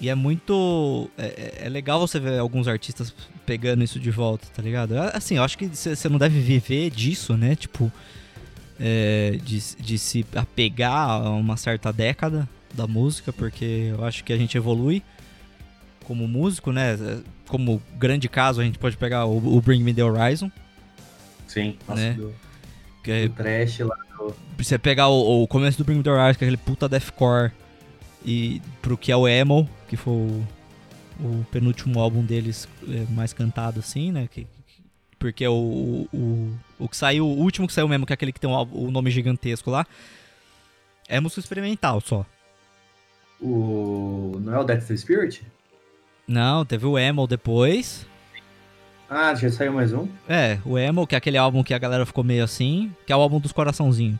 E 0.00 0.08
é 0.08 0.14
muito. 0.16 1.08
É, 1.16 1.26
é- 1.26 1.66
é 1.66 1.68
legal 1.68 2.00
você 2.00 2.18
ver 2.18 2.40
alguns 2.40 2.66
artistas 2.66 3.14
pegando 3.46 3.84
isso 3.84 4.00
de 4.00 4.10
volta, 4.10 4.48
tá 4.52 4.60
ligado? 4.60 4.96
Assim, 5.12 5.36
eu 5.36 5.44
acho 5.44 5.56
que 5.56 5.68
você 5.68 6.08
não 6.08 6.18
deve 6.18 6.40
viver 6.40 6.90
disso, 6.90 7.36
né? 7.36 7.54
Tipo. 7.54 7.92
É, 8.80 9.38
de, 9.42 9.60
de 9.78 9.98
se 9.98 10.26
apegar 10.34 11.08
a 11.10 11.30
uma 11.30 11.56
certa 11.56 11.92
década 11.92 12.48
da 12.72 12.86
música, 12.86 13.32
porque 13.32 13.90
eu 13.96 14.04
acho 14.04 14.24
que 14.24 14.32
a 14.32 14.36
gente 14.36 14.56
evolui 14.56 15.02
como 16.04 16.26
músico, 16.28 16.72
né? 16.72 16.96
Como 17.46 17.80
grande 17.96 18.28
caso, 18.28 18.60
a 18.60 18.64
gente 18.64 18.78
pode 18.78 18.96
pegar 18.96 19.26
o, 19.26 19.36
o 19.56 19.60
Bring 19.60 19.82
Me 19.82 19.94
The 19.94 20.02
Horizon, 20.04 20.50
Sim. 21.46 21.76
Nossa, 21.86 22.00
Né? 22.00 22.12
do, 22.14 22.34
que 23.02 23.10
é 23.10 23.28
do 23.28 23.34
trash 23.34 23.78
lá. 23.80 23.96
você 24.58 24.78
pegar 24.78 25.08
o, 25.08 25.42
o 25.42 25.46
começo 25.46 25.78
do 25.78 25.84
Bring 25.84 25.96
Me 25.98 26.02
The 26.02 26.10
Horizon, 26.10 26.38
que 26.38 26.44
é 26.44 26.48
aquele 26.48 26.56
puta 26.56 26.88
deathcore, 26.88 27.52
e 28.24 28.60
pro 28.82 28.96
que 28.98 29.12
é 29.12 29.16
o 29.16 29.28
Emo, 29.28 29.68
que 29.88 29.96
foi 29.96 30.12
o, 30.14 30.44
o 31.20 31.46
penúltimo 31.52 32.00
álbum 32.00 32.24
deles 32.24 32.66
é, 32.88 33.04
mais 33.12 33.32
cantado, 33.32 33.78
assim, 33.80 34.10
né? 34.10 34.26
Que- 34.30 34.46
porque 35.24 35.48
o, 35.48 36.06
o, 36.12 36.52
o 36.78 36.86
que 36.86 36.94
saiu, 36.94 37.26
o 37.26 37.38
último 37.38 37.66
que 37.66 37.72
saiu 37.72 37.88
mesmo, 37.88 38.04
que 38.04 38.12
é 38.12 38.14
aquele 38.14 38.30
que 38.30 38.38
tem 38.38 38.50
o, 38.50 38.62
o 38.72 38.90
nome 38.90 39.10
gigantesco 39.10 39.70
lá, 39.70 39.86
é 41.08 41.18
música 41.18 41.40
experimental 41.40 41.98
só. 42.02 42.26
O... 43.40 44.38
Não 44.42 44.54
é 44.54 44.58
o 44.58 44.64
Death 44.64 44.86
the 44.86 44.94
Spirit? 44.98 45.42
Não, 46.28 46.62
teve 46.62 46.84
o 46.84 46.98
Emo 46.98 47.26
depois. 47.26 48.06
Ah, 49.08 49.34
já 49.34 49.50
saiu 49.50 49.72
mais 49.72 49.94
um? 49.94 50.06
É, 50.28 50.58
o 50.62 50.78
Emo, 50.78 51.06
que 51.06 51.14
é 51.14 51.18
aquele 51.18 51.38
álbum 51.38 51.62
que 51.62 51.72
a 51.72 51.78
galera 51.78 52.04
ficou 52.04 52.22
meio 52.22 52.44
assim, 52.44 52.92
que 53.06 53.12
é 53.12 53.16
o 53.16 53.20
álbum 53.20 53.40
dos 53.40 53.50
coraçãozinhos. 53.50 54.18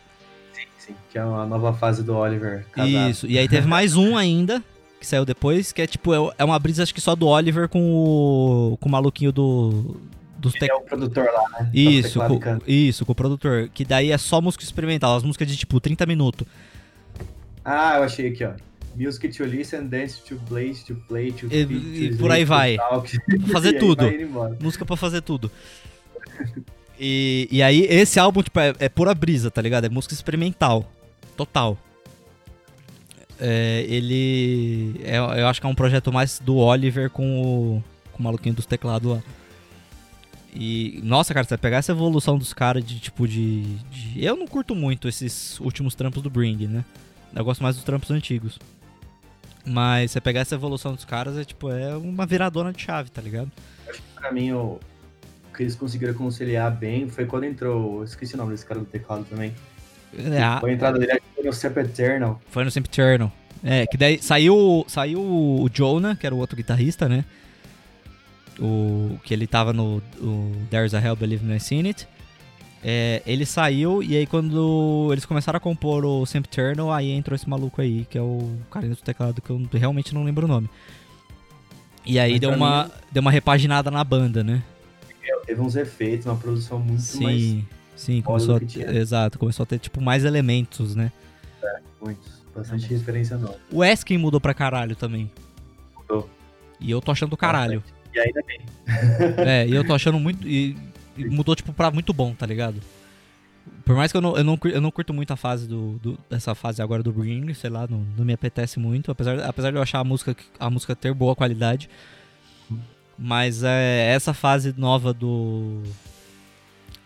Sim, 0.54 0.66
sim. 0.78 0.94
Que 1.10 1.18
é 1.18 1.20
a 1.20 1.44
nova 1.44 1.74
fase 1.74 2.02
do 2.02 2.16
Oliver 2.16 2.64
casado. 2.72 3.10
Isso, 3.10 3.26
e 3.26 3.38
aí 3.38 3.46
teve 3.46 3.66
mais 3.68 3.94
um 3.94 4.16
ainda, 4.16 4.64
que 4.98 5.06
saiu 5.06 5.26
depois, 5.26 5.70
que 5.70 5.82
é 5.82 5.86
tipo, 5.86 6.14
é- 6.14 6.34
é 6.38 6.44
uma 6.44 6.58
brisa 6.58 6.82
acho 6.82 6.94
que 6.94 7.00
só 7.02 7.14
do 7.14 7.26
Oliver 7.26 7.68
com 7.68 7.92
o, 7.92 8.78
com 8.80 8.88
o 8.88 8.92
maluquinho 8.92 9.32
do, 9.32 10.00
dos 10.44 10.54
Ele 10.54 10.60
tec... 10.60 10.70
é 10.70 10.74
o 10.74 10.80
produtor 10.82 11.24
lá, 11.26 11.60
né? 11.60 11.70
Isso, 11.74 12.20
Teclado 12.20 12.40
com, 12.40 12.58
isso, 12.70 13.04
com 13.06 13.12
o 13.12 13.14
produtor. 13.14 13.68
Que 13.72 13.84
daí 13.84 14.10
é 14.12 14.18
só 14.18 14.40
música 14.40 14.62
experimental, 14.64 15.16
as 15.16 15.22
músicas 15.22 15.48
de 15.48 15.56
tipo 15.56 15.80
30 15.80 16.06
minutos. 16.06 16.46
Ah, 17.64 17.96
eu 17.98 18.02
achei 18.04 18.28
aqui, 18.28 18.44
ó. 18.44 18.52
Music 18.96 19.28
to 19.28 19.44
listen, 19.44 19.86
dance 19.86 20.20
to 20.22 20.36
play, 20.48 20.72
to 20.74 20.94
play, 21.08 21.32
to 21.32 21.48
E- 21.50 21.62
e 22.04 22.10
to 22.10 22.18
por 22.18 22.30
aí 22.30 22.44
vai. 22.44 22.76
fazer 23.50 23.72
tudo. 23.78 24.04
vai. 24.30 24.52
Música 24.60 24.84
pra 24.84 24.96
fazer 24.96 25.20
tudo. 25.22 25.50
E, 27.00 27.48
e 27.50 27.62
aí, 27.62 27.86
esse 27.90 28.20
álbum, 28.20 28.42
tipo, 28.42 28.60
é, 28.60 28.72
é 28.78 28.88
pura 28.88 29.12
brisa, 29.14 29.50
tá 29.50 29.60
ligado? 29.60 29.84
É 29.86 29.88
música 29.88 30.14
experimental. 30.14 30.88
Total. 31.36 31.76
É, 33.40 33.84
ele. 33.88 35.00
é- 35.02 35.18
eu 35.18 35.48
acho 35.48 35.60
que 35.60 35.66
é 35.66 35.70
um 35.70 35.74
projeto 35.74 36.12
mais 36.12 36.38
do 36.38 36.56
Oliver 36.56 37.10
com 37.10 37.40
o, 37.42 37.84
com 38.12 38.20
o 38.20 38.22
maluquinho 38.22 38.54
dos 38.54 38.64
teclados 38.66 39.10
lá. 39.10 39.22
E, 40.54 41.00
nossa, 41.02 41.34
cara, 41.34 41.44
você 41.44 41.50
vai 41.50 41.58
pegar 41.58 41.78
essa 41.78 41.92
evolução 41.92 42.38
dos 42.38 42.52
caras 42.52 42.84
de 42.84 43.00
tipo 43.00 43.26
de, 43.26 43.62
de- 43.90 44.24
Eu 44.24 44.36
não 44.36 44.46
curto 44.46 44.74
muito 44.74 45.08
esses 45.08 45.58
últimos 45.60 45.94
trampos 45.94 46.22
do 46.22 46.30
Bring, 46.30 46.66
né? 46.68 46.84
Eu 47.34 47.44
gosto 47.44 47.62
mais 47.62 47.74
dos 47.74 47.84
trampos 47.84 48.10
antigos. 48.12 48.58
Mas 49.66 50.10
você 50.12 50.20
pegar 50.20 50.40
essa 50.40 50.54
evolução 50.54 50.94
dos 50.94 51.04
caras 51.04 51.36
é 51.38 51.44
tipo, 51.44 51.70
é 51.70 51.96
uma 51.96 52.26
viradona 52.26 52.72
de 52.72 52.80
chave, 52.82 53.10
tá 53.10 53.20
ligado? 53.22 53.50
Pra 54.14 54.30
mim, 54.32 54.52
o 54.52 54.78
o 55.50 55.56
que 55.56 55.62
eles 55.62 55.76
conseguiram 55.76 56.14
conciliar 56.14 56.68
bem 56.74 57.08
foi 57.08 57.26
quando 57.26 57.44
entrou. 57.44 57.98
eu 57.98 58.04
Esqueci 58.04 58.34
o 58.34 58.36
nome 58.36 58.50
desse 58.52 58.66
cara 58.66 58.80
do 58.80 58.86
teclado 58.86 59.24
também. 59.24 59.54
É, 60.16 60.42
a- 60.42 60.58
Foi 60.60 60.70
a 60.70 60.74
entrada 60.74 60.98
dele 60.98 61.12
acho 61.12 61.20
que 61.20 61.34
foi 61.36 61.44
no 61.44 61.52
Step 61.52 61.78
Eternal. 61.78 62.40
Foi 62.50 62.64
no 62.64 62.70
Sempiternal. 62.72 63.32
É, 63.62 63.86
que 63.86 63.96
daí 63.96 64.20
saiu, 64.20 64.84
saiu 64.88 65.20
o 65.22 65.68
Jonah, 65.72 66.16
que 66.16 66.26
era 66.26 66.34
o 66.34 66.38
outro 66.38 66.56
guitarrista, 66.56 67.08
né? 67.08 67.24
O, 68.60 69.18
que 69.24 69.34
ele 69.34 69.46
tava 69.46 69.72
no 69.72 70.00
There's 70.70 70.94
a 70.94 71.00
Hell 71.00 71.16
Believe 71.16 71.44
Me 71.44 71.54
I've 71.54 71.64
Seen 71.64 71.86
It. 71.86 72.06
É, 72.86 73.22
ele 73.26 73.46
saiu 73.46 74.02
e 74.02 74.14
aí 74.14 74.26
quando 74.26 75.08
eles 75.10 75.24
começaram 75.24 75.56
a 75.56 75.60
compor 75.60 76.04
o 76.04 76.26
Sempiternal, 76.26 76.92
aí 76.92 77.10
entrou 77.10 77.34
esse 77.34 77.48
maluco 77.48 77.80
aí, 77.80 78.06
que 78.10 78.18
é 78.18 78.20
o 78.20 78.56
carinha 78.70 78.94
do 78.94 79.00
teclado, 79.00 79.40
que 79.40 79.50
eu 79.50 79.66
realmente 79.72 80.14
não 80.14 80.22
lembro 80.22 80.44
o 80.44 80.48
nome. 80.48 80.68
E 82.04 82.18
aí 82.18 82.32
Mas 82.32 82.40
deu 82.40 82.50
uma, 82.50 82.90
deu 83.10 83.22
uma 83.22 83.30
repaginada 83.30 83.90
na 83.90 84.04
banda, 84.04 84.44
né? 84.44 84.62
Teve 85.46 85.60
uns 85.60 85.76
efeitos, 85.76 86.26
uma 86.26 86.36
produção 86.36 86.78
muito 86.78 87.22
mais. 87.22 87.40
Sim, 87.40 87.66
sim, 87.96 88.22
foda 88.22 88.46
começou 88.46 88.82
a, 88.86 88.94
exato, 88.94 89.38
começou 89.38 89.62
a 89.64 89.66
ter 89.66 89.78
tipo 89.78 90.00
mais 90.02 90.24
elementos, 90.24 90.94
né? 90.94 91.10
Muitos. 92.02 92.44
Bastante 92.54 92.86
referência 92.86 93.36
nova. 93.36 93.58
O 93.72 93.82
Eskin 93.82 94.18
mudou 94.18 94.40
pra 94.40 94.54
caralho 94.54 94.94
também. 94.94 95.30
Mudou. 95.96 96.28
E 96.78 96.90
eu 96.90 97.00
tô 97.00 97.10
achando 97.10 97.30
do 97.30 97.36
caralho. 97.36 97.82
E 98.14 98.18
ainda 98.20 98.42
bem. 98.46 98.60
É, 99.46 99.66
e 99.66 99.74
eu 99.74 99.84
tô 99.84 99.94
achando 99.94 100.18
muito. 100.20 100.46
E, 100.46 100.76
e 101.16 101.24
mudou, 101.24 101.54
tipo, 101.56 101.72
pra 101.72 101.90
muito 101.90 102.12
bom, 102.12 102.34
tá 102.34 102.46
ligado? 102.46 102.80
Por 103.84 103.96
mais 103.96 104.10
que 104.12 104.16
eu 104.16 104.20
não, 104.22 104.36
eu 104.36 104.44
não, 104.44 104.58
eu 104.64 104.80
não 104.80 104.90
curto 104.90 105.12
muito 105.14 105.32
a 105.32 105.36
fase 105.36 105.66
do, 105.66 105.92
do- 106.02 106.18
dessa 106.28 106.54
fase 106.54 106.80
agora 106.82 107.02
do 107.02 107.12
Bring, 107.12 107.52
sei 107.54 107.70
lá, 107.70 107.86
não, 107.88 108.04
não 108.16 108.24
me 108.24 108.32
apetece 108.32 108.78
muito, 108.78 109.10
apesar, 109.10 109.38
apesar 109.40 109.70
de 109.70 109.76
eu 109.76 109.82
achar 109.82 110.00
a 110.00 110.04
música, 110.04 110.36
a 110.58 110.68
música 110.70 110.94
ter 110.94 111.12
boa 111.14 111.34
qualidade. 111.34 111.88
Mas 113.18 113.62
é, 113.62 114.12
essa 114.14 114.34
fase 114.34 114.74
nova 114.76 115.12
do. 115.12 115.82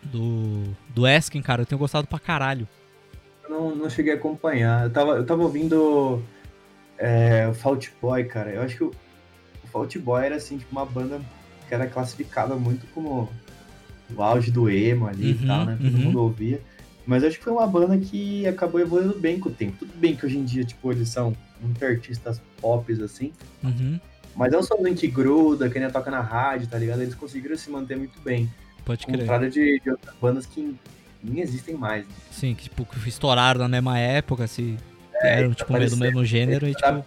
Do. 0.02 0.64
Do 0.94 1.06
Eskin, 1.06 1.42
cara, 1.42 1.62
eu 1.62 1.66
tenho 1.66 1.78
gostado 1.78 2.06
pra 2.06 2.18
caralho. 2.18 2.66
Eu 3.44 3.50
não, 3.50 3.76
não 3.76 3.90
cheguei 3.90 4.12
a 4.12 4.16
acompanhar. 4.16 4.84
Eu 4.84 4.90
tava, 4.90 5.12
eu 5.12 5.26
tava 5.26 5.42
ouvindo 5.42 6.22
é, 6.98 7.46
o 7.48 7.54
Fault 7.54 7.92
Boy, 8.00 8.24
cara. 8.24 8.50
Eu 8.50 8.62
acho 8.62 8.76
que 8.76 8.90
Fault 9.78 9.98
Boy 10.00 10.24
era 10.26 10.36
assim, 10.36 10.58
tipo, 10.58 10.72
uma 10.72 10.84
banda 10.84 11.20
que 11.68 11.74
era 11.74 11.86
classificada 11.86 12.54
muito 12.56 12.86
como 12.94 13.28
o 14.14 14.22
auge 14.22 14.50
do 14.50 14.68
emo 14.70 15.06
ali 15.06 15.32
Uhum, 15.32 15.38
e 15.42 15.46
tal, 15.46 15.64
né? 15.66 15.78
Todo 15.80 15.94
uhum. 15.94 16.00
mundo 16.04 16.20
ouvia. 16.22 16.60
Mas 17.06 17.24
acho 17.24 17.38
que 17.38 17.44
foi 17.44 17.52
uma 17.52 17.66
banda 17.66 17.96
que 17.98 18.46
acabou 18.46 18.80
evoluindo 18.80 19.18
bem 19.18 19.38
com 19.38 19.48
o 19.48 19.52
tempo. 19.52 19.76
Tudo 19.78 19.92
bem 19.96 20.14
que 20.16 20.26
hoje 20.26 20.36
em 20.38 20.44
dia, 20.44 20.64
tipo, 20.64 20.90
eles 20.92 21.08
são 21.08 21.34
muito 21.60 21.82
artistas 21.84 22.40
pop, 22.60 22.92
assim. 23.02 23.32
Uhum, 23.62 23.98
Mas 24.36 24.52
é 24.52 24.58
um 24.58 24.62
somzinho 24.62 24.96
que 24.96 25.08
gruda, 25.08 25.70
que 25.70 25.78
nem 25.78 25.90
toca 25.90 26.10
na 26.10 26.20
rádio, 26.20 26.66
tá 26.66 26.76
ligado? 26.78 27.00
Eles 27.00 27.14
conseguiram 27.14 27.56
se 27.56 27.70
manter 27.70 27.96
muito 27.96 28.20
bem. 28.20 28.50
pode 28.84 29.06
crer. 29.06 29.20
contrário 29.20 29.50
de, 29.50 29.80
de 29.80 29.90
outras 29.90 30.14
bandas 30.20 30.44
que 30.46 30.74
nem 31.22 31.42
existem 31.42 31.74
mais. 31.76 32.04
né? 32.06 32.14
Sim, 32.30 32.54
que 32.54 32.64
tipo, 32.64 32.86
estouraram 33.06 33.60
na 33.60 33.68
mesma 33.68 33.98
época, 33.98 34.46
se 34.46 34.76
eram 35.22 35.52
tipo 35.52 35.72
do 35.72 35.96
mesmo 35.96 36.24
gênero 36.24 36.66
e 36.68 36.74
tipo. 36.74 37.04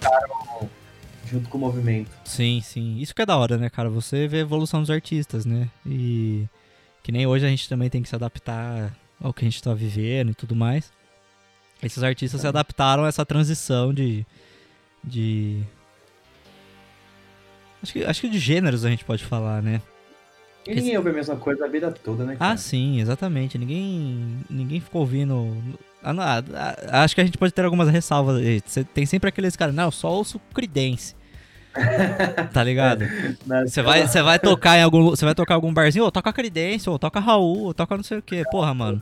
Junto 1.32 1.50
com 1.50 1.58
o 1.58 1.62
movimento. 1.62 2.12
Sim, 2.26 2.62
sim. 2.62 2.98
Isso 3.00 3.16
que 3.16 3.22
é 3.22 3.26
da 3.26 3.38
hora, 3.38 3.58
né, 3.58 3.70
cara? 3.70 3.90
Você 3.90 4.28
vê 4.28 4.38
a 4.38 4.42
evolução 4.42 4.82
dos 4.82 4.90
artistas, 4.90 5.46
né? 5.46 5.70
E 5.86 6.46
que 7.02 7.12
nem 7.12 7.26
hoje 7.26 7.46
a 7.46 7.50
gente 7.50 7.70
também 7.70 7.90
tem 7.90 8.04
que 8.04 8.10
se 8.10 8.16
adaptar 8.16 8.96
ao 9.20 9.34
que 9.34 9.46
a 9.46 9.50
gente 9.50 9.64
tá 9.64 9.74
vivendo 9.74 10.32
e 10.32 10.36
tudo 10.36 10.56
mais. 10.56 10.92
Esses 11.82 12.04
artistas 12.04 12.42
se 12.42 12.48
adaptaram 12.48 13.06
a 13.06 13.08
essa 13.08 13.26
transição 13.26 13.94
de. 13.94 14.26
de. 15.04 15.64
Acho 17.82 17.94
que, 17.94 18.04
acho 18.06 18.22
que 18.22 18.30
de 18.30 18.38
gêneros 18.38 18.86
a 18.86 18.90
gente 18.90 19.04
pode 19.04 19.24
falar, 19.24 19.64
né? 19.64 19.82
E 20.68 20.76
ninguém 20.76 20.96
ouve 20.96 21.10
a 21.10 21.14
mesma 21.14 21.36
coisa 21.36 21.66
a 21.66 21.68
vida 21.68 21.92
toda, 21.92 22.24
né? 22.24 22.34
Ah, 22.36 22.50
cara? 22.50 22.58
sim, 22.58 23.02
exatamente. 23.02 23.58
Ninguém, 23.58 24.38
ninguém 24.48 24.80
ficou 24.80 25.02
ouvindo. 25.02 25.58
Ah, 26.04 26.14
não, 26.14 26.24
ah, 26.24 26.44
ah, 26.88 27.04
acho 27.04 27.16
que 27.16 27.22
a 27.22 27.26
gente 27.26 27.38
pode 27.38 27.52
ter 27.52 27.66
algumas 27.66 27.90
ressalvas. 27.90 28.40
tem 28.94 29.06
sempre 29.08 29.30
aqueles 29.30 29.56
caras, 29.56 29.74
não, 29.74 29.86
eu 29.86 29.92
só 29.92 30.12
ouço 30.12 30.40
Creedence. 30.54 31.16
tá 32.54 32.64
ligado? 32.64 33.06
Você 33.66 33.82
vai, 33.82 34.08
você 34.08 34.22
vai 34.22 34.40
tocar 34.40 34.78
em 34.78 34.84
algum, 34.84 35.10
você 35.10 35.26
vai 35.26 35.36
tocar 35.36 35.56
algum 35.56 35.74
barzinho, 35.74 36.06
ou 36.06 36.12
toca 36.12 36.34
Creedence, 36.34 36.90
ou 36.90 37.00
toca 37.00 37.20
Raul, 37.20 37.64
ou 37.66 37.74
toca 37.74 37.96
não 37.96 38.04
sei 38.04 38.18
o 38.18 38.22
que. 38.22 38.44
Porra, 38.46 38.74
mano. 38.74 39.02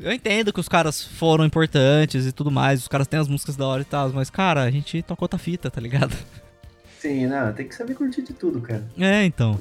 Eu 0.00 0.12
entendo 0.12 0.52
que 0.52 0.60
os 0.60 0.68
caras 0.68 1.02
foram 1.02 1.44
importantes 1.44 2.26
e 2.26 2.32
tudo 2.32 2.50
mais, 2.50 2.80
os 2.80 2.88
caras 2.88 3.06
têm 3.06 3.18
as 3.18 3.28
músicas 3.28 3.56
da 3.56 3.66
hora 3.66 3.82
e 3.82 3.84
tal, 3.84 4.10
mas 4.10 4.30
cara, 4.30 4.62
a 4.62 4.70
gente 4.70 5.02
tocou 5.02 5.24
outra 5.24 5.38
fita, 5.38 5.70
tá 5.70 5.80
ligado? 5.80 6.16
Sim, 6.98 7.26
não, 7.26 7.52
tem 7.52 7.66
que 7.68 7.74
saber 7.74 7.94
curtir 7.94 8.22
de 8.22 8.32
tudo, 8.32 8.60
cara. 8.60 8.84
É, 8.98 9.24
então. 9.24 9.60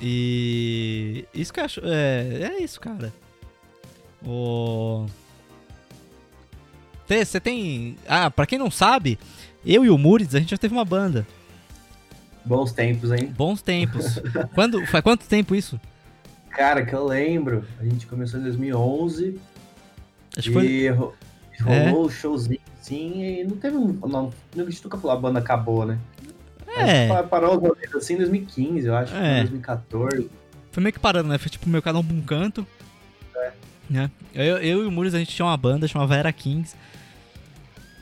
E 0.00 1.26
isso 1.34 1.52
que 1.52 1.60
eu 1.60 1.64
acho. 1.64 1.80
É, 1.84 2.52
é 2.58 2.62
isso, 2.62 2.80
cara. 2.80 3.12
O. 4.24 5.06
Você 7.06 7.38
tem. 7.38 7.96
Ah, 8.08 8.30
pra 8.30 8.46
quem 8.46 8.58
não 8.58 8.70
sabe, 8.70 9.18
eu 9.64 9.84
e 9.84 9.90
o 9.90 9.98
Murids, 9.98 10.34
a 10.34 10.40
gente 10.40 10.50
já 10.50 10.56
teve 10.58 10.74
uma 10.74 10.84
banda. 10.84 11.26
Bons 12.44 12.72
tempos, 12.72 13.12
hein? 13.12 13.26
Bons 13.36 13.62
tempos. 13.62 14.18
Quando, 14.54 14.84
faz 14.86 15.02
quanto 15.02 15.26
tempo 15.26 15.54
isso? 15.54 15.80
Cara, 16.50 16.84
que 16.84 16.92
eu 16.94 17.04
lembro, 17.06 17.64
a 17.80 17.84
gente 17.84 18.06
começou 18.06 18.38
em 18.40 18.42
2011 18.42 19.38
Acho 20.36 20.48
que 20.48 20.52
foi. 20.52 20.66
e 20.66 20.88
ro- 20.88 21.14
É. 21.66 21.88
rolou 21.88 22.06
o 22.06 22.10
showzinho 22.10 22.58
assim 22.80 23.22
e 23.40 23.44
não 23.44 23.56
teve 23.56 23.76
um... 23.76 23.92
Não, 24.06 24.32
a 24.56 24.70
gente 24.70 24.82
nunca 24.84 24.98
falou 24.98 25.16
a 25.16 25.20
banda 25.20 25.38
acabou, 25.38 25.86
né? 25.86 25.98
A 26.76 26.86
É. 26.88 27.22
parou 27.22 27.56
os 27.62 27.94
assim 27.94 28.14
em 28.14 28.18
2015, 28.18 28.86
eu 28.86 28.96
acho, 28.96 29.14
É. 29.14 29.40
2014. 29.40 30.28
Foi 30.72 30.82
meio 30.82 30.92
que 30.92 30.98
parando, 30.98 31.28
né? 31.28 31.38
Foi 31.38 31.50
tipo 31.50 31.68
meio 31.68 31.82
cada 31.82 31.98
um 31.98 32.04
pra 32.04 32.14
um 32.16 32.20
canto. 32.22 32.66
É. 33.36 33.52
Né? 33.88 34.10
Eu, 34.34 34.56
eu 34.58 34.82
e 34.82 34.86
o 34.86 34.90
Murids, 34.90 35.14
a 35.14 35.18
gente 35.18 35.34
tinha 35.34 35.46
uma 35.46 35.56
banda 35.56 35.86
chamava 35.86 36.16
Era 36.16 36.32
Kings. 36.32 36.74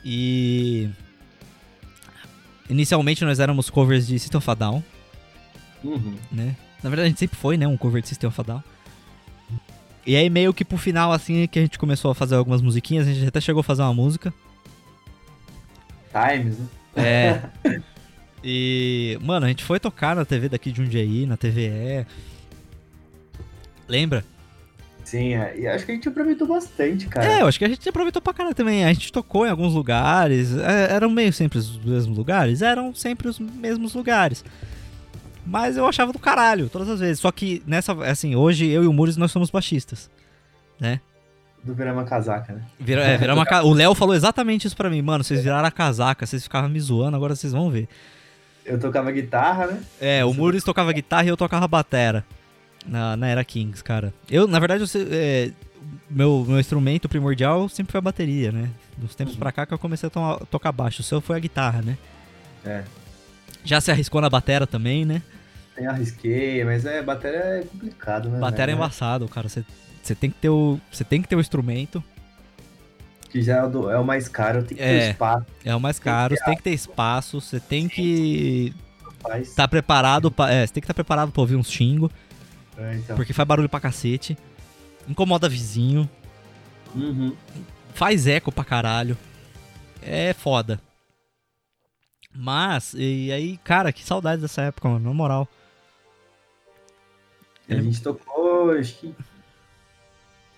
E. 0.03 0.89
Inicialmente 2.71 3.25
nós 3.25 3.41
éramos 3.41 3.69
covers 3.69 4.07
de 4.07 4.17
System 4.17 4.37
of 4.37 4.49
a 4.49 4.53
Down. 4.53 4.81
Uhum. 5.83 6.15
né? 6.31 6.55
Na 6.81 6.89
verdade, 6.89 7.07
a 7.07 7.09
gente 7.09 7.19
sempre 7.19 7.37
foi, 7.37 7.57
né? 7.57 7.67
Um 7.67 7.75
cover 7.75 8.01
de 8.01 8.07
System 8.07 8.29
of 8.29 8.39
a 8.39 8.43
Down. 8.43 8.63
E 10.05 10.15
aí, 10.15 10.29
meio 10.29 10.53
que 10.53 10.63
pro 10.63 10.77
final, 10.77 11.11
assim, 11.11 11.45
que 11.47 11.59
a 11.59 11.61
gente 11.61 11.77
começou 11.77 12.11
a 12.11 12.15
fazer 12.15 12.35
algumas 12.35 12.61
musiquinhas, 12.61 13.07
a 13.07 13.13
gente 13.13 13.27
até 13.27 13.41
chegou 13.41 13.59
a 13.59 13.63
fazer 13.63 13.81
uma 13.81 13.93
música. 13.93 14.33
Times, 16.13 16.59
né? 16.59 16.67
É. 16.95 17.41
e, 18.41 19.19
mano, 19.21 19.45
a 19.45 19.49
gente 19.49 19.65
foi 19.65 19.77
tocar 19.77 20.15
na 20.15 20.23
TV 20.23 20.47
daqui 20.47 20.71
de 20.71 20.81
Jundiaí, 20.81 21.25
na 21.25 21.35
TVE. 21.35 22.07
Lembra? 23.85 24.23
Sim, 25.03 25.33
é, 25.33 25.57
e 25.57 25.67
acho 25.67 25.85
que 25.85 25.91
a 25.91 25.95
gente 25.95 26.07
aproveitou 26.07 26.47
bastante, 26.47 27.07
cara. 27.07 27.25
É, 27.25 27.41
eu 27.41 27.47
acho 27.47 27.57
que 27.59 27.65
a 27.65 27.67
gente 27.69 27.87
aproveitou 27.89 28.21
pra 28.21 28.33
caralho 28.33 28.55
também. 28.55 28.85
A 28.85 28.93
gente 28.93 29.11
tocou 29.11 29.45
em 29.45 29.49
alguns 29.49 29.73
lugares. 29.73 30.55
é, 30.57 30.93
eram 30.93 31.09
meio 31.09 31.33
sempre 31.33 31.57
os 31.57 31.77
mesmos 31.83 32.17
lugares? 32.17 32.61
Eram 32.61 32.93
sempre 32.95 33.27
os 33.27 33.39
mesmos 33.39 33.93
lugares. 33.93 34.43
Mas 35.45 35.75
eu 35.75 35.85
achava 35.87 36.13
do 36.13 36.19
caralho, 36.19 36.69
todas 36.69 36.87
as 36.87 36.99
vezes. 36.99 37.19
Só 37.19 37.31
que 37.31 37.61
nessa, 37.65 37.93
assim, 38.05 38.35
hoje 38.35 38.67
eu 38.67 38.83
e 38.83 38.87
o 38.87 38.93
Muris 38.93 39.17
nós 39.17 39.31
somos 39.31 39.49
baixistas. 39.49 40.09
Né? 40.79 41.01
Do 41.63 41.73
virar 41.73 41.93
uma 41.93 42.05
casaca, 42.05 42.53
né? 42.53 42.61
Vira, 42.79 43.01
é, 43.03 43.17
virar 43.17 43.33
uma 43.33 43.45
ca- 43.45 43.63
O 43.63 43.73
Léo 43.73 43.93
falou 43.95 44.15
exatamente 44.15 44.65
isso 44.67 44.75
pra 44.77 44.89
mim. 44.89 45.01
Mano, 45.01 45.23
vocês 45.23 45.41
viraram 45.43 45.67
a 45.67 45.71
casaca, 45.71 46.25
vocês 46.25 46.43
ficavam 46.43 46.69
me 46.69 46.79
zoando, 46.79 47.15
agora 47.17 47.35
vocês 47.35 47.53
vão 47.53 47.69
ver. 47.69 47.87
Eu 48.65 48.79
tocava 48.79 49.11
guitarra, 49.11 49.67
né? 49.67 49.79
É, 49.99 50.23
o 50.23 50.33
Muris 50.33 50.63
tocava 50.63 50.91
guitarra 50.93 51.25
e 51.25 51.29
eu 51.29 51.37
tocava 51.37 51.67
batera. 51.67 52.23
Na, 52.85 53.15
na 53.15 53.27
Era 53.27 53.43
Kings, 53.43 53.83
cara. 53.83 54.13
Eu, 54.29 54.47
na 54.47 54.59
verdade, 54.59 54.83
eu, 54.83 55.07
é, 55.11 55.51
meu, 56.09 56.43
meu 56.47 56.59
instrumento 56.59 57.07
primordial 57.07 57.69
sempre 57.69 57.91
foi 57.91 57.99
a 57.99 58.01
bateria, 58.01 58.51
né? 58.51 58.69
Dos 58.97 59.13
tempos 59.15 59.33
Uhum. 59.35 59.39
pra 59.39 59.51
cá 59.51 59.65
que 59.65 59.73
eu 59.73 59.79
comecei 59.79 60.07
a 60.07 60.09
to- 60.09 60.45
tocar 60.49 60.71
baixo. 60.71 61.01
O 61.01 61.03
seu 61.03 61.21
foi 61.21 61.35
a 61.37 61.39
guitarra, 61.39 61.81
né? 61.81 61.97
É. 62.65 62.83
Já 63.63 63.79
se 63.79 63.91
arriscou 63.91 64.19
na 64.21 64.29
batera 64.29 64.65
também, 64.65 65.05
né? 65.05 65.21
Tem 65.75 65.85
arrisquei, 65.87 66.63
mas 66.65 66.85
é, 66.85 67.01
bateria 67.01 67.39
é 67.39 67.63
complicado, 67.63 68.29
né? 68.29 68.39
Batera 68.39 68.63
é 68.71 68.75
velho? 68.75 68.77
embaçado, 68.77 69.27
cara. 69.27 69.47
Você 69.47 69.63
tem 70.15 70.29
que 70.31 70.37
ter 70.37 70.49
o, 70.49 70.79
você 70.91 71.03
tem 71.03 71.21
que 71.21 71.27
ter 71.27 71.35
o 71.35 71.39
instrumento. 71.39 72.03
Que 73.29 73.41
já 73.41 73.57
é 73.57 73.63
o, 73.65 73.89
é 73.91 73.97
o 73.97 74.03
mais 74.03 74.27
caro, 74.27 74.63
tem 74.63 74.75
que 74.77 74.83
ter 74.83 74.89
É. 74.89 75.09
espaço, 75.11 75.45
É 75.63 75.75
o 75.75 75.79
mais 75.79 75.97
caro. 75.99 76.35
Você 76.35 76.43
tem 76.43 76.55
que 76.57 76.63
ter 76.63 76.71
espaço. 76.73 77.39
Você 77.39 77.59
tem 77.59 77.87
que 77.87 78.73
estar 79.39 79.67
preparado. 79.67 80.29
Pra, 80.31 80.51
é, 80.51 80.65
você 80.67 80.73
tem 80.73 80.81
que 80.81 80.85
estar 80.85 80.93
preparado 80.93 81.31
pra 81.31 81.41
ouvir 81.41 81.55
uns 81.55 81.69
xingos. 81.71 82.11
É, 82.81 82.95
então. 82.95 83.15
Porque 83.15 83.33
faz 83.33 83.47
barulho 83.47 83.69
pra 83.69 83.79
cacete. 83.79 84.37
Incomoda 85.07 85.49
vizinho. 85.49 86.09
Uhum. 86.95 87.35
Faz 87.93 88.27
eco 88.27 88.51
pra 88.51 88.63
caralho. 88.63 89.17
É 90.01 90.33
foda. 90.33 90.81
Mas, 92.33 92.93
e 92.97 93.31
aí, 93.31 93.57
cara, 93.57 93.91
que 93.91 94.03
saudade 94.03 94.41
dessa 94.41 94.61
época, 94.63 94.87
mano, 94.87 95.05
na 95.09 95.13
moral. 95.13 95.47
A 97.69 97.75
gente 97.75 98.01
tocou, 98.01 98.71
acho 98.71 98.95
que 98.99 99.13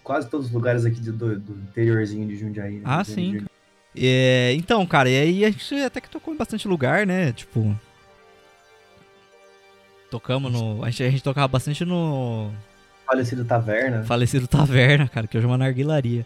quase 0.03 0.29
todos 0.29 0.47
os 0.47 0.51
lugares 0.53 0.85
aqui 0.85 0.99
do, 0.99 1.39
do- 1.39 1.53
interiorzinho 1.69 2.27
de 2.27 2.35
Jundiaí. 2.35 2.75
Né? 2.75 2.81
Ah, 2.85 3.01
Do 3.03 3.05
sim. 3.05 3.25
Jundiaí. 3.33 3.47
É, 3.95 4.53
então, 4.55 4.85
cara, 4.87 5.09
e 5.09 5.15
aí 5.19 5.45
a 5.45 5.51
gente 5.51 5.75
até 5.75 6.01
que 6.01 6.09
tocou 6.09 6.33
em 6.33 6.37
bastante 6.37 6.67
lugar, 6.67 7.05
né? 7.05 7.31
Tipo. 7.31 7.79
Tocamos 10.13 10.51
no. 10.53 10.83
A 10.85 10.91
gente, 10.91 11.01
a 11.01 11.09
gente 11.09 11.23
tocava 11.23 11.47
bastante 11.47 11.83
no 11.83 12.51
Falecido 13.03 13.43
Taverna. 13.43 14.03
falecido 14.03 14.47
Taverna, 14.47 15.07
cara, 15.07 15.25
que 15.25 15.35
hoje 15.35 15.47
é 15.47 15.49
uma 15.49 15.57
narguilaria. 15.57 16.23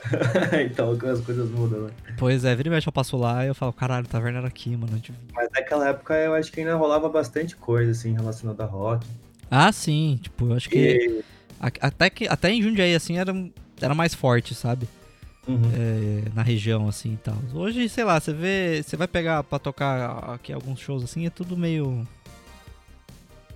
então 0.64 0.92
as 0.92 1.20
coisas 1.20 1.50
mudam, 1.50 1.82
né? 1.82 1.90
Pois 2.16 2.42
é, 2.46 2.56
vira 2.56 2.68
e 2.68 2.70
mexe 2.70 2.88
eu 2.88 2.92
passo 2.92 3.18
lá 3.18 3.44
e 3.44 3.48
eu 3.48 3.54
falo, 3.54 3.70
caralho, 3.70 4.06
Taverna 4.06 4.38
era 4.38 4.48
aqui, 4.48 4.74
mano. 4.74 4.94
Gente- 4.94 5.12
Mas 5.34 5.46
naquela 5.54 5.90
época 5.90 6.14
eu 6.14 6.32
acho 6.32 6.50
que 6.50 6.60
ainda 6.60 6.74
rolava 6.74 7.06
bastante 7.10 7.54
coisa, 7.54 7.90
assim, 7.90 8.14
relacionada 8.14 8.62
a 8.64 8.66
rock. 8.66 9.06
Ah, 9.50 9.70
sim, 9.72 10.18
tipo, 10.22 10.46
eu 10.46 10.54
acho 10.54 10.70
que. 10.70 10.78
E... 10.78 11.24
Até, 11.60 12.08
que 12.08 12.26
até 12.26 12.50
em 12.50 12.62
Jundiaí, 12.62 12.94
assim, 12.94 13.18
era, 13.18 13.34
era 13.78 13.94
mais 13.94 14.14
forte, 14.14 14.54
sabe? 14.54 14.88
Uhum. 15.46 15.60
é, 15.74 16.30
na 16.34 16.42
região, 16.42 16.88
assim 16.88 17.12
e 17.12 17.16
tal. 17.18 17.36
Hoje, 17.54 17.88
sei 17.90 18.04
lá, 18.04 18.18
você 18.18 18.32
vê. 18.32 18.82
Você 18.82 18.96
vai 18.96 19.08
pegar 19.08 19.42
pra 19.44 19.58
tocar 19.58 20.34
aqui 20.34 20.50
alguns 20.50 20.80
shows 20.80 21.04
assim, 21.04 21.26
é 21.26 21.30
tudo 21.30 21.56
meio. 21.56 22.06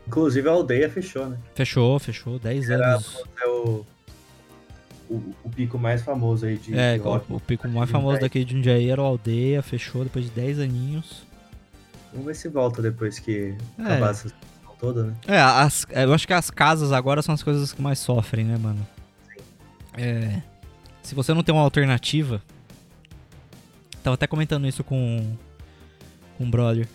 Inclusive 0.06 0.48
a 0.48 0.52
aldeia 0.52 0.90
fechou, 0.90 1.26
né? 1.28 1.38
Fechou, 1.54 1.98
fechou, 1.98 2.38
10 2.38 2.68
Era- 2.70 2.94
anos. 2.94 3.22
É 3.40 3.46
o, 3.48 3.84
o, 5.08 5.22
o 5.44 5.50
pico 5.50 5.78
mais 5.78 6.02
famoso 6.02 6.44
aí 6.46 6.56
de, 6.58 6.76
É, 6.76 6.98
de 6.98 7.06
o, 7.06 7.22
o 7.36 7.40
pico 7.40 7.68
mais 7.68 7.90
famoso 7.90 8.20
daqui 8.20 8.44
de 8.44 8.52
Jundiaí 8.54 8.88
era 8.90 9.00
o 9.00 9.04
Aldeia, 9.04 9.62
fechou 9.62 10.02
depois 10.04 10.24
de 10.24 10.30
10 10.32 10.58
aninhos. 10.60 11.22
Vamos 12.12 12.26
ver 12.26 12.34
se 12.34 12.48
volta 12.48 12.82
depois 12.82 13.18
que 13.18 13.54
É. 13.78 13.82
acabar 13.82 14.10
essa 14.10 14.28
situação 14.28 14.76
toda, 14.78 15.04
né? 15.04 15.14
É, 15.28 15.38
as, 15.40 15.86
eu 15.90 16.12
acho 16.12 16.26
que 16.26 16.32
as 16.34 16.50
casas 16.50 16.92
agora 16.92 17.22
são 17.22 17.34
as 17.34 17.42
coisas 17.42 17.72
que 17.72 17.80
mais 17.80 17.98
sofrem, 17.98 18.44
né, 18.44 18.56
mano? 18.58 18.86
É. 19.96 20.42
Se 21.02 21.14
você 21.14 21.32
não 21.32 21.42
tem 21.42 21.54
uma 21.54 21.62
alternativa. 21.64 22.42
Tava 24.02 24.14
até 24.14 24.26
comentando 24.26 24.66
isso 24.66 24.82
com, 24.82 25.36
com 26.36 26.44
um 26.44 26.50
brother. 26.50 26.88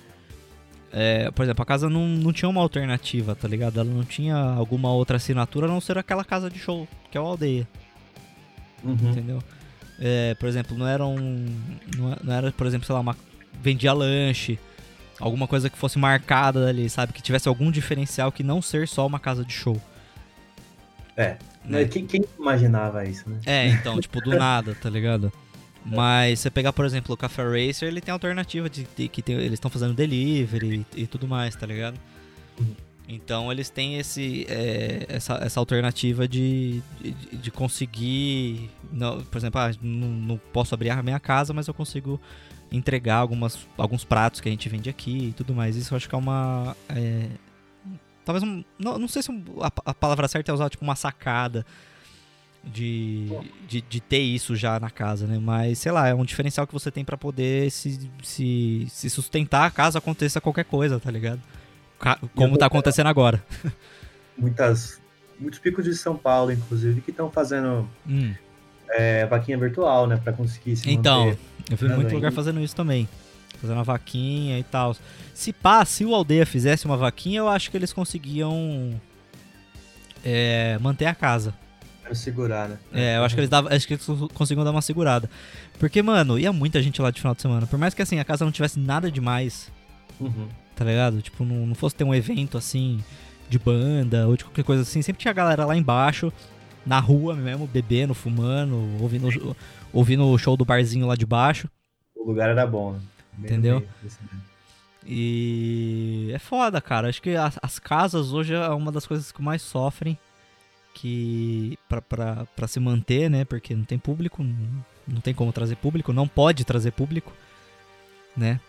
É, 0.91 1.29
por 1.31 1.43
exemplo, 1.43 1.61
a 1.61 1.65
casa 1.65 1.89
não, 1.89 2.07
não 2.07 2.31
tinha 2.31 2.47
uma 2.47 2.61
alternativa, 2.61 3.35
tá 3.35 3.47
ligado? 3.47 3.79
Ela 3.79 3.89
não 3.89 4.03
tinha 4.03 4.35
alguma 4.35 4.91
outra 4.91 5.17
assinatura 5.17 5.65
a 5.65 5.69
não 5.69 5.81
ser 5.81 5.97
aquela 5.97 6.23
casa 6.23 6.49
de 6.49 6.57
show, 6.57 6.87
que 7.11 7.17
é 7.17 7.21
o 7.21 7.25
Aldeia, 7.25 7.67
Uhum. 8.83 8.97
entendeu? 9.11 9.43
É, 9.99 10.35
por 10.35 10.47
exemplo, 10.47 10.77
não 10.77 10.87
era 10.87 11.05
um. 11.05 11.45
Não 11.97 12.13
é- 12.13 12.17
não 12.23 12.33
era, 12.33 12.51
por 12.51 12.67
exemplo, 12.67 12.85
sei 12.85 12.93
lá, 12.93 13.01
uma. 13.01 13.17
Vendia 13.61 13.91
lanche, 13.91 14.59
alguma 15.19 15.47
coisa 15.47 15.69
que 15.69 15.77
fosse 15.77 15.97
marcada 15.97 16.67
ali, 16.69 16.87
sabe? 16.89 17.11
Que 17.11 17.21
tivesse 17.21 17.47
algum 17.49 17.71
diferencial 17.71 18.31
que 18.31 18.43
não 18.43 18.61
ser 18.61 18.87
só 18.87 19.05
uma 19.05 19.19
casa 19.19 19.43
de 19.43 19.51
show. 19.51 19.81
É. 21.17 21.37
né? 21.65 21.83
Quem, 21.85 22.05
quem 22.05 22.23
imaginava 22.39 23.03
isso, 23.05 23.27
né? 23.29 23.39
É, 23.45 23.67
então, 23.69 23.99
tipo, 23.99 24.21
do 24.21 24.37
nada, 24.37 24.75
tá 24.79 24.89
ligado? 24.89 25.33
Mas 25.95 26.39
você 26.39 26.49
pegar, 26.49 26.73
por 26.73 26.85
exemplo, 26.85 27.13
o 27.13 27.17
Café 27.17 27.43
Racer, 27.43 27.87
ele 27.87 28.01
tem 28.01 28.11
alternativa 28.11 28.69
de, 28.69 28.87
de 28.95 29.07
que 29.07 29.21
tem- 29.21 29.35
eles 29.35 29.53
estão 29.53 29.71
fazendo 29.71 29.93
delivery 29.93 30.85
e, 30.95 31.03
e 31.03 31.07
tudo 31.07 31.27
mais, 31.27 31.55
tá 31.55 31.65
ligado? 31.65 31.99
Então 33.07 33.49
eles 33.51 33.69
têm 33.69 33.97
esse, 33.97 34.45
é, 34.49 35.05
essa, 35.07 35.35
essa 35.35 35.59
alternativa 35.59 36.27
de, 36.27 36.81
de, 36.99 37.37
de 37.37 37.51
conseguir. 37.51 38.69
Não, 38.91 39.23
por 39.23 39.37
exemplo, 39.37 39.61
ah, 39.61 39.71
não, 39.81 40.07
não, 40.09 40.37
posso 40.51 40.75
abrir 40.75 40.89
a 40.89 41.01
minha 41.01 41.19
casa, 41.19 41.53
mas 41.53 41.67
eu 41.67 41.73
consigo 41.73 42.19
entregar 42.69 43.15
algumas, 43.15 43.65
alguns 43.77 44.03
pratos 44.03 44.41
que 44.41 44.49
a 44.49 44.51
gente 44.51 44.67
vende 44.67 44.89
aqui 44.89 45.29
e 45.29 45.33
tudo 45.33 45.55
mais. 45.55 45.77
Isso 45.77 45.93
eu 45.93 45.95
acho 45.95 46.09
que 46.09 46.15
é 46.15 46.17
uma. 46.17 46.75
É, 46.89 47.29
talvez 48.25 48.43
um. 48.43 48.61
Não, 48.77 48.99
não 48.99 49.07
sei 49.07 49.21
se 49.21 49.31
a, 49.61 49.71
a, 49.85 49.93
palavra 49.93 50.27
certa 50.27 50.51
é 50.51 50.53
usar 50.53 50.69
tipo 50.69 50.83
uma 50.83 50.95
sacada 50.95 51.65
de, 52.63 53.27
de, 53.67 53.81
de, 53.81 54.01
ter 54.01 54.19
isso 54.19 54.55
já 54.55 54.79
na 54.79 54.89
casa, 54.89 55.25
né? 55.25 55.39
Mas 55.41 55.79
sei 55.79 55.91
lá, 55.91 56.07
é 56.07 56.13
um 56.13 56.25
diferencial 56.25 56.67
que 56.67 56.73
você 56.73 56.91
tem 56.91 57.05
para 57.05 57.17
poder 57.17 57.71
se, 57.71 58.09
se, 58.23 58.87
se 58.89 59.09
sustentar 59.09 59.71
caso 59.71 59.97
aconteça 59.97 60.41
qualquer 60.41 60.65
coisa, 60.65 60.99
tá 60.99 61.09
ligado? 61.09 61.41
como 62.35 62.53
está 62.53 62.67
acontecendo 62.67 63.07
agora. 63.07 63.43
Muitas, 64.37 65.01
muitos 65.39 65.59
picos 65.59 65.83
de 65.83 65.95
São 65.95 66.15
Paulo, 66.15 66.51
inclusive, 66.51 67.01
que 67.01 67.11
estão 67.11 67.31
fazendo 67.31 67.89
hum. 68.07 68.33
é, 68.89 69.25
vaquinha 69.25 69.57
virtual, 69.57 70.05
né, 70.05 70.17
para 70.17 70.31
conseguir 70.31 70.75
se 70.75 70.89
Então, 70.91 71.25
manter. 71.25 71.39
eu 71.71 71.77
vi 71.77 71.87
muito 71.89 72.13
lugar 72.13 72.31
fazendo 72.31 72.61
isso 72.61 72.75
também. 72.75 73.09
Fazendo 73.59 73.77
uma 73.77 73.83
vaquinha 73.83 74.59
e 74.59 74.63
tal. 74.63 74.95
Se 75.33 75.51
pá, 75.51 75.83
se 75.83 76.05
o 76.05 76.13
Aldeia 76.13 76.45
fizesse 76.45 76.85
uma 76.85 76.95
vaquinha, 76.95 77.39
eu 77.39 77.49
acho 77.49 77.71
que 77.71 77.77
eles 77.77 77.91
conseguiam 77.91 79.01
é, 80.23 80.77
manter 80.79 81.07
a 81.07 81.15
casa. 81.15 81.53
Segurar, 82.13 82.69
né? 82.69 82.77
É, 82.93 83.17
eu 83.17 83.23
acho 83.23 83.35
que 83.35 83.41
eles 83.41 83.49
davam, 83.49 83.71
acho 83.71 83.87
que 83.87 83.93
eles 83.93 84.05
conseguiam 84.33 84.63
dar 84.63 84.71
uma 84.71 84.81
segurada. 84.81 85.29
Porque, 85.79 86.01
mano, 86.01 86.39
ia 86.39 86.51
muita 86.51 86.81
gente 86.81 87.01
lá 87.01 87.11
de 87.11 87.19
final 87.19 87.35
de 87.35 87.41
semana. 87.41 87.67
Por 87.67 87.77
mais 87.77 87.93
que 87.93 88.01
assim, 88.01 88.19
a 88.19 88.25
casa 88.25 88.45
não 88.45 88.51
tivesse 88.51 88.79
nada 88.79 89.11
demais. 89.11 89.71
Uhum 90.19 90.47
tá 90.77 90.85
ligado? 90.85 91.21
Tipo, 91.21 91.43
não, 91.43 91.65
não 91.65 91.75
fosse 91.75 91.95
ter 91.95 92.03
um 92.03 92.13
evento 92.13 92.57
assim 92.57 93.03
de 93.49 93.57
banda 93.57 94.27
ou 94.27 94.37
de 94.37 94.43
qualquer 94.45 94.63
coisa 94.63 94.83
assim, 94.83 95.01
sempre 95.01 95.21
tinha 95.21 95.33
galera 95.33 95.65
lá 95.65 95.75
embaixo, 95.75 96.31
na 96.85 96.99
rua 96.99 97.35
mesmo, 97.35 97.65
bebendo, 97.65 98.13
fumando, 98.13 98.75
ouvindo, 99.01 99.55
ouvindo 99.91 100.25
o 100.27 100.37
show 100.37 100.55
do 100.55 100.63
barzinho 100.63 101.07
lá 101.07 101.15
de 101.15 101.25
baixo. 101.25 101.67
O 102.15 102.27
lugar 102.27 102.49
era 102.49 102.67
bom, 102.67 102.93
né? 102.93 102.99
Entendeu? 103.39 103.85
E 105.05 106.29
é 106.33 106.39
foda, 106.39 106.79
cara. 106.79 107.09
Acho 107.09 107.21
que 107.21 107.35
as, 107.35 107.57
as, 107.61 107.79
casas 107.79 108.31
hoje 108.33 108.53
é 108.53 108.69
uma 108.69 108.91
das 108.91 109.07
coisas 109.07 109.31
que 109.31 109.41
mais 109.41 109.61
sofrem 109.61 110.17
que 110.93 111.77
pra 111.87 112.67
se 112.67 112.79
manter, 112.79 113.29
né? 113.29 113.45
Porque 113.45 113.75
não 113.75 113.83
tem 113.83 113.97
público, 113.97 114.43
não, 114.43 114.85
não 115.07 115.21
tem 115.21 115.33
como 115.33 115.53
trazer 115.53 115.75
público, 115.75 116.11
não 116.11 116.27
pode 116.27 116.65
trazer 116.65 116.91
público, 116.91 117.33
né? 118.35 118.59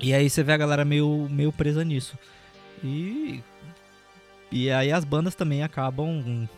E 0.00 0.14
aí 0.14 0.28
você 0.28 0.42
vê 0.42 0.52
a 0.52 0.56
galera 0.56 0.84
meio, 0.84 1.28
meio 1.30 1.52
presa 1.52 1.84
nisso. 1.84 2.16
E. 2.82 3.42
E 4.50 4.70
aí 4.70 4.90
as 4.92 5.04
bandas 5.04 5.34
também 5.34 5.62
acabam 5.62 6.48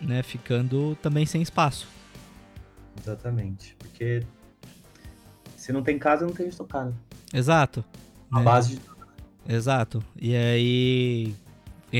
né, 0.00 0.22
ficando 0.22 0.96
também 1.02 1.24
sem 1.26 1.42
espaço. 1.42 1.86
Exatamente. 3.00 3.76
Porque 3.78 4.24
se 5.56 5.72
não 5.72 5.82
tem 5.82 5.98
casa, 5.98 6.26
não 6.26 6.32
tem 6.32 6.46
onde 6.46 6.56
tocar, 6.56 6.86
né? 6.86 6.92
Exato. 7.32 7.84
A 8.30 8.38
né? 8.38 8.44
base 8.44 8.76
de 8.76 8.96
Exato. 9.48 10.02
E 10.20 10.34
aí 10.34 11.34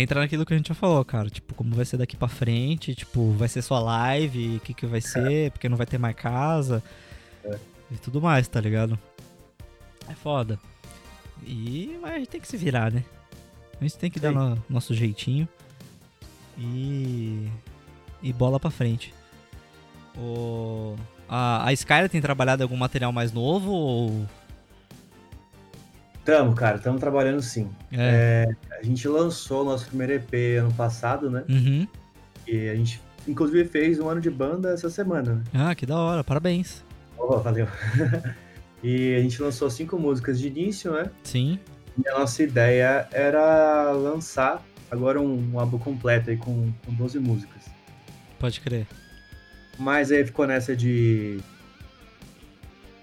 entra 0.01 0.21
naquilo 0.21 0.45
que 0.45 0.55
a 0.55 0.57
gente 0.57 0.69
já 0.69 0.75
falou, 0.75 1.05
cara. 1.05 1.31
Tipo, 1.31 1.55
como 1.55 1.75
vai 1.75 1.85
ser 1.85 1.97
daqui 1.97 2.17
pra 2.17 2.29
frente, 2.29 2.95
tipo, 2.95 3.33
vai 3.33 3.49
ser 3.49 3.63
só 3.63 3.81
live, 3.81 4.57
o 4.57 4.61
que, 4.61 4.75
que 4.75 4.87
vai 4.87 5.01
ser, 5.01 5.47
é. 5.47 5.51
porque 5.51 5.69
não 5.69 5.77
vai 5.77 5.87
ter 5.87 5.99
mais 5.99 6.17
casa. 6.17 6.83
É. 7.45 7.59
E 7.91 7.97
tudo 7.97 8.21
mais, 8.21 8.49
tá 8.49 8.61
ligado? 8.61 8.99
É 10.09 10.15
foda. 10.15 10.59
E 11.45 11.99
mas 12.01 12.13
a 12.13 12.19
gente 12.19 12.29
tem 12.29 12.41
que 12.41 12.49
se 12.49 12.57
virar, 12.57 12.93
né? 12.93 13.05
A 13.81 13.85
gente 13.85 13.97
tem 13.97 14.11
que 14.11 14.19
Sim. 14.19 14.25
dar 14.25 14.33
no, 14.33 14.65
nosso 14.69 14.95
jeitinho. 14.95 15.49
E. 16.59 17.49
E 18.23 18.33
bola 18.33 18.59
pra 18.59 18.71
frente. 18.71 19.15
O, 20.17 20.97
a, 21.29 21.69
a 21.69 21.73
Skyler 21.75 22.09
tem 22.09 22.21
trabalhado 22.21 22.63
algum 22.63 22.77
material 22.77 23.13
mais 23.13 23.33
novo 23.33 23.71
ou. 23.71 24.27
Tamo, 26.27 26.57
cara, 26.57 26.77
estamos 26.77 27.01
trabalhando 27.01 27.41
sim. 27.41 27.71
É. 27.93 28.49
É, 28.73 28.77
a 28.81 28.83
gente 28.83 29.07
lançou 29.07 29.63
o 29.63 29.65
nosso 29.65 29.87
primeiro 29.87 30.15
EP 30.15 30.59
ano 30.61 30.75
passado, 30.75 31.31
né? 31.31 31.45
Uhum. 31.49 31.87
E 32.49 32.69
a 32.69 32.75
gente, 32.75 33.01
inclusive, 33.29 33.65
fez 33.69 34.01
um 34.01 34.09
ano 34.09 34.21
de 34.21 34.29
banda 34.29 34.71
essa 34.73 34.91
semana. 34.91 35.37
Né? 35.37 35.43
Ah, 35.55 35.73
que 35.73 35.87
da 35.87 35.97
hora, 35.97 36.25
parabéns. 36.25 36.85
Oh, 37.17 37.39
valeu. 37.39 37.69
E 38.83 39.17
a 39.17 39.21
gente 39.21 39.41
lançou 39.43 39.69
cinco 39.71 39.99
músicas 39.99 40.39
de 40.39 40.49
início, 40.49 40.93
né? 40.93 41.11
Sim. 41.25 41.59
E 41.99 42.09
a 42.09 42.19
nossa 42.19 42.43
ideia 42.43 43.09
era 43.11 43.91
lançar 43.91 44.63
agora 44.91 45.21
um, 45.21 45.55
um 45.55 45.59
álbum 45.59 45.79
completo 45.79 46.31
aí 46.31 46.37
com, 46.37 46.71
com 46.85 46.93
12 46.93 47.19
músicas. 47.19 47.65
Pode 48.39 48.61
crer. 48.61 48.87
Mas 49.79 50.13
aí 50.13 50.25
ficou 50.25 50.47
nessa 50.47 50.77
de 50.77 51.41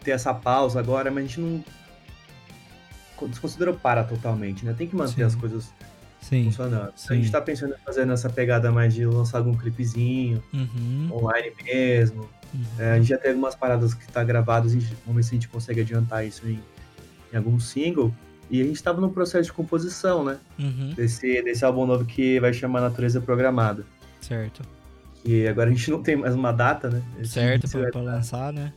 ter 0.04 0.12
essa 0.12 0.34
pausa 0.34 0.80
agora, 0.80 1.10
mas 1.10 1.24
a 1.24 1.28
gente 1.28 1.42
não 1.42 1.64
desconsiderou 3.28 3.76
para 3.76 4.04
totalmente, 4.04 4.66
né? 4.66 4.74
Tem 4.78 4.88
que 4.88 4.96
manter 4.96 5.16
Sim. 5.16 5.24
as 5.24 5.36
coisas 5.36 5.72
Sim. 6.22 6.46
funcionando. 6.46 6.94
Sim. 6.96 7.14
A 7.14 7.16
gente 7.16 7.32
tá 7.32 7.42
pensando 7.42 7.74
em 7.74 7.86
fazer 7.86 8.06
nessa 8.06 8.30
pegada 8.30 8.72
mais 8.72 8.94
de 8.94 9.06
lançar 9.06 9.40
algum 9.40 9.56
clipezinho, 9.56 10.44
uhum. 10.54 11.10
online 11.12 11.52
mesmo. 11.64 12.30
Uhum. 12.54 12.64
É, 12.78 12.92
a 12.92 12.98
gente 12.98 13.10
já 13.10 13.18
tem 13.18 13.32
algumas 13.32 13.56
paradas 13.56 13.94
que 13.94 14.08
tá 14.12 14.24
gravadas, 14.24 14.74
vamos 14.74 15.16
ver 15.16 15.24
se 15.24 15.30
a 15.30 15.34
gente 15.34 15.48
consegue 15.48 15.82
adiantar 15.82 16.26
isso 16.26 16.48
em, 16.48 16.60
em 17.32 17.38
algum 17.38 17.60
single. 17.60 18.14
E 18.50 18.62
a 18.62 18.66
gente 18.66 18.76
estava 18.76 19.02
no 19.02 19.10
processo 19.10 19.46
de 19.46 19.54
composição, 19.54 20.24
né? 20.24 20.38
Uhum. 20.60 20.94
Desse, 20.96 21.42
desse 21.42 21.66
álbum 21.66 21.86
novo 21.86 22.06
que 22.06 22.40
vai 22.40 22.54
chamar 22.54 22.82
Natureza 22.82 23.20
Programada. 23.20 23.86
Certo. 24.22 24.62
E 25.26 25.48
agora 25.48 25.70
a 25.70 25.74
gente 25.74 25.90
não 25.90 26.04
tem 26.04 26.16
mais 26.16 26.36
uma 26.36 26.52
data, 26.52 26.90
né? 26.90 27.02
Esse 27.20 27.32
certo, 27.32 27.70
pra, 27.70 27.90
pra 27.90 28.02
lançar, 28.02 28.52
né? 28.52 28.74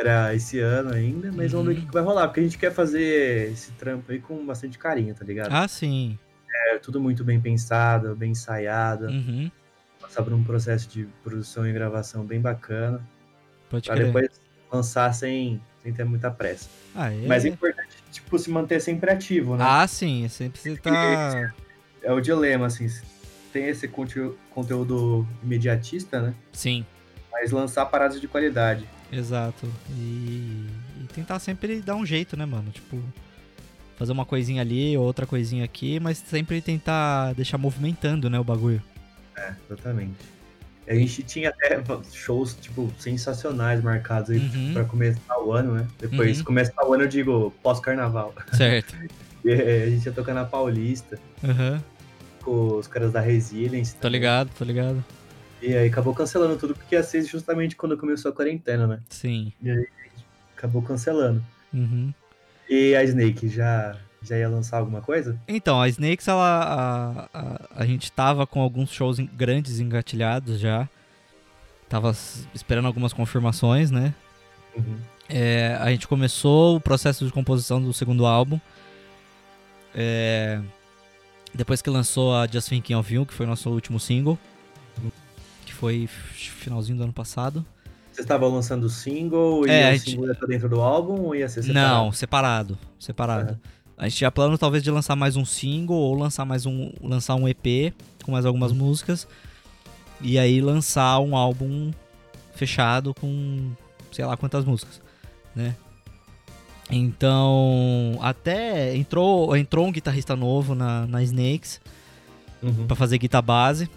Era 0.00 0.34
esse 0.34 0.58
ano 0.58 0.94
ainda, 0.94 1.30
mas 1.30 1.52
uhum. 1.52 1.60
vamos 1.60 1.66
ver 1.66 1.72
o 1.74 1.82
uhum. 1.82 1.86
que 1.86 1.92
vai 1.92 2.02
rolar, 2.02 2.28
porque 2.28 2.40
a 2.40 2.42
gente 2.42 2.56
quer 2.56 2.72
fazer 2.72 3.52
esse 3.52 3.72
trampo 3.72 4.10
aí 4.10 4.18
com 4.18 4.46
bastante 4.46 4.78
carinho, 4.78 5.14
tá 5.14 5.24
ligado? 5.24 5.52
Ah, 5.52 5.68
sim. 5.68 6.18
É 6.66 6.78
tudo 6.78 7.00
muito 7.00 7.22
bem 7.22 7.40
pensado, 7.40 8.16
bem 8.16 8.30
ensaiado. 8.30 9.06
Uhum 9.06 9.50
passar 10.10 10.24
por 10.24 10.32
um 10.32 10.42
processo 10.42 10.88
de 10.88 11.06
produção 11.22 11.66
e 11.66 11.72
gravação 11.72 12.24
bem 12.24 12.40
bacana. 12.40 13.00
Pode 13.68 13.86
pra 13.86 13.94
crer. 13.94 14.06
depois 14.06 14.28
lançar 14.72 15.14
sem, 15.14 15.62
sem 15.82 15.92
ter 15.92 16.04
muita 16.04 16.30
pressa. 16.30 16.68
Ah, 16.94 17.12
é... 17.12 17.26
Mas 17.26 17.44
é 17.44 17.48
importante, 17.48 17.96
tipo, 18.10 18.36
se 18.36 18.50
manter 18.50 18.80
sempre 18.80 19.10
ativo, 19.10 19.56
né? 19.56 19.64
Ah, 19.66 19.86
sim, 19.86 20.26
sempre 20.28 20.60
você 20.60 20.76
tá... 20.76 21.54
É 22.02 22.12
o 22.12 22.20
dilema, 22.20 22.66
assim, 22.66 22.88
tem 23.52 23.68
esse 23.68 23.86
conteúdo 23.86 25.28
imediatista, 25.42 26.20
né? 26.20 26.34
Sim. 26.52 26.84
Mas 27.30 27.52
lançar 27.52 27.86
paradas 27.86 28.20
de 28.20 28.26
qualidade. 28.26 28.88
Exato. 29.12 29.66
E, 29.90 30.66
e 31.02 31.06
tentar 31.14 31.38
sempre 31.38 31.80
dar 31.80 31.96
um 31.96 32.06
jeito, 32.06 32.36
né, 32.36 32.46
mano? 32.46 32.70
Tipo, 32.70 33.02
fazer 33.96 34.12
uma 34.12 34.24
coisinha 34.24 34.62
ali, 34.62 34.96
outra 34.96 35.26
coisinha 35.26 35.64
aqui, 35.64 36.00
mas 36.00 36.18
sempre 36.18 36.60
tentar 36.60 37.32
deixar 37.34 37.58
movimentando, 37.58 38.30
né, 38.30 38.38
o 38.38 38.44
bagulho. 38.44 38.82
É, 39.36 39.52
exatamente. 39.68 40.16
A 40.88 40.94
gente 40.94 41.22
tinha 41.22 41.50
até 41.50 41.80
shows, 42.12 42.56
tipo, 42.60 42.92
sensacionais 42.98 43.82
marcados 43.82 44.30
aí 44.30 44.38
uhum. 44.38 44.72
pra 44.72 44.84
começar 44.84 45.38
o 45.38 45.52
ano, 45.52 45.74
né? 45.74 45.86
Depois, 45.98 46.38
uhum. 46.38 46.44
começar 46.44 46.84
o 46.84 46.92
ano, 46.92 47.04
eu 47.04 47.08
digo, 47.08 47.54
pós-carnaval. 47.62 48.34
Certo. 48.52 48.96
e 49.44 49.52
a 49.52 49.88
gente 49.88 50.06
ia 50.06 50.12
tocar 50.12 50.34
na 50.34 50.44
Paulista. 50.44 51.18
Uhum. 51.44 51.80
Com 52.42 52.78
os 52.78 52.86
caras 52.88 53.12
da 53.12 53.20
Resilience. 53.20 53.94
Tô 53.96 54.08
ligado, 54.08 54.50
tô 54.58 54.64
ligado. 54.64 55.04
E 55.62 55.76
aí 55.76 55.88
acabou 55.88 56.14
cancelando 56.14 56.56
tudo, 56.56 56.74
porque 56.74 56.94
ia 56.94 57.02
ser 57.02 57.22
justamente 57.22 57.76
quando 57.76 57.96
começou 57.96 58.30
a 58.30 58.34
quarentena, 58.34 58.86
né? 58.86 59.00
Sim. 59.08 59.52
E 59.62 59.70
aí 59.70 59.86
acabou 60.56 60.82
cancelando. 60.82 61.42
Uhum. 61.72 62.12
E 62.68 62.94
a 62.94 63.04
Snake 63.04 63.48
já 63.48 63.96
já 64.22 64.36
ia 64.36 64.48
lançar 64.48 64.78
alguma 64.78 65.00
coisa? 65.00 65.38
Então, 65.48 65.80
a 65.80 65.88
Snakes, 65.88 66.28
ela, 66.28 67.28
a, 67.32 67.38
a, 67.38 67.60
a 67.82 67.86
gente 67.86 68.12
tava 68.12 68.46
com 68.46 68.60
alguns 68.60 68.90
shows 68.90 69.18
grandes 69.18 69.80
engatilhados 69.80 70.60
já. 70.60 70.88
Tava 71.88 72.14
esperando 72.54 72.86
algumas 72.86 73.12
confirmações, 73.12 73.90
né? 73.90 74.14
Uhum. 74.76 74.96
É, 75.28 75.76
a 75.80 75.90
gente 75.90 76.06
começou 76.06 76.76
o 76.76 76.80
processo 76.80 77.24
de 77.24 77.32
composição 77.32 77.80
do 77.80 77.92
segundo 77.92 78.26
álbum. 78.26 78.60
É, 79.94 80.60
depois 81.54 81.82
que 81.82 81.90
lançou 81.90 82.34
a 82.34 82.46
Just 82.46 82.68
Thinking 82.68 82.94
of 82.94 83.12
You, 83.12 83.26
que 83.26 83.32
foi 83.32 83.46
o 83.46 83.48
nosso 83.48 83.70
último 83.70 83.98
single. 83.98 84.38
Uhum. 85.02 85.10
Que 85.64 85.72
foi 85.74 86.06
finalzinho 86.06 86.98
do 86.98 87.04
ano 87.04 87.12
passado. 87.12 87.64
Você 88.12 88.22
estava 88.22 88.46
lançando 88.48 88.84
o 88.84 88.90
single 88.90 89.66
e 89.66 89.70
é, 89.70 89.94
o 89.94 89.98
single 89.98 90.26
ia 90.26 90.32
estar 90.32 90.46
dentro 90.46 90.68
do 90.68 90.80
álbum 90.80 91.20
ou 91.22 91.34
ia 91.34 91.48
ser 91.48 91.62
separado? 91.62 91.94
Não, 91.94 92.12
separado. 92.12 92.78
Separado. 92.98 93.52
Uhum. 93.52 93.58
A 93.96 94.08
gente 94.08 94.18
tinha 94.18 94.30
plano 94.30 94.58
talvez 94.58 94.82
de 94.82 94.90
lançar 94.90 95.14
mais 95.14 95.36
um 95.36 95.44
single 95.44 95.96
ou 95.96 96.14
lançar 96.14 96.44
mais 96.44 96.66
um 96.66 96.90
lançar 97.02 97.34
um 97.34 97.46
EP 97.48 97.94
com 98.24 98.32
mais 98.32 98.44
algumas 98.44 98.72
músicas 98.72 99.28
e 100.20 100.38
aí 100.38 100.60
lançar 100.60 101.18
um 101.20 101.36
álbum 101.36 101.92
fechado 102.54 103.14
com 103.14 103.70
sei 104.10 104.24
lá 104.24 104.36
quantas 104.36 104.64
músicas, 104.64 105.00
né? 105.54 105.76
Então, 106.90 108.18
até 108.20 108.96
entrou, 108.96 109.56
entrou 109.56 109.86
um 109.86 109.92
guitarrista 109.92 110.34
novo 110.34 110.74
na, 110.74 111.06
na 111.06 111.22
Snakes 111.22 111.80
Uhum. 112.62 112.86
pra 112.86 112.94
fazer 112.94 113.16
guitarra 113.16 113.42
base. 113.42 113.90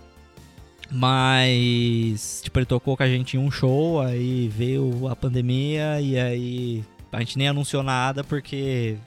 Mas, 0.95 2.41
tipo, 2.43 2.59
ele 2.59 2.67
tocou 2.67 2.95
com 2.95 3.01
a 3.01 3.07
gente 3.07 3.35
em 3.35 3.39
um 3.39 3.49
show, 3.49 3.99
aí 3.99 4.47
veio 4.47 5.07
a 5.07 5.15
pandemia 5.15 5.99
e 5.99 6.19
aí 6.19 6.83
a 7.11 7.19
gente 7.19 7.35
nem 7.35 7.47
anunciou 7.47 7.81
nada 7.81 8.23
porque 8.23 8.97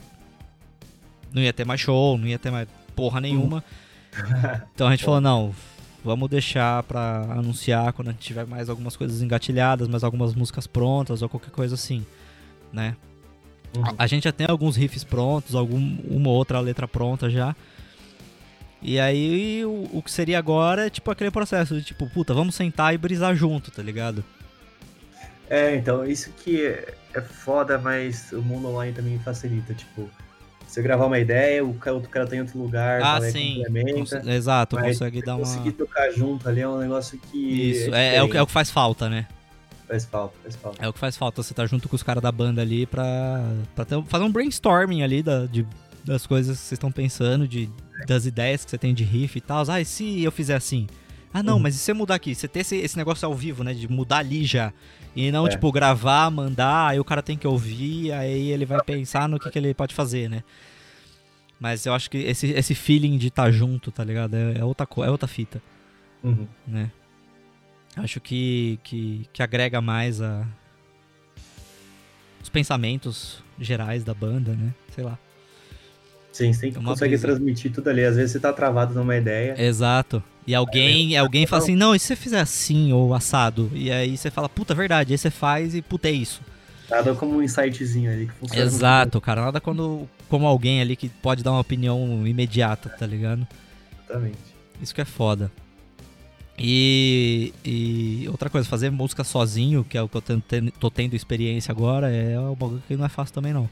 não 1.33 1.41
ia 1.41 1.53
ter 1.53 1.65
mais 1.65 1.81
show, 1.81 2.19
não 2.19 2.27
ia 2.27 2.41
ter 2.41 2.51
mais 2.51 2.67
porra 2.97 3.21
nenhuma. 3.21 3.63
Então 4.75 4.89
a 4.89 4.91
gente 4.91 5.05
falou, 5.05 5.21
não, 5.21 5.55
vamos 6.05 6.29
deixar 6.29 6.83
pra 6.83 7.21
anunciar 7.31 7.93
quando 7.93 8.09
a 8.09 8.11
gente 8.11 8.23
tiver 8.23 8.47
mais 8.47 8.69
algumas 8.69 8.97
coisas 8.97 9.23
engatilhadas, 9.23 9.87
mais 9.87 10.03
algumas 10.03 10.35
músicas 10.35 10.67
prontas 10.67 11.23
ou 11.23 11.29
qualquer 11.29 11.51
coisa 11.51 11.77
assim, 11.77 12.05
né? 12.73 12.97
Uhum. 13.77 13.85
A 13.97 14.09
gente 14.09 14.25
já 14.25 14.33
tem 14.33 14.49
alguns 14.49 14.75
riffs 14.75 15.05
prontos, 15.05 15.55
algum, 15.55 15.99
uma 16.09 16.31
ou 16.31 16.35
outra 16.35 16.59
letra 16.59 16.89
pronta 16.89 17.31
já. 17.31 17.55
E 18.83 19.01
aí 19.01 19.65
o, 19.65 19.89
o 19.95 20.03
que 20.03 20.11
seria 20.11 20.39
agora 20.39 20.87
é 20.87 20.91
tipo 20.91 21.11
aquele 21.11 21.31
processo 21.31 21.75
de 21.77 21.83
tipo, 21.83 22.09
puta, 22.09 22.33
vamos 22.35 22.55
sentar 22.55 22.95
e 22.95 22.99
brisar 22.99 23.35
junto, 23.35 23.71
tá 23.71 23.83
ligado? 23.83 24.25
É, 25.49 25.75
então, 25.77 26.05
isso 26.05 26.31
que 26.45 26.65
é, 26.67 26.95
é 27.15 27.21
foda, 27.21 27.79
mas 27.79 28.33
o 28.33 28.43
mundo 28.43 28.69
online 28.69 28.93
também 28.93 29.19
facilita. 29.21 29.75
Tipo, 29.75 30.11
você 30.67 30.83
gravar 30.83 31.07
uma 31.07 31.19
ideia, 31.19 31.65
o 31.65 31.69
outro 31.69 32.11
cara 32.11 32.27
tá 32.27 32.35
em 32.37 32.41
outro 32.41 32.59
lugar, 32.59 33.01
Ah, 33.03 33.15
também 33.17 33.31
sim. 33.33 33.55
complementa. 33.65 33.93
Cons- 34.21 34.27
Exato, 34.27 34.77
consegue 34.77 35.23
dar 35.23 35.37
uma. 35.37 35.45
Conseguir 35.45 35.73
tocar 35.73 36.11
junto 36.11 36.49
ali 36.49 36.61
é 36.61 36.69
um 36.69 36.79
negócio 36.79 37.19
que. 37.31 37.39
Isso, 37.71 37.95
é, 37.95 38.17
é 38.17 38.23
o, 38.23 38.29
que- 38.29 38.37
é 38.37 38.43
o 38.43 38.47
que 38.47 38.53
faz 38.53 38.71
falta, 38.71 39.09
né? 39.09 39.27
Faz 39.87 40.05
falta, 40.05 40.35
faz 40.43 40.57
falta. 40.57 40.85
É 40.85 40.89
o 40.89 40.93
que 40.93 40.99
faz 40.99 41.17
falta, 41.17 41.43
você 41.45 41.55
tá 41.55 41.65
junto 41.65 41.89
com 41.89 41.95
os 41.95 42.03
caras 42.03 42.21
da 42.21 42.33
banda 42.33 42.61
ali 42.61 42.85
pra, 42.87 43.41
pra 43.75 43.85
ter- 43.85 44.03
fazer 44.07 44.25
um 44.25 44.33
brainstorming 44.33 45.03
ali 45.05 45.23
da, 45.23 45.47
de- 45.47 45.65
das 46.07 46.27
coisas 46.27 46.57
que 46.57 46.63
vocês 46.63 46.73
estão 46.73 46.91
pensando, 46.93 47.47
de, 47.49 47.69
das 48.07 48.25
ideias 48.27 48.65
que 48.65 48.71
você 48.71 48.79
tem 48.79 48.95
de 48.95 49.05
riff 49.05 49.37
e 49.37 49.41
tal. 49.41 49.65
Ah, 49.69 49.81
e 49.81 49.85
se 49.85 50.23
eu 50.23 50.31
fizer 50.33 50.55
assim? 50.55 50.87
Ah, 51.35 51.43
não, 51.43 51.55
Uhum. 51.57 51.61
mas 51.63 51.75
e 51.75 51.79
se 51.79 51.91
eu 51.91 51.95
mudar 51.95 52.15
aqui? 52.15 52.35
Você 52.35 52.47
ter 52.49 52.61
esse, 52.61 52.77
esse 52.77 52.97
negócio 52.97 53.27
ao 53.27 53.35
vivo, 53.35 53.63
né? 53.65 53.75
De 53.75 53.91
mudar 53.91 54.19
ali 54.19 54.45
já. 54.45 54.73
E 55.15 55.31
não, 55.33 55.47
É. 55.47 55.51
tipo, 55.51 55.71
gravar, 55.73 56.31
mandar, 56.31 56.89
aí 56.89 57.01
o 57.01 57.05
cara 57.05 57.23
tem 57.23 57.37
que 57.37 57.47
ouvir, 57.47 58.13
aí 58.13 58.51
ele 58.51 58.65
vai 58.65 58.81
pensar 58.83 59.29
no 59.29 59.39
que, 59.39 59.51
que 59.51 59.59
ele 59.59 59.75
pode 59.75 59.95
fazer, 59.95 60.31
né? 60.31 60.43
Mas 61.59 61.85
eu 61.87 61.93
acho 61.95 62.11
que 62.11 62.19
esse, 62.19 62.49
esse 62.49 62.75
feeling 62.75 63.19
de 63.19 63.29
estar 63.29 63.45
tá 63.45 63.51
junto, 63.51 63.91
tá 63.91 64.05
ligado? 64.05 64.35
É, 64.35 64.59
é 64.59 64.65
outra, 64.65 64.87
é 65.05 65.11
outra 65.11 65.27
fita 65.29 65.61
Uhum. 66.23 66.47
né? 66.67 66.91
Acho 67.97 68.21
que, 68.21 68.79
que, 68.85 69.27
que 69.33 69.43
agrega 69.43 69.81
mais 69.81 70.21
a 70.21 70.47
os 72.43 72.49
pensamentos 72.49 73.43
gerais 73.59 74.05
da 74.05 74.15
banda, 74.15 74.53
né? 74.55 74.73
Sei 74.95 75.03
lá. 75.03 75.19
Sim, 76.37 76.53
você 76.53 76.61
tem 76.61 76.73
que 76.73 76.79
É 76.79 76.83
consegue 76.83 77.11
brisa. 77.17 77.27
transmitir 77.29 77.73
tudo 77.73 77.89
ali. 77.89 78.05
Às 78.05 78.17
vezes 78.17 78.33
você 78.33 78.41
tá 78.41 78.53
travado 78.53 78.93
numa 78.95 79.17
ideia. 79.17 79.55
Exato. 79.57 80.23
E 80.47 80.55
alguém, 80.55 81.17
alguém 81.17 81.47
fala 81.47 81.63
assim, 81.63 81.75
não, 81.75 81.95
e 81.95 81.99
se 81.99 82.07
você 82.09 82.17
fizer 82.17 82.41
assim 82.41 82.93
ou 82.93 83.15
assado? 83.15 83.71
E 83.75 83.91
aí 83.91 84.17
você 84.17 84.31
fala, 84.31 84.49
puta, 84.49 84.75
verdade, 84.75 85.13
aí 85.13 85.19
você 85.19 85.31
faz 85.31 85.75
e 85.75 85.81
puta, 85.83 86.09
é 86.09 86.13
isso. 86.13 86.41
Nada 86.91 87.15
como 87.15 87.39
um 87.39 87.43
insightzinho 87.43 88.11
ali 88.13 88.27
que 88.27 88.33
funciona. 88.35 88.63
Exato, 88.63 89.21
cara. 89.21 89.47
Nada 89.47 89.61
quando, 89.61 90.09
como 90.29 90.47
alguém 90.47 90.81
ali 90.81 90.95
que 90.95 91.09
pode 91.09 91.43
dar 91.43 91.51
uma 91.53 91.61
opinião 91.61 92.25
imediata, 92.27 92.89
tá 92.91 93.07
ligado? 93.07 93.47
Exatamente. 94.05 94.39
Isso 94.81 94.95
que 94.95 95.01
é 95.01 95.05
foda. 95.05 95.51
E, 96.59 97.53
e 97.65 98.27
outra 98.31 98.49
coisa, 98.49 98.69
fazer 98.69 98.91
música 98.91 99.25
sozinho, 99.25 99.85
que 99.85 99.99
é 99.99 100.03
o 100.03 100.09
que 100.09 100.17
eu 100.17 100.23
tô 100.23 100.41
tendo, 100.41 100.71
tô 100.73 100.91
tendo 100.91 101.15
experiência 101.15 101.73
agora, 101.73 102.11
é 102.11 102.39
um 102.39 102.55
bagulho 102.55 102.83
que 102.87 102.97
não 102.97 103.05
é 103.05 103.09
fácil 103.09 103.35
também 103.35 103.53
não. 103.53 103.69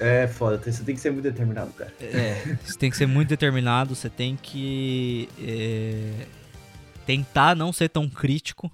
É 0.00 0.26
foda, 0.26 0.58
você 0.58 0.82
tem 0.82 0.94
que 0.94 1.00
ser 1.00 1.10
muito 1.10 1.24
determinado, 1.24 1.70
cara. 1.72 1.92
É, 2.00 2.56
você 2.64 2.78
tem 2.78 2.90
que 2.90 2.96
ser 2.96 3.06
muito 3.06 3.28
determinado, 3.28 3.94
você 3.94 4.08
tem 4.08 4.34
que 4.34 5.28
é, 5.38 6.26
tentar 7.04 7.54
não 7.54 7.70
ser 7.72 7.90
tão 7.90 8.08
crítico 8.08 8.72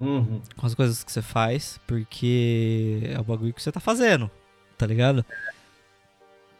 Uhum. 0.00 0.40
com 0.56 0.66
as 0.66 0.74
coisas 0.74 1.02
que 1.02 1.10
você 1.10 1.20
faz, 1.20 1.78
porque 1.86 3.00
é 3.04 3.18
o 3.18 3.24
bagulho 3.24 3.52
que 3.52 3.60
você 3.62 3.72
tá 3.72 3.80
fazendo, 3.80 4.30
tá 4.76 4.86
ligado? 4.86 5.24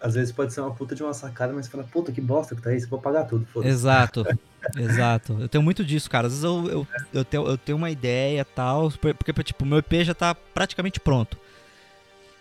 Às 0.00 0.14
vezes 0.14 0.32
pode 0.32 0.52
ser 0.52 0.60
uma 0.60 0.72
puta 0.72 0.94
de 0.94 1.02
uma 1.02 1.14
sacada, 1.14 1.52
mas 1.52 1.66
você 1.66 1.72
fala, 1.72 1.84
puta, 1.84 2.12
que 2.12 2.20
bosta 2.20 2.54
que 2.54 2.62
tá 2.62 2.74
isso, 2.74 2.88
vou 2.88 3.00
pagar 3.00 3.24
tudo, 3.24 3.46
foda-se. 3.46 3.72
Exato, 3.72 4.24
exato. 4.76 5.36
Eu 5.40 5.48
tenho 5.48 5.62
muito 5.62 5.84
disso, 5.84 6.10
cara. 6.10 6.26
Às 6.26 6.34
vezes 6.34 6.44
eu, 6.44 6.68
eu, 6.68 6.86
eu, 7.12 7.24
tenho, 7.24 7.46
eu 7.46 7.58
tenho 7.58 7.78
uma 7.78 7.90
ideia 7.90 8.40
e 8.40 8.44
tal, 8.44 8.90
porque, 8.90 9.42
tipo, 9.42 9.64
o 9.64 9.66
meu 9.66 9.78
EP 9.78 10.04
já 10.04 10.14
tá 10.14 10.34
praticamente 10.34 11.00
pronto. 11.00 11.36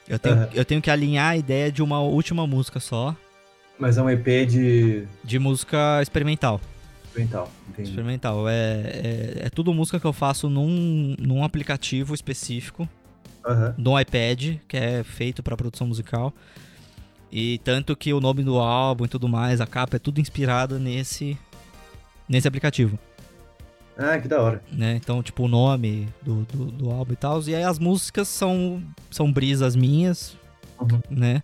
Eu 0.08 0.18
tenho, 0.20 0.36
Aham. 0.36 0.49
eu 0.53 0.64
tenho 0.66 0.82
que 0.82 0.89
alinhar 0.89 1.32
a 1.32 1.38
ideia 1.38 1.72
de 1.72 1.82
uma 1.84 1.99
última 2.01 2.45
música 2.47 2.80
só, 2.80 3.16
Mas 3.80 3.97
é 3.97 4.01
um 4.01 4.10
EP 4.10 4.26
de 4.47 5.05
de 5.24 5.38
música 5.39 6.01
experimental. 6.01 6.60
mental, 7.16 7.51
entendi. 7.70 7.89
Experimental. 7.89 8.47
É, 8.47 8.53
é, 8.53 9.34
é 9.45 9.49
tudo 9.49 9.74
música 9.74 9.99
que 9.99 10.05
eu 10.05 10.14
faço 10.14 10.49
num, 10.49 11.16
num 11.20 11.43
aplicativo 11.43 12.14
específico, 12.14 12.88
Aham. 13.45 13.74
no 13.78 13.99
iPad, 13.99 14.58
que 14.68 14.78
é 14.78 15.03
feito 15.03 15.41
para 15.43 15.55
produção 15.58 15.88
musical. 15.88 16.34
E 17.32 17.58
tanto 17.60 17.95
que 17.95 18.14
o 18.14 18.22
nome 18.22 18.43
do 18.43 18.58
álbum 18.58 19.03
e 19.05 19.08
tudo 19.10 19.28
mais, 19.28 19.60
a 19.60 19.68
capa 19.68 19.97
é 19.97 19.99
tudo 19.99 20.22
inspirado 20.22 20.80
nesse 20.80 21.38
nesse 22.30 22.47
aplicativo, 22.47 22.97
Ah, 23.98 24.20
que 24.20 24.28
da 24.28 24.41
hora. 24.41 24.62
né? 24.72 24.95
Então, 24.95 25.24
tipo, 25.24 25.43
o 25.43 25.48
nome 25.48 26.08
do, 26.22 26.43
do, 26.45 26.66
do 26.66 26.91
álbum 26.91 27.14
e 27.14 27.16
tal. 27.16 27.41
E 27.48 27.56
aí 27.56 27.64
as 27.64 27.80
músicas 27.80 28.28
são, 28.28 28.84
são 29.10 29.32
brisas 29.32 29.76
minhas, 29.76 30.38
Uhum. 30.80 31.02
né? 31.10 31.41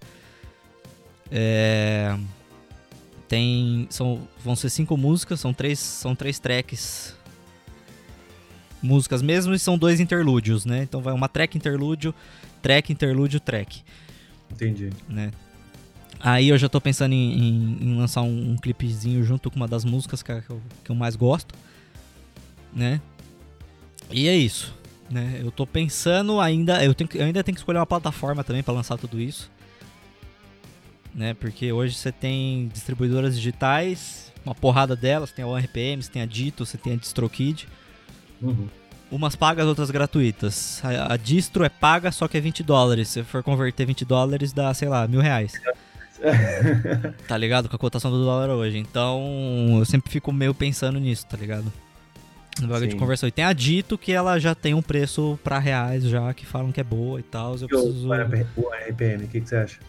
É, 1.31 2.15
tem 3.27 3.87
são 3.89 4.27
vão 4.43 4.55
ser 4.55 4.69
cinco 4.69 4.95
músicas 4.95 5.39
são 5.39 5.51
três 5.51 5.79
são 5.79 6.13
três 6.15 6.37
tracks 6.37 7.15
músicas 8.81 9.21
mesmo 9.23 9.53
e 9.53 9.57
são 9.57 9.77
dois 9.77 9.99
interlúdios 9.99 10.65
né 10.65 10.83
então 10.83 11.01
vai 11.01 11.11
uma 11.13 11.27
track 11.27 11.57
interlúdio 11.57 12.13
track 12.61 12.91
interlúdio 12.93 13.39
track 13.39 13.81
Entendi. 14.51 14.91
né 15.09 15.31
aí 16.19 16.49
eu 16.49 16.57
já 16.59 16.69
tô 16.69 16.79
pensando 16.79 17.13
em, 17.13 17.33
em- 17.39 17.77
em 17.81 17.97
lançar 17.97 18.21
um, 18.21 18.51
um 18.51 18.55
clipezinho 18.55 19.23
junto 19.23 19.49
com 19.49 19.55
uma 19.55 19.67
das 19.67 19.83
músicas 19.83 20.21
que, 20.21 20.31
eu, 20.31 20.61
que 20.83 20.91
eu 20.91 20.95
mais 20.95 21.15
gosto 21.15 21.55
né 22.75 22.99
e 24.11 24.27
é 24.27 24.35
isso 24.35 24.73
né 25.09 25.39
eu 25.43 25.51
tô 25.51 25.65
pensando 25.65 26.39
ainda 26.39 26.83
eu, 26.83 26.93
tenho, 26.93 27.09
eu 27.13 27.25
ainda 27.25 27.43
tenho 27.43 27.55
que 27.55 27.59
escolher 27.61 27.79
uma 27.79 27.85
plataforma 27.85 28.43
também 28.43 28.63
para 28.63 28.73
lançar 28.73 28.97
tudo 28.97 29.19
isso 29.19 29.51
né? 31.15 31.35
Porque 31.35 31.71
hoje 31.71 31.93
você 31.93 32.11
tem 32.11 32.67
distribuidoras 32.73 33.35
digitais, 33.35 34.33
uma 34.43 34.55
porrada 34.55 34.95
delas, 34.95 35.31
tem 35.31 35.45
a 35.45 35.47
OneRPM, 35.47 36.01
você 36.01 36.09
tem 36.09 36.21
a 36.23 36.25
Dito, 36.25 36.65
você 36.65 36.75
tem 36.75 36.93
a 36.93 36.95
DistroKid, 36.95 37.67
Uhum. 38.41 38.67
umas 39.11 39.35
pagas, 39.35 39.67
outras 39.67 39.91
gratuitas. 39.91 40.81
A, 40.83 41.13
a 41.13 41.17
distro 41.17 41.63
é 41.63 41.69
paga, 41.69 42.11
só 42.11 42.27
que 42.27 42.35
é 42.35 42.41
20 42.41 42.63
dólares. 42.63 43.09
Se 43.09 43.21
for 43.23 43.43
converter 43.43 43.85
20 43.85 44.03
dólares, 44.03 44.51
dá, 44.51 44.73
sei 44.73 44.89
lá, 44.89 45.07
mil 45.07 45.21
reais. 45.21 45.53
Tá 47.27 47.37
ligado? 47.37 47.69
Com 47.69 47.75
a 47.75 47.79
cotação 47.79 48.09
do 48.09 48.23
dólar 48.23 48.49
hoje. 48.49 48.77
Então, 48.77 49.75
eu 49.77 49.85
sempre 49.85 50.09
fico 50.11 50.31
meio 50.31 50.53
pensando 50.53 50.99
nisso, 50.99 51.25
tá 51.27 51.37
ligado? 51.37 51.71
No 52.61 52.67
bagulho 52.67 52.87
de 52.87 52.93
Sim. 52.93 52.99
conversão. 52.99 53.27
E 53.27 53.31
tem 53.31 53.43
a 53.45 53.51
Dito, 53.53 53.97
que 53.97 54.11
ela 54.11 54.37
já 54.39 54.53
tem 54.53 54.73
um 54.73 54.81
preço 54.81 55.39
pra 55.43 55.57
reais 55.59 56.03
já, 56.03 56.33
que 56.33 56.45
falam 56.45 56.71
que 56.71 56.79
é 56.79 56.83
boa 56.83 57.19
e 57.19 57.23
tal. 57.23 57.55
Eu 57.57 57.67
preciso... 57.67 58.07
o 58.07 58.13
RPM, 58.13 59.25
o 59.25 59.27
que, 59.27 59.41
que 59.41 59.49
você 59.49 59.55
acha? 59.55 59.79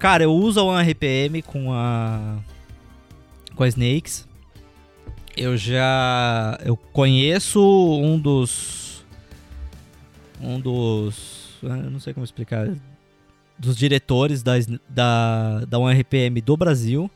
Cara, 0.00 0.24
eu 0.24 0.32
uso 0.32 0.58
a 0.58 0.64
OneRPM 0.64 1.42
com 1.42 1.72
a 1.74 2.38
com 3.54 3.62
a 3.62 3.68
Snakes. 3.68 4.26
Eu 5.36 5.58
já 5.58 6.58
eu 6.64 6.74
conheço 6.74 7.60
um 8.02 8.18
dos 8.18 9.04
um 10.40 10.58
dos 10.58 11.58
eu 11.62 11.90
não 11.90 12.00
sei 12.00 12.14
como 12.14 12.24
explicar 12.24 12.66
dos 13.58 13.76
diretores 13.76 14.42
da 14.42 14.54
da 14.88 15.64
da 15.68 15.78
OneRPM 15.78 16.40
do 16.40 16.56
Brasil, 16.56 17.10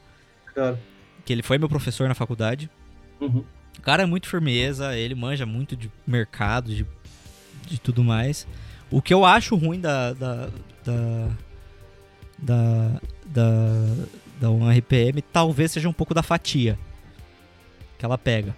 Claro. 0.53 0.79
que 1.25 1.33
ele 1.33 1.43
foi 1.43 1.57
meu 1.57 1.71
professor 1.71 2.07
na 2.07 2.15
faculdade. 2.15 2.71
Uhum. 3.19 3.43
O 3.79 3.83
cara 3.83 4.03
é 4.03 4.07
muito 4.07 4.29
firmeza, 4.29 4.97
ele 4.97 5.15
manja 5.15 5.45
muito 5.45 5.77
de 5.77 5.91
mercado, 6.07 6.75
de, 6.75 6.87
de 7.67 7.79
tudo 7.79 8.03
mais. 8.03 8.47
O 8.91 9.03
que 9.03 9.13
eu 9.13 9.25
acho 9.25 9.57
ruim 9.57 9.81
da. 9.81 10.13
da. 10.13 10.49
da. 10.85 11.29
da. 12.39 13.01
da, 13.27 13.43
da 14.41 14.51
OneRPM 14.51 15.23
talvez 15.33 15.71
seja 15.73 15.89
um 15.89 15.93
pouco 15.93 16.13
da 16.13 16.23
fatia 16.23 16.79
que 17.99 18.05
ela 18.05 18.19
pega. 18.19 18.55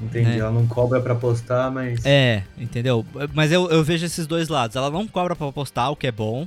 Entendi. 0.00 0.30
Né? 0.30 0.38
Ela 0.38 0.50
não 0.50 0.66
cobra 0.66 1.00
pra 1.00 1.14
postar, 1.14 1.70
mas. 1.70 2.04
É, 2.04 2.44
entendeu? 2.58 3.04
Mas 3.32 3.52
eu, 3.52 3.70
eu 3.70 3.82
vejo 3.84 4.04
esses 4.04 4.26
dois 4.26 4.48
lados. 4.48 4.76
Ela 4.76 4.90
não 4.90 5.06
cobra 5.06 5.36
pra 5.36 5.50
postar, 5.52 5.90
o 5.90 5.96
que 5.96 6.06
é 6.06 6.12
bom. 6.12 6.46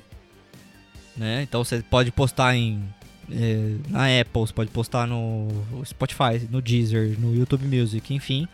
Né? 1.15 1.41
Então 1.43 1.63
você 1.63 1.81
pode 1.81 2.11
postar 2.11 2.55
em. 2.55 2.83
Eh, 3.31 3.75
na 3.89 4.05
Apple, 4.21 4.41
você 4.41 4.53
pode 4.53 4.69
postar 4.71 5.05
no 5.07 5.47
Spotify, 5.85 6.47
no 6.49 6.61
Deezer, 6.61 7.19
no 7.19 7.35
YouTube 7.35 7.65
Music, 7.65 8.13
enfim. 8.13 8.47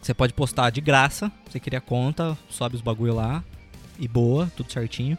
Você 0.00 0.12
pode 0.12 0.32
postar 0.34 0.70
de 0.70 0.80
graça. 0.80 1.32
Você 1.48 1.58
cria 1.58 1.80
conta, 1.80 2.36
sobe 2.48 2.76
os 2.76 2.82
bagulho 2.82 3.14
lá. 3.14 3.42
E 3.98 4.06
boa, 4.08 4.50
tudo 4.56 4.70
certinho. 4.72 5.16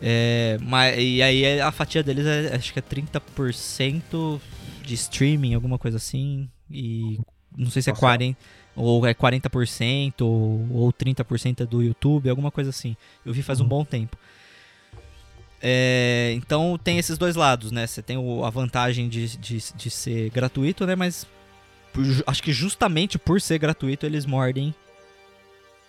É, 0.00 0.58
mas, 0.62 0.96
e 0.98 1.20
aí 1.22 1.60
a 1.60 1.72
fatia 1.72 2.02
deles 2.02 2.24
é, 2.24 2.54
acho 2.54 2.72
que 2.72 2.78
é 2.78 2.82
30% 2.82 4.40
de 4.84 4.94
streaming, 4.94 5.54
alguma 5.54 5.76
coisa 5.78 5.96
assim. 5.96 6.48
E 6.70 7.18
não 7.56 7.70
sei 7.70 7.82
se 7.82 7.90
é 7.90 7.92
Nossa. 7.92 8.06
40%, 8.06 8.36
ou 8.76 9.04
é 9.06 9.12
40% 9.12 10.20
ou, 10.20 10.66
ou 10.70 10.92
30% 10.92 11.62
é 11.62 11.66
do 11.66 11.82
YouTube, 11.82 12.30
alguma 12.30 12.50
coisa 12.52 12.70
assim. 12.70 12.96
Eu 13.26 13.32
vi 13.32 13.42
faz 13.42 13.58
um 13.60 13.64
Uhum. 13.64 13.68
bom 13.70 13.84
tempo. 13.84 14.16
É, 15.60 16.32
então 16.36 16.78
tem 16.82 16.98
esses 16.98 17.18
dois 17.18 17.34
lados, 17.34 17.72
né? 17.72 17.86
Você 17.86 18.00
tem 18.00 18.16
o- 18.16 18.44
a 18.44 18.50
vantagem 18.50 19.08
de, 19.08 19.36
de, 19.36 19.58
de 19.74 19.90
ser 19.90 20.30
gratuito, 20.30 20.86
né? 20.86 20.94
Mas 20.94 21.26
por 21.92 22.04
acho 22.26 22.42
que 22.42 22.52
justamente 22.52 23.18
por 23.18 23.40
ser 23.40 23.58
gratuito 23.58 24.06
eles 24.06 24.24
mordem 24.24 24.72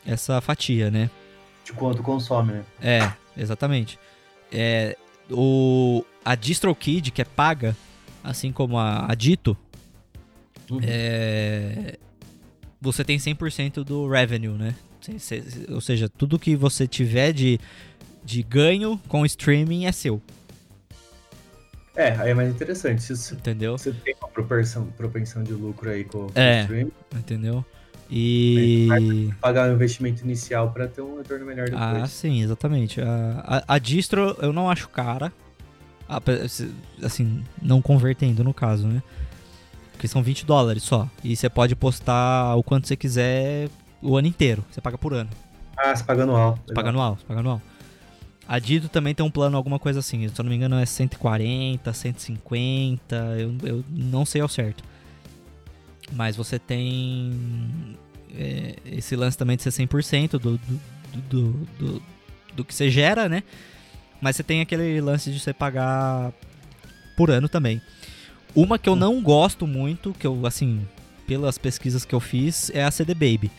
essa 0.05 0.41
fatia, 0.41 0.89
né? 0.89 1.09
De 1.63 1.73
quanto 1.73 2.01
consome, 2.01 2.53
né? 2.53 2.63
É, 2.81 3.11
exatamente. 3.39 3.99
É, 4.51 4.97
o, 5.29 6.03
a 6.25 6.33
DistroKid, 6.33 7.11
que 7.11 7.21
é 7.21 7.25
paga, 7.25 7.75
assim 8.23 8.51
como 8.51 8.77
a, 8.77 9.11
a 9.11 9.15
Dito, 9.15 9.55
Uhum. 10.71 10.79
é, 10.83 11.97
você 12.79 13.03
tem 13.03 13.17
100% 13.17 13.83
do 13.83 14.07
revenue, 14.07 14.53
né? 14.53 14.75
Ou 15.69 15.81
seja, 15.81 16.07
tudo 16.07 16.37
que 16.37 16.55
você 16.55 16.87
tiver 16.87 17.33
de, 17.33 17.59
de 18.29 18.43
ganho 18.43 18.99
com 19.07 19.25
streaming 19.25 19.85
é 19.87 19.91
seu, 19.91 20.21
É, 21.95 22.11
aí 22.17 22.29
é 22.29 22.33
mais 22.35 22.49
interessante. 22.49 23.01
Se 23.01 23.17
você- 23.17 23.33
entendeu? 23.33 23.75
você 23.77 23.91
tem 23.91 24.15
uma 24.21 24.29
propensão, 24.29 24.85
propensão 24.95 25.43
de 25.43 25.51
lucro 25.51 25.89
aí 25.89 26.03
com, 26.03 26.27
com 26.27 26.31
É. 26.39 26.59
o 26.59 26.61
stream, 26.61 26.91
Entendeu? 27.15 27.65
E. 28.09 29.29
pagar 29.41 29.69
o 29.69 29.73
investimento 29.73 30.23
inicial 30.23 30.71
pra 30.71 30.87
ter 30.87 31.01
um 31.01 31.17
retorno 31.17 31.45
melhor 31.45 31.67
Ah, 31.75 31.93
depois. 31.93 32.11
sim, 32.11 32.41
exatamente. 32.41 33.01
A, 33.01 33.63
a, 33.67 33.75
a 33.75 33.79
distro 33.79 34.35
eu 34.41 34.53
não 34.53 34.69
acho 34.69 34.87
cara. 34.89 35.33
Assim, 37.03 37.43
não 37.61 37.81
convertendo 37.81 38.43
no 38.43 38.53
caso, 38.53 38.87
né? 38.87 39.01
Porque 39.91 40.07
são 40.07 40.23
20 40.23 40.45
dólares 40.45 40.83
só. 40.83 41.07
E 41.23 41.35
você 41.35 41.49
pode 41.49 41.75
postar 41.75 42.55
o 42.55 42.63
quanto 42.63 42.87
você 42.87 42.95
quiser 42.95 43.69
o 44.01 44.15
ano 44.17 44.27
inteiro. 44.27 44.63
Você 44.71 44.79
paga 44.81 44.97
por 44.97 45.13
ano. 45.13 45.29
Ah, 45.77 45.95
você 45.95 46.03
paga 46.03 46.23
anual. 46.23 46.57
Você 46.65 46.73
paga 46.73 46.89
anual, 46.89 47.15
você 47.17 47.25
paga 47.25 47.39
anual. 47.41 47.61
A 48.49 48.57
Dito 48.57 48.89
também 48.89 49.13
tem 49.13 49.23
um 49.23 49.29
plano, 49.29 49.55
alguma 49.55 49.77
coisa 49.77 49.99
assim. 49.99 50.27
Se 50.27 50.41
eu 50.41 50.43
não 50.43 50.49
me 50.49 50.55
engano, 50.55 50.75
é 50.79 50.83
140, 50.83 51.93
150. 51.93 53.15
Eu, 53.37 53.55
eu 53.61 53.85
não 53.87 54.25
sei 54.25 54.41
ao 54.41 54.47
certo. 54.47 54.83
Mas 56.11 56.35
você 56.35 56.57
tem 56.57 57.95
é, 58.33 58.75
esse 58.87 59.15
lance 59.15 59.37
também 59.37 59.55
de 59.55 59.61
ser 59.61 59.69
100% 59.69 60.31
do, 60.31 60.39
do, 60.39 60.59
do, 61.29 61.51
do, 61.77 62.01
do 62.55 62.65
que 62.65 62.73
você 62.73 62.89
gera, 62.89 63.29
né? 63.29 63.43
Mas 64.19 64.35
você 64.35 64.41
tem 64.41 64.61
aquele 64.61 64.99
lance 64.99 65.31
de 65.31 65.39
você 65.39 65.53
pagar 65.53 66.33
por 67.15 67.29
ano 67.29 67.47
também. 67.47 67.79
Uma 68.55 68.79
que 68.79 68.89
eu 68.89 68.95
não 68.95 69.21
gosto 69.21 69.67
muito, 69.67 70.11
que 70.11 70.25
eu, 70.25 70.47
assim, 70.47 70.87
pelas 71.27 71.59
pesquisas 71.59 72.03
que 72.03 72.15
eu 72.15 72.19
fiz, 72.19 72.71
é 72.71 72.83
a 72.83 72.89
CD 72.89 73.13
Baby. 73.13 73.51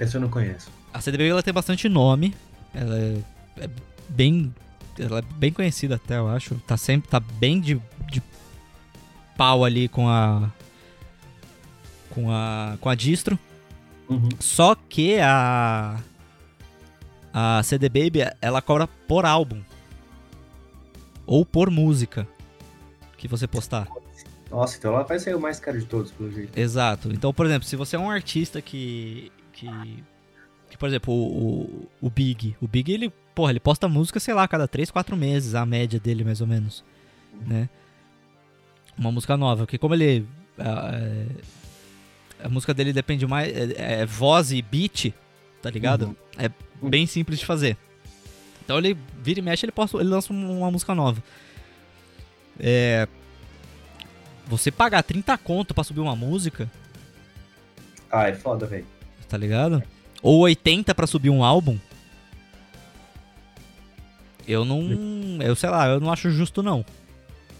Esse 0.00 0.16
eu 0.16 0.20
não 0.20 0.28
conheço. 0.28 0.72
A 0.92 1.00
CDB 1.00 1.28
ela 1.28 1.40
tem 1.40 1.54
bastante 1.54 1.88
nome. 1.88 2.34
Ela 2.74 2.98
é, 2.98 3.18
é 3.58 3.70
bem. 4.08 4.54
Ela 4.98 5.18
é 5.18 5.22
bem 5.36 5.52
conhecida 5.52 5.96
até, 5.96 6.18
eu 6.18 6.28
acho. 6.28 6.54
Tá 6.66 6.76
sempre. 6.76 7.08
Tá 7.08 7.20
bem 7.20 7.60
de, 7.60 7.80
de 8.10 8.22
pau 9.36 9.64
ali 9.64 9.88
com 9.88 10.08
a. 10.08 10.50
Com 12.10 12.30
a. 12.30 12.76
Com 12.80 12.88
a 12.88 12.94
distro. 12.94 13.38
Uhum. 14.08 14.28
Só 14.38 14.74
que 14.74 15.18
a. 15.18 15.98
A 17.34 17.62
CD 17.62 17.88
Baby, 17.88 18.30
ela 18.42 18.60
cobra 18.60 18.86
por 18.86 19.24
álbum. 19.24 19.62
Ou 21.26 21.46
por 21.46 21.70
música. 21.70 22.28
Que 23.16 23.26
você 23.26 23.46
postar. 23.46 23.88
Nossa, 24.50 24.76
então 24.76 24.92
ela 24.92 25.02
vai 25.02 25.18
ser 25.18 25.34
o 25.34 25.40
mais 25.40 25.58
caro 25.58 25.78
de 25.80 25.86
todos, 25.86 26.10
pelo 26.12 26.30
jeito. 26.30 26.58
Exato. 26.58 27.10
Então, 27.10 27.32
por 27.32 27.46
exemplo, 27.46 27.66
se 27.66 27.74
você 27.74 27.96
é 27.96 27.98
um 27.98 28.10
artista 28.10 28.60
que. 28.60 29.32
que, 29.54 29.66
que, 30.72 30.78
por 30.78 30.88
exemplo, 30.88 31.12
o, 31.14 31.62
o, 31.62 31.88
o 32.06 32.10
Big. 32.10 32.56
O 32.60 32.66
Big, 32.66 32.90
ele, 32.92 33.12
porra, 33.34 33.52
ele 33.52 33.60
posta 33.60 33.88
música, 33.88 34.18
sei 34.18 34.34
lá, 34.34 34.46
cada 34.48 34.66
3, 34.66 34.90
4 34.90 35.16
meses, 35.16 35.54
a 35.54 35.64
média 35.64 36.00
dele, 36.00 36.24
mais 36.24 36.40
ou 36.40 36.46
menos. 36.46 36.82
Né? 37.46 37.68
Uma 38.98 39.12
música 39.12 39.36
nova. 39.36 39.64
Porque 39.64 39.78
como 39.78 39.94
ele. 39.94 40.26
A, 40.58 40.90
é- 40.94 41.26
a 42.44 42.48
música 42.48 42.74
dele 42.74 42.92
depende 42.92 43.26
mais. 43.26 43.52
É, 43.54 44.00
é 44.02 44.06
voz 44.06 44.50
e 44.52 44.60
beat, 44.60 45.12
tá 45.62 45.70
ligado? 45.70 46.06
Uhum. 46.06 46.16
É 46.38 46.50
bem 46.88 47.06
simples 47.06 47.38
de 47.38 47.46
fazer. 47.46 47.76
Então 48.64 48.78
ele 48.78 48.96
vira 49.22 49.38
e 49.40 49.42
mexe, 49.42 49.64
ele, 49.64 49.72
posta, 49.72 49.96
ele 49.98 50.08
lança 50.08 50.32
um- 50.32 50.58
uma 50.58 50.70
música 50.70 50.94
nova. 50.94 51.22
É. 52.58 53.06
Você 54.46 54.70
pagar 54.70 55.02
30 55.02 55.36
conto 55.38 55.72
pra 55.74 55.84
subir 55.84 56.00
uma 56.00 56.16
música, 56.16 56.70
Ah, 58.10 58.28
é 58.28 58.34
foda, 58.34 58.66
velho. 58.66 58.84
tá 59.28 59.36
ligado? 59.38 59.82
Ou 60.22 60.40
80 60.40 60.94
pra 60.94 61.06
subir 61.06 61.30
um 61.30 61.42
álbum. 61.42 61.76
Eu 64.46 64.64
não. 64.64 64.82
Eu 65.40 65.54
sei 65.54 65.70
lá, 65.70 65.88
eu 65.88 66.00
não 66.00 66.12
acho 66.12 66.30
justo 66.30 66.62
não. 66.62 66.84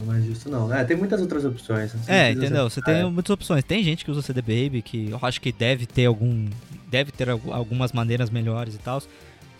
Não 0.00 0.12
é 0.14 0.20
justo, 0.20 0.48
não. 0.50 0.72
É, 0.74 0.82
tem 0.84 0.96
muitas 0.96 1.20
outras 1.20 1.44
opções. 1.44 1.92
Você 1.92 2.10
não 2.10 2.18
É, 2.18 2.32
entendeu? 2.32 2.68
Você 2.68 2.82
tem 2.82 2.94
É. 3.00 3.04
muitas 3.04 3.30
opções. 3.30 3.62
Tem 3.62 3.84
gente 3.84 4.04
que 4.04 4.10
usa 4.10 4.20
CD 4.20 4.42
Baby, 4.42 4.82
que 4.82 5.10
eu 5.10 5.18
acho 5.22 5.40
que 5.40 5.52
deve 5.52 5.86
ter 5.86 6.06
algum. 6.06 6.48
Deve 6.88 7.12
ter 7.12 7.30
algu- 7.30 7.52
algumas 7.52 7.92
maneiras 7.92 8.28
melhores 8.28 8.74
e 8.74 8.78
tal. 8.78 9.00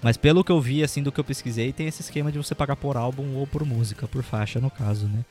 Mas 0.03 0.17
pelo 0.17 0.43
que 0.43 0.51
eu 0.51 0.61
vi, 0.61 0.83
assim, 0.83 1.01
do 1.01 1.13
que 1.13 1.21
eu 1.21 1.25
pesquisei, 1.25 1.73
tem 1.73 1.87
esse 1.87 2.03
esquema 2.03 2.33
de 2.33 2.39
você 2.39 2.57
pagar 2.57 2.75
por 2.75 2.97
álbum 2.97 3.37
ou 3.37 3.47
por 3.47 3.65
música, 3.65 4.09
por 4.09 4.25
faixa, 4.25 4.61
no 4.61 4.69
caso, 4.69 5.07
né? 5.07 5.25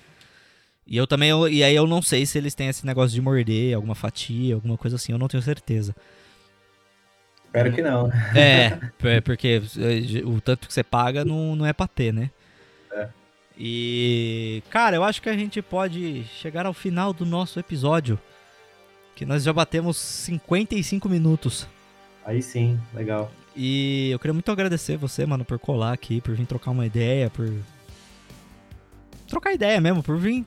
E 0.88 0.96
eu 0.96 1.06
também. 1.06 1.30
eu- 1.30 1.48
e 1.50 1.62
aí 1.62 1.76
eu 1.76 1.86
não 1.86 2.02
sei 2.02 2.26
se 2.26 2.38
eles 2.38 2.56
têm 2.56 2.70
esse 2.70 2.86
negócio 2.86 3.14
de 3.14 3.22
morder, 3.22 3.76
alguma 3.76 3.96
fatia, 3.96 4.56
alguma 4.56 4.78
coisa 4.78 4.96
assim, 4.96 5.12
eu 5.12 5.18
não 5.18 5.28
tenho 5.28 5.44
certeza. 5.44 5.94
Espero 7.52 7.74
que 7.74 7.82
não. 7.82 8.10
É, 8.34 8.80
é, 9.04 9.20
porque 9.20 9.62
é, 9.78 10.26
o 10.26 10.40
tanto 10.40 10.70
que 10.70 10.74
você 10.74 10.84
paga 10.84 11.26
não, 11.26 11.54
não 11.54 11.66
é 11.66 11.74
pra 11.74 11.86
ter, 11.86 12.14
né? 12.14 12.32
É. 12.94 13.10
E, 13.58 14.64
cara, 14.70 14.96
eu 14.96 15.04
acho 15.04 15.22
que 15.22 15.28
a 15.28 15.36
gente 15.36 15.62
pode 15.62 16.24
chegar 16.24 16.66
ao 16.66 16.74
final 16.74 17.12
do 17.12 17.26
nosso 17.26 17.60
episódio. 17.60 18.18
Que 19.14 19.26
nós 19.26 19.44
já 19.44 19.52
batemos 19.52 19.98
55 19.98 21.10
minutos. 21.10 21.68
Aí 22.26 22.42
sim, 22.42 22.80
legal. 22.94 23.30
E 23.54 24.10
eu 24.12 24.18
queria 24.18 24.34
muito 24.34 24.50
agradecer 24.50 24.96
você, 24.96 25.26
mano, 25.26 25.44
por 25.44 25.60
colar 25.60 25.92
aqui, 25.92 26.22
por 26.22 26.34
vir 26.34 26.46
trocar 26.46 26.72
uma 26.72 26.86
ideia, 26.86 27.30
por. 27.30 27.52
Trocar 29.28 29.54
ideia 29.54 29.82
mesmo, 29.82 30.02
por 30.02 30.18
vir. 30.18 30.46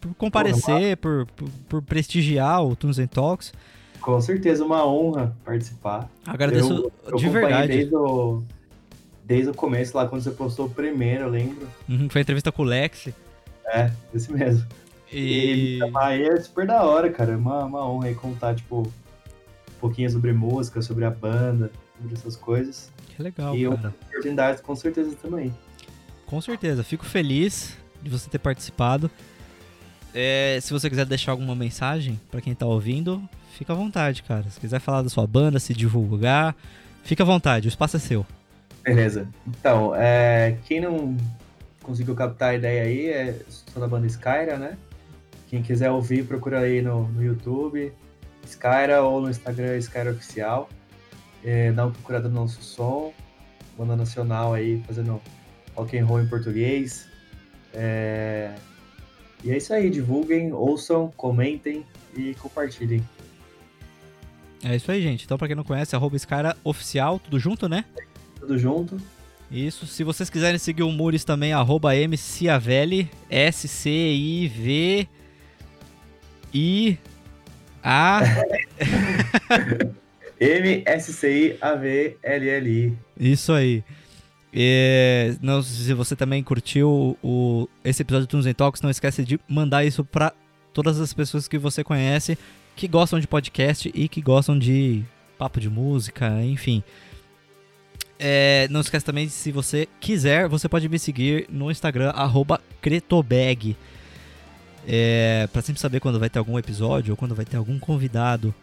Por 0.00 0.14
comparecer, 0.14 0.96
por, 0.98 1.26
por, 1.26 1.48
por 1.68 1.82
prestigiar 1.82 2.62
o 2.62 2.76
Tunes 2.76 3.00
and 3.00 3.08
Talks. 3.08 3.52
Com 4.04 4.20
certeza, 4.20 4.62
uma 4.62 4.86
honra 4.86 5.34
participar. 5.46 6.10
Agradeço 6.26 6.70
eu, 6.74 6.92
eu 7.06 7.16
de 7.16 7.26
verdade. 7.30 7.68
Desde 7.68 7.94
o, 7.94 8.42
desde 9.24 9.50
o 9.50 9.54
começo, 9.54 9.96
lá 9.96 10.06
quando 10.06 10.20
você 10.20 10.30
postou 10.30 10.66
o 10.66 10.70
primeiro, 10.70 11.24
eu 11.24 11.30
lembro. 11.30 11.66
Uhum, 11.88 12.10
foi 12.10 12.20
a 12.20 12.22
entrevista 12.22 12.52
com 12.52 12.60
o 12.60 12.66
Lex. 12.66 13.08
É, 13.64 13.90
esse 14.14 14.30
mesmo. 14.30 14.66
E. 15.10 15.78
Aí 15.96 16.22
é 16.22 16.36
super 16.38 16.66
da 16.66 16.82
hora, 16.82 17.10
cara. 17.10 17.32
É 17.32 17.36
uma, 17.36 17.64
uma 17.64 17.88
honra 17.88 18.08
aí 18.08 18.14
contar, 18.14 18.54
tipo, 18.54 18.82
um 18.82 19.80
pouquinho 19.80 20.10
sobre 20.10 20.34
música, 20.34 20.82
sobre 20.82 21.06
a 21.06 21.10
banda, 21.10 21.72
sobre 21.98 22.14
essas 22.14 22.36
coisas. 22.36 22.92
Que 23.16 23.22
legal, 23.22 23.56
e 23.56 23.62
cara. 23.62 23.70
outras 23.70 23.94
oportunidades, 23.94 24.60
com 24.60 24.76
certeza, 24.76 25.16
também. 25.16 25.50
Com 26.26 26.42
certeza, 26.42 26.84
fico 26.84 27.06
feliz 27.06 27.74
de 28.02 28.10
você 28.10 28.28
ter 28.28 28.38
participado. 28.38 29.10
É, 30.14 30.58
se 30.62 30.72
você 30.72 30.88
quiser 30.88 31.04
deixar 31.04 31.32
alguma 31.32 31.56
mensagem 31.56 32.20
pra 32.30 32.40
quem 32.40 32.54
tá 32.54 32.64
ouvindo, 32.64 33.20
fica 33.58 33.72
à 33.72 33.76
vontade, 33.76 34.22
cara. 34.22 34.48
Se 34.48 34.60
quiser 34.60 34.78
falar 34.78 35.02
da 35.02 35.08
sua 35.08 35.26
banda, 35.26 35.58
se 35.58 35.74
divulgar, 35.74 36.54
fica 37.02 37.24
à 37.24 37.26
vontade, 37.26 37.66
o 37.66 37.70
espaço 37.70 37.96
é 37.96 38.00
seu. 38.00 38.24
Beleza. 38.84 39.28
Então, 39.46 39.92
é, 39.96 40.56
quem 40.66 40.80
não 40.80 41.16
conseguiu 41.82 42.14
captar 42.14 42.50
a 42.50 42.54
ideia 42.54 42.82
aí, 42.82 43.08
é, 43.08 43.40
sou 43.48 43.80
da 43.80 43.88
banda 43.88 44.06
Skyra, 44.06 44.56
né? 44.56 44.76
Quem 45.48 45.62
quiser 45.62 45.90
ouvir, 45.90 46.24
procura 46.24 46.60
aí 46.60 46.80
no, 46.80 47.08
no 47.08 47.22
YouTube, 47.22 47.92
Skyra, 48.46 49.02
ou 49.02 49.20
no 49.20 49.30
Instagram, 49.30 49.76
Skyra 49.78 50.12
Oficial. 50.12 50.68
É, 51.44 51.72
dá 51.72 51.86
uma 51.86 51.92
procurada 51.92 52.28
no 52.28 52.34
nosso 52.34 52.62
som, 52.62 53.12
banda 53.76 53.96
nacional 53.96 54.54
aí, 54.54 54.82
fazendo 54.86 55.20
rock 55.74 55.98
and 55.98 56.06
roll 56.06 56.20
em 56.20 56.28
português. 56.28 57.08
É, 57.72 58.54
e 59.44 59.50
é 59.50 59.58
isso 59.58 59.74
aí, 59.74 59.90
divulguem, 59.90 60.52
ouçam, 60.52 61.12
comentem 61.16 61.84
e 62.16 62.34
compartilhem. 62.34 63.06
É 64.64 64.74
isso 64.74 64.90
aí, 64.90 65.02
gente. 65.02 65.26
Então, 65.26 65.36
pra 65.36 65.46
quem 65.46 65.54
não 65.54 65.62
conhece, 65.62 65.94
arroba 65.94 66.16
Skyra 66.16 66.56
Oficial, 66.64 67.18
tudo 67.18 67.38
junto, 67.38 67.68
né? 67.68 67.84
Tudo 68.40 68.58
junto. 68.58 68.96
Isso. 69.50 69.86
Se 69.86 70.02
vocês 70.02 70.30
quiserem 70.30 70.58
seguir 70.58 70.82
o 70.82 70.90
Muris 70.90 71.22
também, 71.24 71.52
arroba 71.52 71.94
MCiavelli, 71.94 73.10
S-C-I-V... 73.28 75.06
I... 76.54 76.98
A... 77.82 78.20
M-S-C-I-A-V-L-L-I. 80.40 81.58
Isso 83.20 83.52
aí. 83.52 83.84
E, 84.56 85.36
não, 85.42 85.60
se 85.60 85.92
você 85.94 86.14
também 86.14 86.40
curtiu 86.40 87.18
o, 87.20 87.68
esse 87.84 88.02
episódio 88.02 88.28
do 88.28 88.30
Tunes 88.30 88.54
Talks, 88.54 88.80
não 88.80 88.90
esquece 88.90 89.24
de 89.24 89.40
mandar 89.48 89.84
isso 89.84 90.04
para 90.04 90.32
todas 90.72 91.00
as 91.00 91.12
pessoas 91.12 91.48
que 91.48 91.58
você 91.58 91.82
conhece 91.82 92.38
que 92.76 92.86
gostam 92.86 93.18
de 93.18 93.26
podcast 93.26 93.90
e 93.92 94.08
que 94.08 94.20
gostam 94.20 94.56
de 94.56 95.04
papo 95.36 95.60
de 95.60 95.68
música, 95.68 96.40
enfim. 96.44 96.82
É, 98.18 98.68
não 98.70 98.80
esquece 98.80 99.04
também, 99.04 99.28
se 99.28 99.50
você 99.50 99.88
quiser, 100.00 100.48
você 100.48 100.68
pode 100.68 100.88
me 100.88 100.98
seguir 100.98 101.46
no 101.50 101.70
Instagram, 101.70 102.12
Cretobag. 102.80 103.76
É, 104.86 105.48
pra 105.52 105.62
sempre 105.62 105.80
saber 105.80 105.98
quando 105.98 106.20
vai 106.20 106.28
ter 106.28 106.38
algum 106.38 106.58
episódio 106.58 107.12
ou 107.12 107.16
quando 107.16 107.34
vai 107.34 107.44
ter 107.44 107.56
algum 107.56 107.78
convidado. 107.78 108.54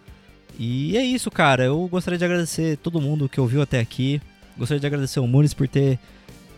E 0.57 0.95
é 0.95 1.03
isso, 1.03 1.31
cara. 1.31 1.63
Eu 1.65 1.87
gostaria 1.87 2.17
de 2.17 2.23
agradecer 2.25 2.77
todo 2.77 3.01
mundo 3.01 3.27
que 3.27 3.41
ouviu 3.41 3.61
até 3.61 3.79
aqui. 3.79 4.21
Gostaria 4.57 4.79
de 4.79 4.87
agradecer 4.87 5.19
o 5.19 5.27
Muniz 5.27 5.53
por 5.53 5.67
ter 5.67 5.99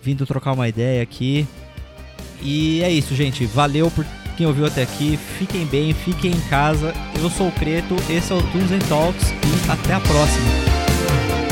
vindo 0.02 0.26
trocar 0.26 0.54
uma 0.54 0.68
ideia 0.68 1.02
aqui. 1.02 1.48
E 2.42 2.82
é 2.84 2.92
isso, 2.92 3.16
gente. 3.16 3.46
Valeu 3.46 3.90
por 3.90 4.06
quem 4.36 4.46
ouviu 4.46 4.66
até 4.66 4.84
aqui. 4.84 5.18
Fiquem 5.38 5.66
bem, 5.66 5.94
fiquem 5.94 6.32
em 6.32 6.42
casa. 6.50 6.94
Eu 7.22 7.30
sou 7.30 7.48
o 7.48 7.52
Creto, 7.52 7.96
esse 8.10 8.32
é 8.32 8.36
o 8.36 8.42
Tunes 8.52 8.88
Talks 8.90 9.30
e 9.32 9.72
até 9.72 9.94
a 9.94 10.00
próxima. 10.00 11.43